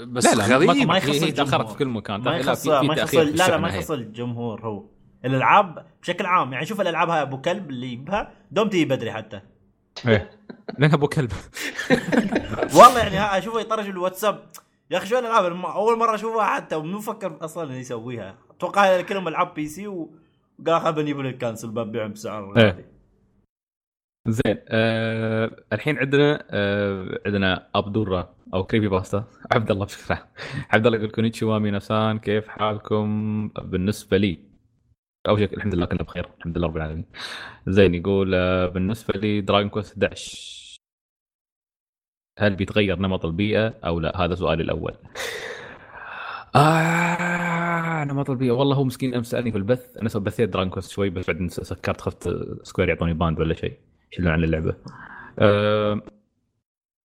[0.01, 1.67] بس لا لا غريب ما يخص تاخرت الجمهور.
[1.67, 3.69] في كل مكان ما لا، يخص ما يخص لا لا ما.
[3.69, 4.85] يخص الجمهور هو
[5.25, 9.41] الألعاب بشكل عام يعني شوف الألعاب هاي أبو كلب اللي يجيبها دوم تيجي بدري حتى
[10.09, 10.31] إيه.
[10.79, 11.33] لانها أبو كلب
[12.75, 14.45] والله يعني ها أشوفه يطرش الواتساب
[14.91, 19.01] يا أخي شو الألعاب الم- أول مرة أشوفها حتى ومو مفكر أصلا إنه يسويها أتوقع
[19.01, 22.98] كلهم ألعاب PC وقال خل بنجيب لك cancel ببيعهم بسعر إيه.
[24.29, 30.15] زين آه الحين عندنا آه عندنا أبو دوره أو Creepypasta عبد الله بشكل
[30.71, 34.39] عبد الله يقول كونيتشوا ميناسان كيف حالكم؟ بالنسبة لي
[35.29, 37.05] أول شيء الحمد لله كنا بخير الحمد لله رب العالمين.
[37.67, 40.79] زين يقول آه بالنسبة لي Dragon Quest 11
[42.39, 44.95] هل بيتغير نمط البيئة أو لا؟ هذا سؤالي الأول.
[46.57, 48.51] آه نمط البيئة.
[48.53, 49.97] والله هو مسكين امس سألني في البث.
[49.99, 52.29] أنا بثيت Dragon Quest شوي بس بعدين سكرت خفت
[52.63, 53.88] Square يعطوني banned ولا شيء.
[54.13, 54.75] يشيلون عن اللعبة.
[55.39, 56.01] أه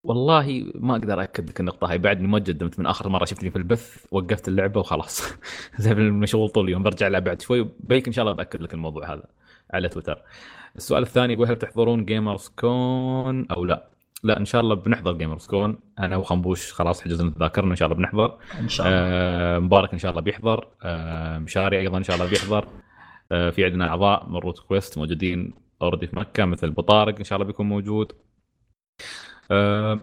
[0.04, 1.98] والله ما أقدر اكد لك النقطة هاي.
[1.98, 5.34] بعدني ما قدمت من آخر مرة شفتني في البث وقفت اللعبة وخلاص.
[5.80, 6.84] زي مشغول طول اليوم.
[6.84, 7.70] برجع لها بعد شوي.
[7.80, 9.24] week إن شاء الله بأكد لك الموضوع هذا
[9.74, 10.22] على تويتر.
[10.76, 13.90] السؤال الثاني يقول هل تحضرون Gamers Con أو لا؟
[14.24, 17.98] لا إن شاء الله بنحضر Gamers Con أنا وخنبوش خلاص حجزنا تذاكرنا إن شاء الله
[17.98, 18.38] بنحضر.
[18.60, 18.98] إن شاء الله.
[19.00, 20.68] آه مبارك إن شاء الله بيحضر.
[20.84, 22.68] آه مشاري أيضا إن شاء الله بيحضر.
[23.32, 25.54] آه في عندنا أعضاء من Root Quest موجودين.
[25.82, 28.12] already فيمكة مثل بو طارق إن شاء الله بيكون موجود.
[29.52, 29.94] آه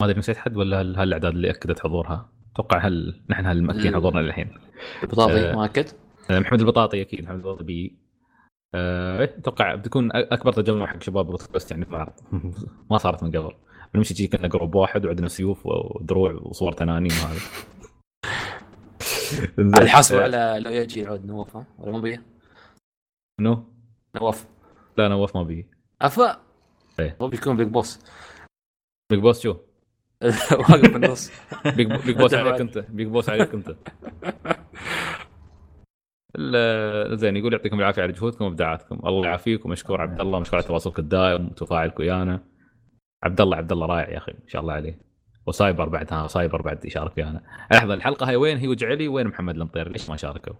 [0.00, 3.94] ما أدري نسيت حد ولا هل هالاعداد اللي أكدت حضورها؟ أتوقع هل نحن هل مأكدين
[3.94, 4.54] حضورنا للحين؟
[5.02, 5.52] البطاطي آه.
[5.54, 5.88] مؤكد
[6.30, 7.98] آه محمد البطاطي أكيد محمد البطاطي بي.
[8.74, 12.12] آه إيه، أتوقع بتكون أكبر تجمع حق شباب Root Quest يعني في العرض
[12.90, 13.52] ما صارت من قبل.
[13.94, 17.40] بنمشي جي كنا group واحد وعندنا سيوف ودروع وصور تنانين وهذا.
[19.78, 22.22] عاد حاسبوا آه، على لو يجي يعود نواف؟ ولا ما بيه
[23.40, 23.64] نو
[24.16, 24.46] نواف.
[24.98, 25.66] لا نواف ما بي
[26.02, 26.40] افا
[27.00, 27.16] إيه.
[27.22, 28.04] هو بيكون Big Boss
[29.10, 29.56] Big Boss شو؟
[30.58, 31.32] واقف في النص.
[31.64, 32.78] Big, Big Boss عليك أنت.
[32.78, 33.76] Big Boss عليك أنت.
[37.20, 39.00] زين يقول يعطيكم العافية على جهودكم وإبداعاتكم.
[39.06, 39.70] الله يعافيكم.
[39.70, 42.44] مشكور عبد الله مشكور على تواصلك الدائم وتفاعلك ويانا.
[43.22, 44.98] عبد الله عبد الله رائع يا أخي ما شاء الله عليه.
[45.46, 47.42] وسايبر بعد ها سايبر بعد يشارك فيها أنا
[47.72, 49.08] لحظه الحلقة هاي وين؟ هي وجعلي.
[49.08, 50.54] وين محمد المطير؟ ليش ما شاركوا؟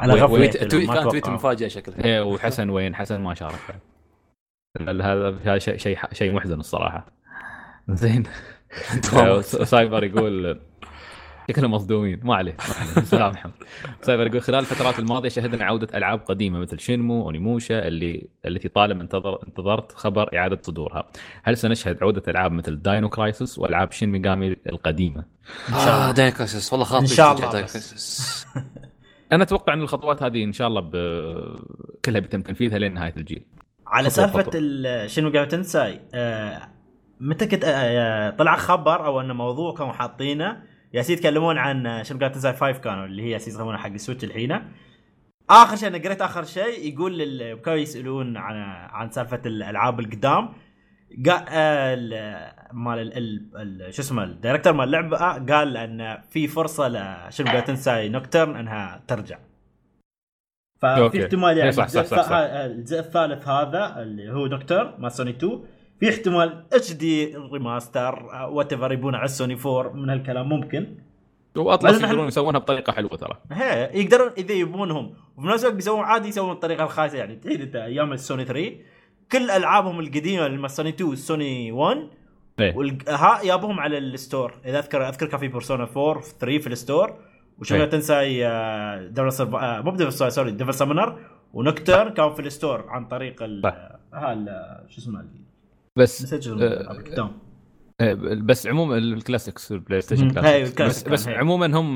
[0.00, 1.28] على غفلة كان tweet.
[1.28, 2.04] مفاجأة شكلها.
[2.04, 3.80] إيه وحسن وين؟ حسن ما شارك.
[4.80, 7.06] هذا هذا شيء شيء شيء محزن الصراحة.
[7.88, 8.22] زين.
[9.42, 10.60] سايبر يقول
[11.50, 12.20] شكلهم مصدومين.
[12.22, 12.56] ما عليه
[13.10, 13.52] سامحهم.
[14.02, 18.68] سايبر يقول خلال الفترات الماضية شهدنا عودة ألعاب قديمة مثل Shenmue و Onimusha اللي التي
[18.68, 21.08] طالما انتظر انتظرت خبر إعادة صدورها.
[21.42, 25.24] هل سنشهد عودة ألعاب مثل Dino Crisis وألعاب Shin Megami القديمة؟
[25.74, 27.66] آه Dino Crisis والله خاطري إن شاء الله.
[29.32, 30.90] أنا أتوقع إن الخطوات هذه إن شاء الله ب...
[32.04, 33.44] كلها بيتم تنفيذها لين نهاية الجيل.
[33.86, 34.50] على سالفة
[35.06, 36.68] Shin Megami Tensei آه،
[37.20, 40.62] متى كنت آه، آه، طلع خبر أو إنه موضوع كانوا حاطينه
[40.94, 44.24] ياسين يتكلمون عن Shin Megami Tensei 5 كانوا اللي هي ياسين يسوونها حق ال Switch
[44.24, 44.60] الحين.
[45.50, 48.54] آخر شيء أنا قريت آخر شيء يقول لل- كانوا يسألون عن
[48.90, 50.48] عن سالفة الالعاب القدام.
[51.26, 55.16] قال آه، ال- مال ال- ال- ال- شو اسمه ال director مال اللعبه
[55.54, 59.38] قال إن في فرصة ل Shin Megami Tensei Nocturne إنها ترجع.
[60.80, 61.22] ففي.
[61.24, 65.30] احتمال يعني إيه صح، صح، الجزء صح، الجزء الثالث هذا اللي هو Nocturne مال سوني
[65.30, 65.60] 2
[66.00, 70.96] في احتمال HD remaster whatever يبونه على السوني 4 من هالكلام ممكن.
[71.56, 73.38] و Atlus يقدرون يسوونها بطريقة حلوة ترى.
[73.52, 75.14] هي يقدرون إذا يبونهم.
[75.36, 77.36] وفي نفس الوقت بيسوون عادي يسوون الطريقة الخايسة يعني.
[77.36, 78.76] تعيد انت أيام السوني 3
[79.32, 82.08] كل ألعابهم القديمة اللي السوني 2 والسوني 1
[82.60, 82.98] إيه.
[83.08, 86.66] ها يابوهم على ال store إذا اذكر أذكر كان في Persona 4 في 3 في
[86.66, 87.14] ال store
[87.58, 87.80] وشو إيه.
[87.80, 89.56] لا تنسى آه، Devil.
[89.56, 91.18] آه، مو ب Devil sorry Devil Summoner
[91.52, 93.66] و Nocturne كان في ال store عن طريق ال...
[94.14, 95.24] ها ال- شو اسمه
[95.96, 97.30] بس آه،
[98.00, 100.30] آه، بس عموما ال classics ال PlayStation.
[100.30, 101.28] classics بس, بس.
[101.28, 101.94] عموما هم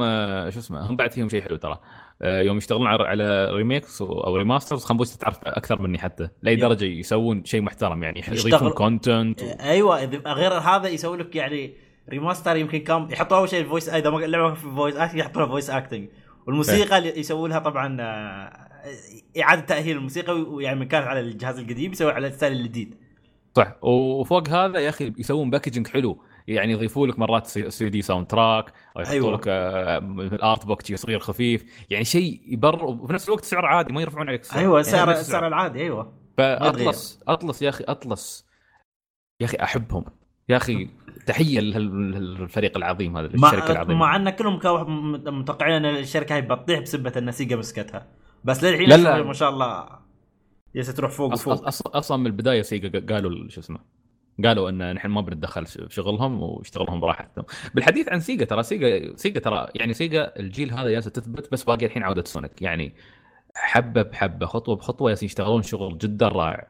[0.50, 1.78] شو اسمه هم بعد فيهم شيء حلو ترى
[2.22, 6.28] يوم يشتغلون على remakes أو remasters خنبوش تعرف أكثر مني حتى.
[6.42, 6.56] لأي.
[6.56, 9.46] درجة يسوون شيء محترم يعني يضيفون يشتغل- content و...
[9.60, 11.74] أيوه إذا- غير هذا يسوي لك يعني
[12.10, 15.42] remaster يمكن كان يحطوا أول شيء ال voice إذا ما اللعبه في voice acting يحطوا
[15.42, 16.08] لها voice acting
[16.46, 18.52] والموسيقى اللي يسووا لها طبعا آه،
[19.42, 22.94] إعادة تأهيل الموسيقى ويعني من كانت على الجهاز القديم يسوي على ال style الجديد.
[23.56, 23.76] صح.
[23.82, 26.18] وفوق هذا يا أخي يسوون packaging حلو.
[26.46, 29.32] يعني يضيفوا لك مرات CD soundtrack أو يحطوا أيوة.
[29.34, 33.92] لك آه، مثل art book صغير خفيف يعني شيء يبر وفي نفس الوقت سعر عادي
[33.92, 34.58] ما يرفعون عليك السعر.
[34.60, 35.46] أيوه يعني السعر نفس السعر.
[35.46, 36.12] العادي أيوه.
[36.38, 38.46] ف Atlus Atlus يا أخي Atlus.
[39.40, 40.04] يا أخي أحبهم.
[40.48, 40.88] يا أخي
[41.26, 43.98] تحية للفريق العظيم هذا الشركة العظيمة.
[43.98, 44.84] مع أن كلهم كانوا
[45.30, 48.06] متوقعين أن الشركة هاي بتطيح بسبه أن Sega مسكتها.
[48.44, 49.02] بس للحين.
[49.26, 49.88] ما شاء الله
[50.74, 51.66] بس تروح فوق وفوق.
[51.96, 53.78] أصلا من البداية Sega قالوا ال- شو اسمه
[54.44, 57.44] قالوا إن نحن ما بنتدخل في شغلهم ويشتغلهم براحتهم.
[57.74, 61.86] بالحديث عن سيجا ترى سيجا سيجا ترى يعني سيجا الجيل هذا جالسه تثبت بس باقي
[61.86, 62.62] الحين عودة Sonic.
[62.62, 62.94] يعني
[63.54, 66.68] حبة بحبة خطوة بخطوة يشتغلون شغل جدا رائع.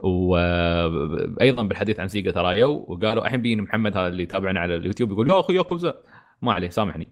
[0.00, 5.12] وأيضا بالحديث عن Sega ترى يو وقالوا الحين بيجي محمد هذا اللي يتابعنا على اليوتيوب
[5.12, 5.94] يقول يا أخي ياكوزا.
[6.42, 7.08] ما عليه سامحني.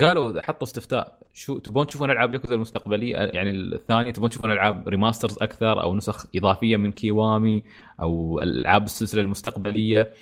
[0.00, 1.18] قالوا حطوا استفتاء.
[1.32, 6.26] شو تبون تشوفون ألعاب ياكوزا المستقبلية؟ يعني الثانية تبون تشوفون ألعاب remasters أكثر أو نسخ
[6.36, 7.62] إضافية من Kiwami
[8.00, 10.12] أو ألعاب السلسلة المستقبلية.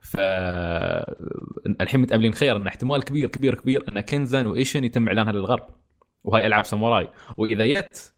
[0.00, 0.16] ف
[1.80, 5.66] الحين متاملين خير إن احتمال كبير كبير كبير أن Kenzan و Ishin يتم إعلانها للغرب.
[6.24, 7.08] وهاي ألعاب ساموراي.
[7.36, 8.14] وإذا جت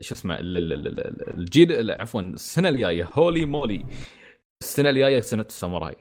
[0.00, 3.86] شو اسمه ال- ال- ال- ال- الجيل عفوا السنة الجاية holy moly
[4.62, 5.96] السنة الجاية سنة الساموراي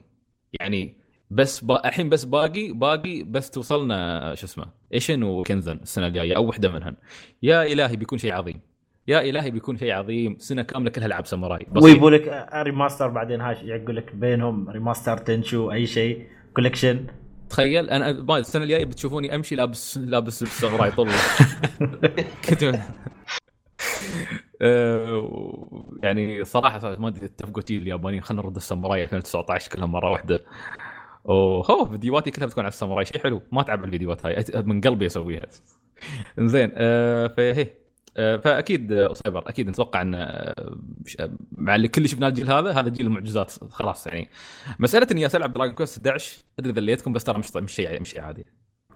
[0.60, 0.98] يعني
[1.31, 1.88] بس با...
[1.88, 6.69] الحين بس باقي باقي بس توصلنا شو اسمه Ishin و Kenzan السنة الجاية أو واحدة
[6.69, 6.95] منهن
[7.43, 8.60] يا إلهي بيكون شيء عظيم.
[9.07, 10.38] يا إلهي بيكون شيء عظيم.
[10.39, 11.68] سنة كاملة كلها العاب ساموراي.
[11.81, 17.06] ويبوا لك remaster بعدين هاش يقول لك بينهم remaster Tenchu أي شيء collection
[17.49, 21.10] تخيل أنا ما- السنة الجاية بتشوفوني أمشي لابس لابس لبس ساموراي طول.
[22.49, 22.80] كنت
[24.61, 30.39] آه، يعني صراحة ما أدري اتفقوا اليابانيين خلينا نرد الساموراي 2019 كلها مرة واحدة.
[31.24, 33.06] وهو فيديوهاتي كلها بتكون على الساموراي.
[33.06, 33.41] شيء حلو.
[33.52, 34.46] ما تعب الفيديوهات هاي.
[34.64, 35.46] من قلبي أسويها.
[36.40, 37.68] زين آه، فهي
[38.18, 39.50] آه، فأكيد آه، سايبر.
[39.50, 40.56] أكيد نتوقع إن آه،
[41.52, 43.54] مع اللي كل شفناه الجيل هذا هذا جيل المعجزات.
[43.72, 44.30] خلاص يعني.
[44.80, 48.22] مسألة إني العب Dragon Quest 11 أدري ذليتكم بس ترى مش مش شيء مش شيء
[48.22, 48.46] عادي.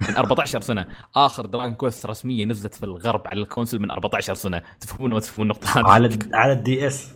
[0.10, 0.88] من 14 سنة.
[1.16, 4.62] آخر Dragon Quest رسمية نزلت في الغرب على ال console من 14 سنة.
[4.80, 7.14] تفهمون ما تفهمون النقطة هذه؟ على على ال DS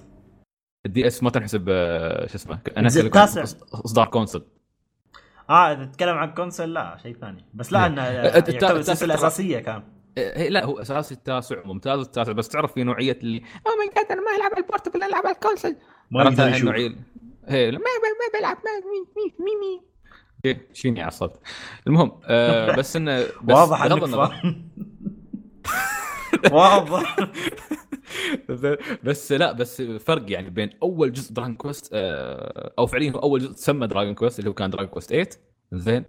[0.85, 1.65] ال DS ما تنحسب
[2.27, 3.43] شو اسمه أنا التاسع.
[3.73, 4.41] إصدار console
[5.49, 7.45] آه إذا تتكلم عن console لا شيء ثاني.
[7.53, 7.85] بس لا إيه.
[7.85, 9.83] إنه يعتبر السلسلة الأساسية كان.
[10.17, 14.11] إيه لا هو أساسي التاسع ممتاز التاسع بس تعرف في نوعية اللي oh my god
[14.11, 15.75] أنا ما ألعب على ال portable ألعب على ال console.
[16.11, 16.61] ما عرفت يقدر يشوف.
[16.61, 16.89] النوعية.
[17.47, 19.87] هي ما ما بلعب ما مي مي مي مي.
[20.45, 21.39] إيه، شيني عصبت
[21.87, 24.03] المهم آه بس إنه بس واضح إنك
[26.51, 27.15] واضح.
[29.03, 33.39] بس لا بس فرق يعني بين أول جزء Dragon Quest آه، أو فعليا هو أول
[33.39, 35.29] جزء تسمى Dragon Quest اللي هو كان Dragon Quest 8
[35.71, 36.05] زين.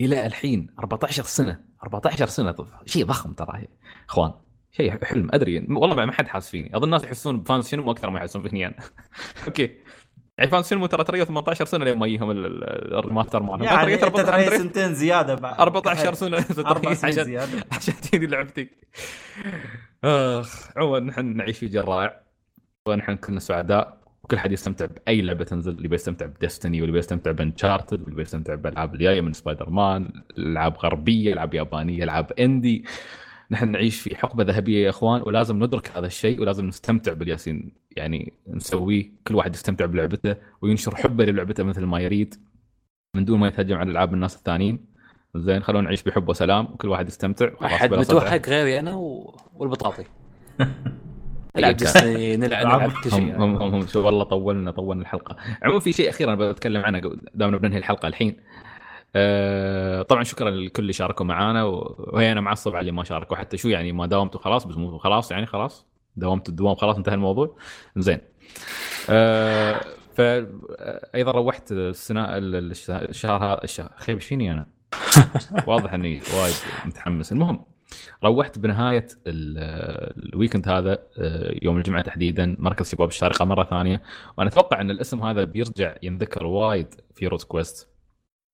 [0.00, 2.54] إلى الحين 14 سنة 14 سنة.
[2.86, 3.68] شيء ضخم ترى
[4.08, 4.32] إخوان
[4.72, 5.28] شيء حلم.
[5.32, 8.42] أدري والله ما حد حاس فيني أظن الناس يحسون ب fans Shenmue أكثر ما يحسون
[8.42, 8.76] فيني أنا.
[9.46, 9.76] أوكي.
[10.38, 13.62] يعني fans Shenmue ترى ترى 18 سنة لين ما يجيهم ال- ال- ال remaster مالهم
[13.62, 15.60] يعني ترى سنتين زيادة بعد.
[15.60, 16.44] 14 سنة.
[16.58, 17.64] أربع سنين عشان زيادة.
[17.76, 18.68] عشان تجيني لعبتي.
[20.04, 22.20] آخ عموما نحن نعيش في جيل رائع
[22.88, 23.98] ونحن كلنا سعداء.
[24.24, 25.72] وكل حد يستمتع بأي لعبة تنزل.
[25.72, 30.08] اللي بيستمتع ب Destiny واللي بيستمتع ب Uncharted واللي بيستمتع بالألعاب الجاية من سبايدر مان.
[30.38, 32.84] العاب غربية العاب يابانية العاب اندي
[33.50, 37.72] نحن نعيش في حقبة ذهبية يا إخوان ولازم ندرك هذا الشيء ولازم نستمتع بالياسين.
[37.96, 42.34] يعني نسويه كل واحد يستمتع بلعبته وينشر حبة للعبته مثل ما يريد
[43.16, 44.94] من دون ما يتهجم على ألعاب الناس الثانيين.
[45.36, 47.94] زين خلونا نعيش بحب وسلام وكل واحد يستمتع أحد.
[47.94, 49.36] متوهق غيري أنا و...
[49.54, 50.04] والبطاطي.
[51.56, 51.76] نلعب.
[51.76, 53.36] ديزني نلعب كل هم شيء.
[53.36, 55.36] هم هم, هم شو والله طولنا طولنا الحلقة.
[55.62, 57.00] عموما في شيء اخير أنا بتكلم عنه
[57.34, 58.36] دامنا بننهي الحلقة الحين.
[59.16, 63.36] أه طبعا شكرا للكل اللي شاركوا معنا و- وهي أنا معصب على اللي ما شاركوا
[63.36, 65.86] حتى شو يعني ما داومتوا خلاص بس مو خلاص يعني خلاص
[66.16, 67.56] داومت الدوام خلاص انتهى الموضوع.
[67.96, 68.18] زين.
[69.10, 69.80] أه
[70.14, 70.20] ف
[71.14, 74.66] أيضا روحت السنة ال- الش- الشهر هذا الشهر خيب إيش فيني أنا؟
[75.66, 76.54] واضح إني وايد
[76.86, 77.32] متحمس.
[77.32, 77.64] المهم
[78.24, 84.02] روحت بنهاية ال- الويكند هذا آه، يوم الجمعة تحديدا مركز شباب الشارقة مرة ثانية.
[84.38, 87.93] وأنا أتوقع إن الاسم هذا بيرجع ينذكر وايد في روت كويست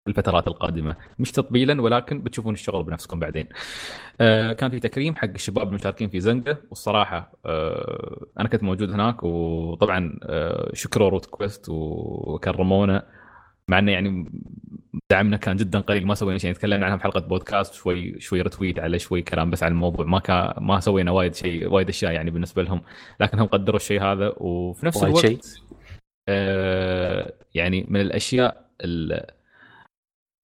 [0.09, 3.47] الفترات القادمة مش تطبيلا ولكن بتشوفون الشغل بنفسكم بعدين.
[4.20, 9.22] آه، كان في تكريم حق الشباب المشاركين في زنقه والصراحة آه، أنا كنت موجود هناك
[9.22, 13.06] وطبعا آه، شكروا روت كويست وكرمونا
[13.68, 14.32] مع إنه يعني
[15.10, 18.98] دعمنا كان جدا قليل ما سوينا شيء تكلمنا عنها بحلقه بودكاست شوي شوي retweet على
[18.98, 22.62] شوي كلام بس عن الموضوع ما كان ما سوينا وايد شيء وايد أشياء يعني بالنسبة
[22.62, 22.82] لهم
[23.20, 25.22] لكن هم قدروا الشيء هذا وفي نفس الوقت.
[26.28, 29.40] آه يعني من الأشياء ال-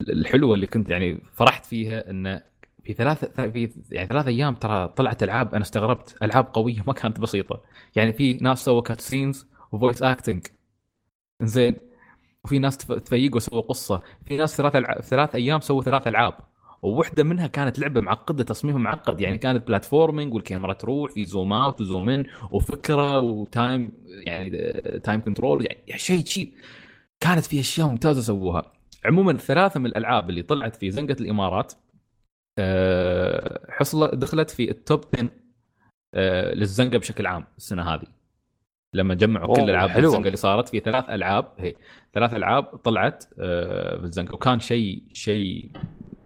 [0.01, 2.43] الحلوة اللي كنت يعني فرحت فيها انه
[2.85, 7.20] في ثلاث في يعني ثلاث أيام ترى طلعت ألعاب أنا استغربت ألعاب قوية ما كانت
[7.20, 7.60] بسيطة.
[7.97, 10.46] يعني في ناس سووا cutscenes و voice acting
[11.43, 11.77] زين.
[12.44, 14.02] وفي ناس تف- تفيق وسووا قصة.
[14.27, 14.73] في ناس ثلاث
[15.09, 16.35] ثلاث أيام سووا ثلاث ألعاب.
[16.82, 19.20] وواحده منها كانت لعبة معقدة تصميمها معقد.
[19.20, 24.51] يعني كانت platforming والكاميرا تروح في zoom out و zoom in وفكره و time يعني
[25.04, 26.52] time control يعني شيء شيء.
[27.20, 28.73] كانت في أشياء ممتازة سووها.
[29.06, 31.72] عموما ثلاثة من الألعاب اللي طلعت في زنقة الإمارات
[32.58, 35.28] آه، حصل دخلت في ال top 10
[36.14, 38.06] آه، للزنقة بشكل عام السنة هذه.
[38.94, 39.98] لما جمعوا كل العاب.
[39.98, 41.74] الزنقه اللي صارت في ثلاث ألعاب هي
[42.14, 45.70] ثلاث ألعاب طلعت آه، في الزنقه وكان شيء شيء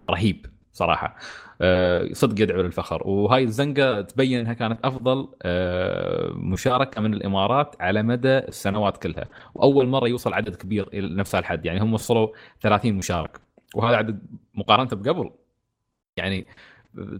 [0.09, 0.45] رهيب.
[0.73, 1.15] صراحة.
[1.61, 3.07] آه، صدق يدعو للفخر.
[3.07, 9.25] وهاي الزنقة تبين إنها كانت أفضل آه، مشاركة من الإمارات على مدى السنوات كلها.
[9.55, 11.65] وأول مرة يوصل عدد كبير إلى نفس الحد.
[11.65, 12.27] يعني هم وصلوا
[12.61, 13.39] 30 مشارك.
[13.75, 14.21] وهذا عدد
[14.53, 15.31] مقارنة بقبل.
[16.17, 16.47] يعني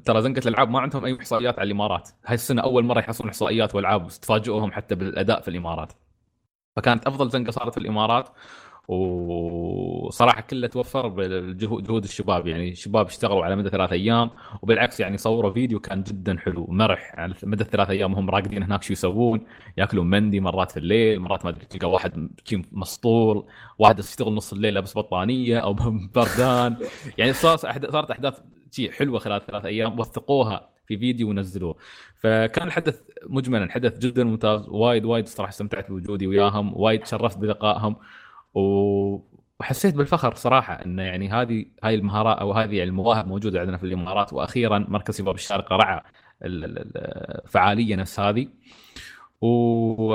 [0.05, 2.09] ترى زنقة الألعاب ما عندهم أي إحصائيات على الإمارات.
[2.25, 5.93] هاي السنة أول مرة يحصلون إحصائيات وألعاب تفاجئوهم حتى بالأداء في الإمارات.
[6.75, 8.29] فكانت أفضل زنقة صارت في الإمارات.
[8.87, 12.47] وصراحة كله توفر بالجهود جهود الشباب.
[12.47, 14.29] يعني الشباب اشتغلوا على مدى ثلاث أيام
[14.61, 18.83] وبالعكس يعني صوروا فيديو كان جدا حلو مرح على مدى الثلاث أيام هم راقدين هناك
[18.83, 19.41] شو يسوون
[19.77, 22.29] يأكلون مندي مرات في الليل مرات ما أدري تلقى واحد
[22.71, 23.45] مسطول
[23.79, 25.73] واحد يشتغل نص الليل لابس بطانية أو
[26.15, 26.77] بردان.
[27.17, 28.39] يعني صار صارت أحداث
[28.97, 31.75] حلوة خلال ثلاث أيام وثقوها في فيديو ونزلوه.
[32.15, 37.95] فكان الحدث مجملا حدث جدا ممتاز وايد وايد صراحة استمتعت بوجودي وياهم وايد تشرفت بلقائهم.
[38.53, 43.83] وحسيت بالفخر صراحة انه يعني هذه هاي المهارات أو هذه يعني المواهب موجودة عندنا في
[43.83, 44.33] الإمارات.
[44.33, 46.01] وأخيرا مركز شباب الشارقه رعى
[46.43, 46.91] ال- ال-
[47.45, 48.47] الفعاليه نفس هذه.
[49.41, 50.05] و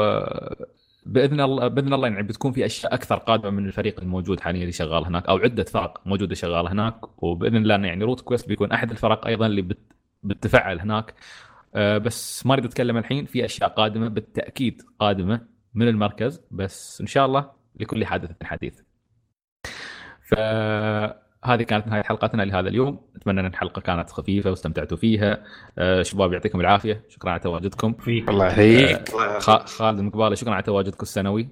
[1.07, 4.73] بإذن الله بإذن الله يعني بتكون في أشياء أكثر قادمة من الفريق الموجود حاليا اللي
[4.73, 7.23] شغال هناك أو عدة فرق موجودة شغاله هناك.
[7.23, 9.79] وبإذن الله يعني روت كويست بيكون أحد الفرق أيضا اللي بت
[10.23, 11.15] بتتفعل هناك.
[11.75, 15.41] أه بس ما أريد أتكلم الحين في أشياء قادمة بالتأكيد قادمة
[15.75, 16.41] من المركز.
[16.51, 18.81] بس إن شاء الله لكل حادث حديث.
[20.31, 25.44] فهذه كانت نهاية حلقتنا لهذا اليوم، أتمنى أن الحلقة كانت خفيفة واستمتعتوا فيها.
[25.78, 27.93] أه شباب يعطيكم العافية، شكرا على تواجدكم.
[27.93, 31.48] فيك الله يحييك أه خ- خالد المقبالي شكرا على تواجدكم السنوي.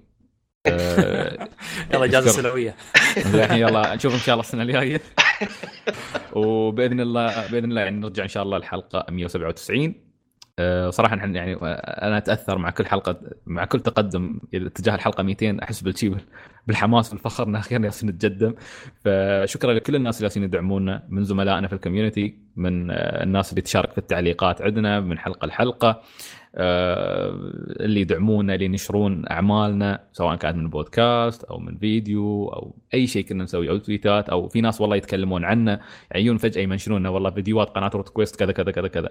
[0.67, 1.49] أه
[1.95, 2.31] يلا اجازه.
[2.31, 2.75] سنويه
[3.17, 5.01] الحين يلا نشوف إن شاء الله السنة الجاية
[6.33, 9.95] وبإذن الله بإذن الله يعني نرجع إن شاء الله الحلقة 197 أه،
[10.91, 15.81] صراحة نحن يعني أنا أتأثر مع كل حلقة مع كل تقدم اتجاه الحلقة 200 أحس
[15.81, 16.17] بالشيء
[16.67, 18.55] بالحماس والفخر ان أخيرا جالسين نتقدم
[19.05, 23.93] فشكرا لكل الناس اللي جالسين يدعمونا من زملائنا في الكوميونتي من أه، الناس اللي تشارك
[23.93, 26.03] في التعليقات عندنا من حلقة لحلقة
[26.57, 27.29] آه،
[27.81, 33.25] اللي يدعمونا اللي ينشرون أعمالنا سواء كانت من بودكاست أو من فيديو أو أي شيء
[33.25, 35.81] كنا نسويه أو تويتات أو في ناس والله يتكلمون عنا
[36.15, 39.09] يجون فجأة يمنشنون والله فيديوهات قناة روت كويست كذا كذا كذا كذا.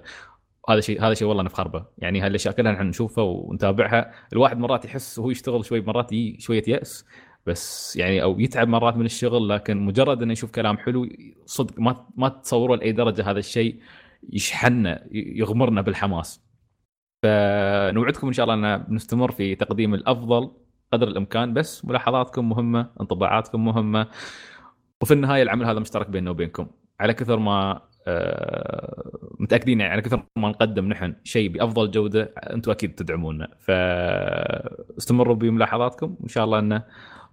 [0.69, 4.11] هذا شيء هذا شيء والله نفخر به يعني هالاشياء كلها نحن نشوفها ونتابعها.
[4.33, 7.05] الواحد مرات يحس وهو يشتغل شوي مرات يجي شوية يأس
[7.45, 11.09] بس يعني أو يتعب مرات من الشغل لكن مجرد إنه يشوف كلام حلو
[11.45, 13.79] صدق ما ما تتصوروا لأي درجة هذا الشيء
[14.33, 16.43] يشحننا يغمرنا بالحماس.
[17.23, 20.51] فنوعدكم إن شاء الله أن بنستمر في تقديم الأفضل
[20.93, 24.07] قدر الإمكان بس ملاحظاتكم مهمة انطباعاتكم مهمة
[25.01, 26.67] وفي النهاية العمل هذا مشترك بيننا وبينكم.
[26.99, 27.81] على كثر ما
[29.39, 33.47] متأكدين يعني على كثر ما نقدم نحن شيء بأفضل جودة أنتم أكيد تدعمونا.
[33.59, 36.15] فاستمروا بملاحظاتكم.
[36.19, 36.83] وان شاء الله انه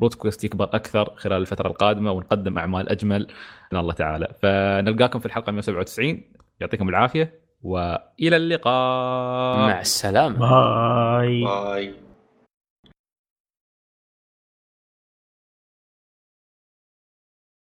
[0.02, 3.26] روت كويست يكبر أكثر خلال الفترة القادمة ونقدم أعمال أجمل
[3.72, 4.28] من الله تعالى.
[4.42, 6.22] فنلقاكم في الحلقة 197
[6.60, 9.58] يعطيكم العافية وإلى اللقاء.
[9.58, 10.38] مع السلامة.
[10.38, 11.44] باي.
[11.44, 12.09] باي.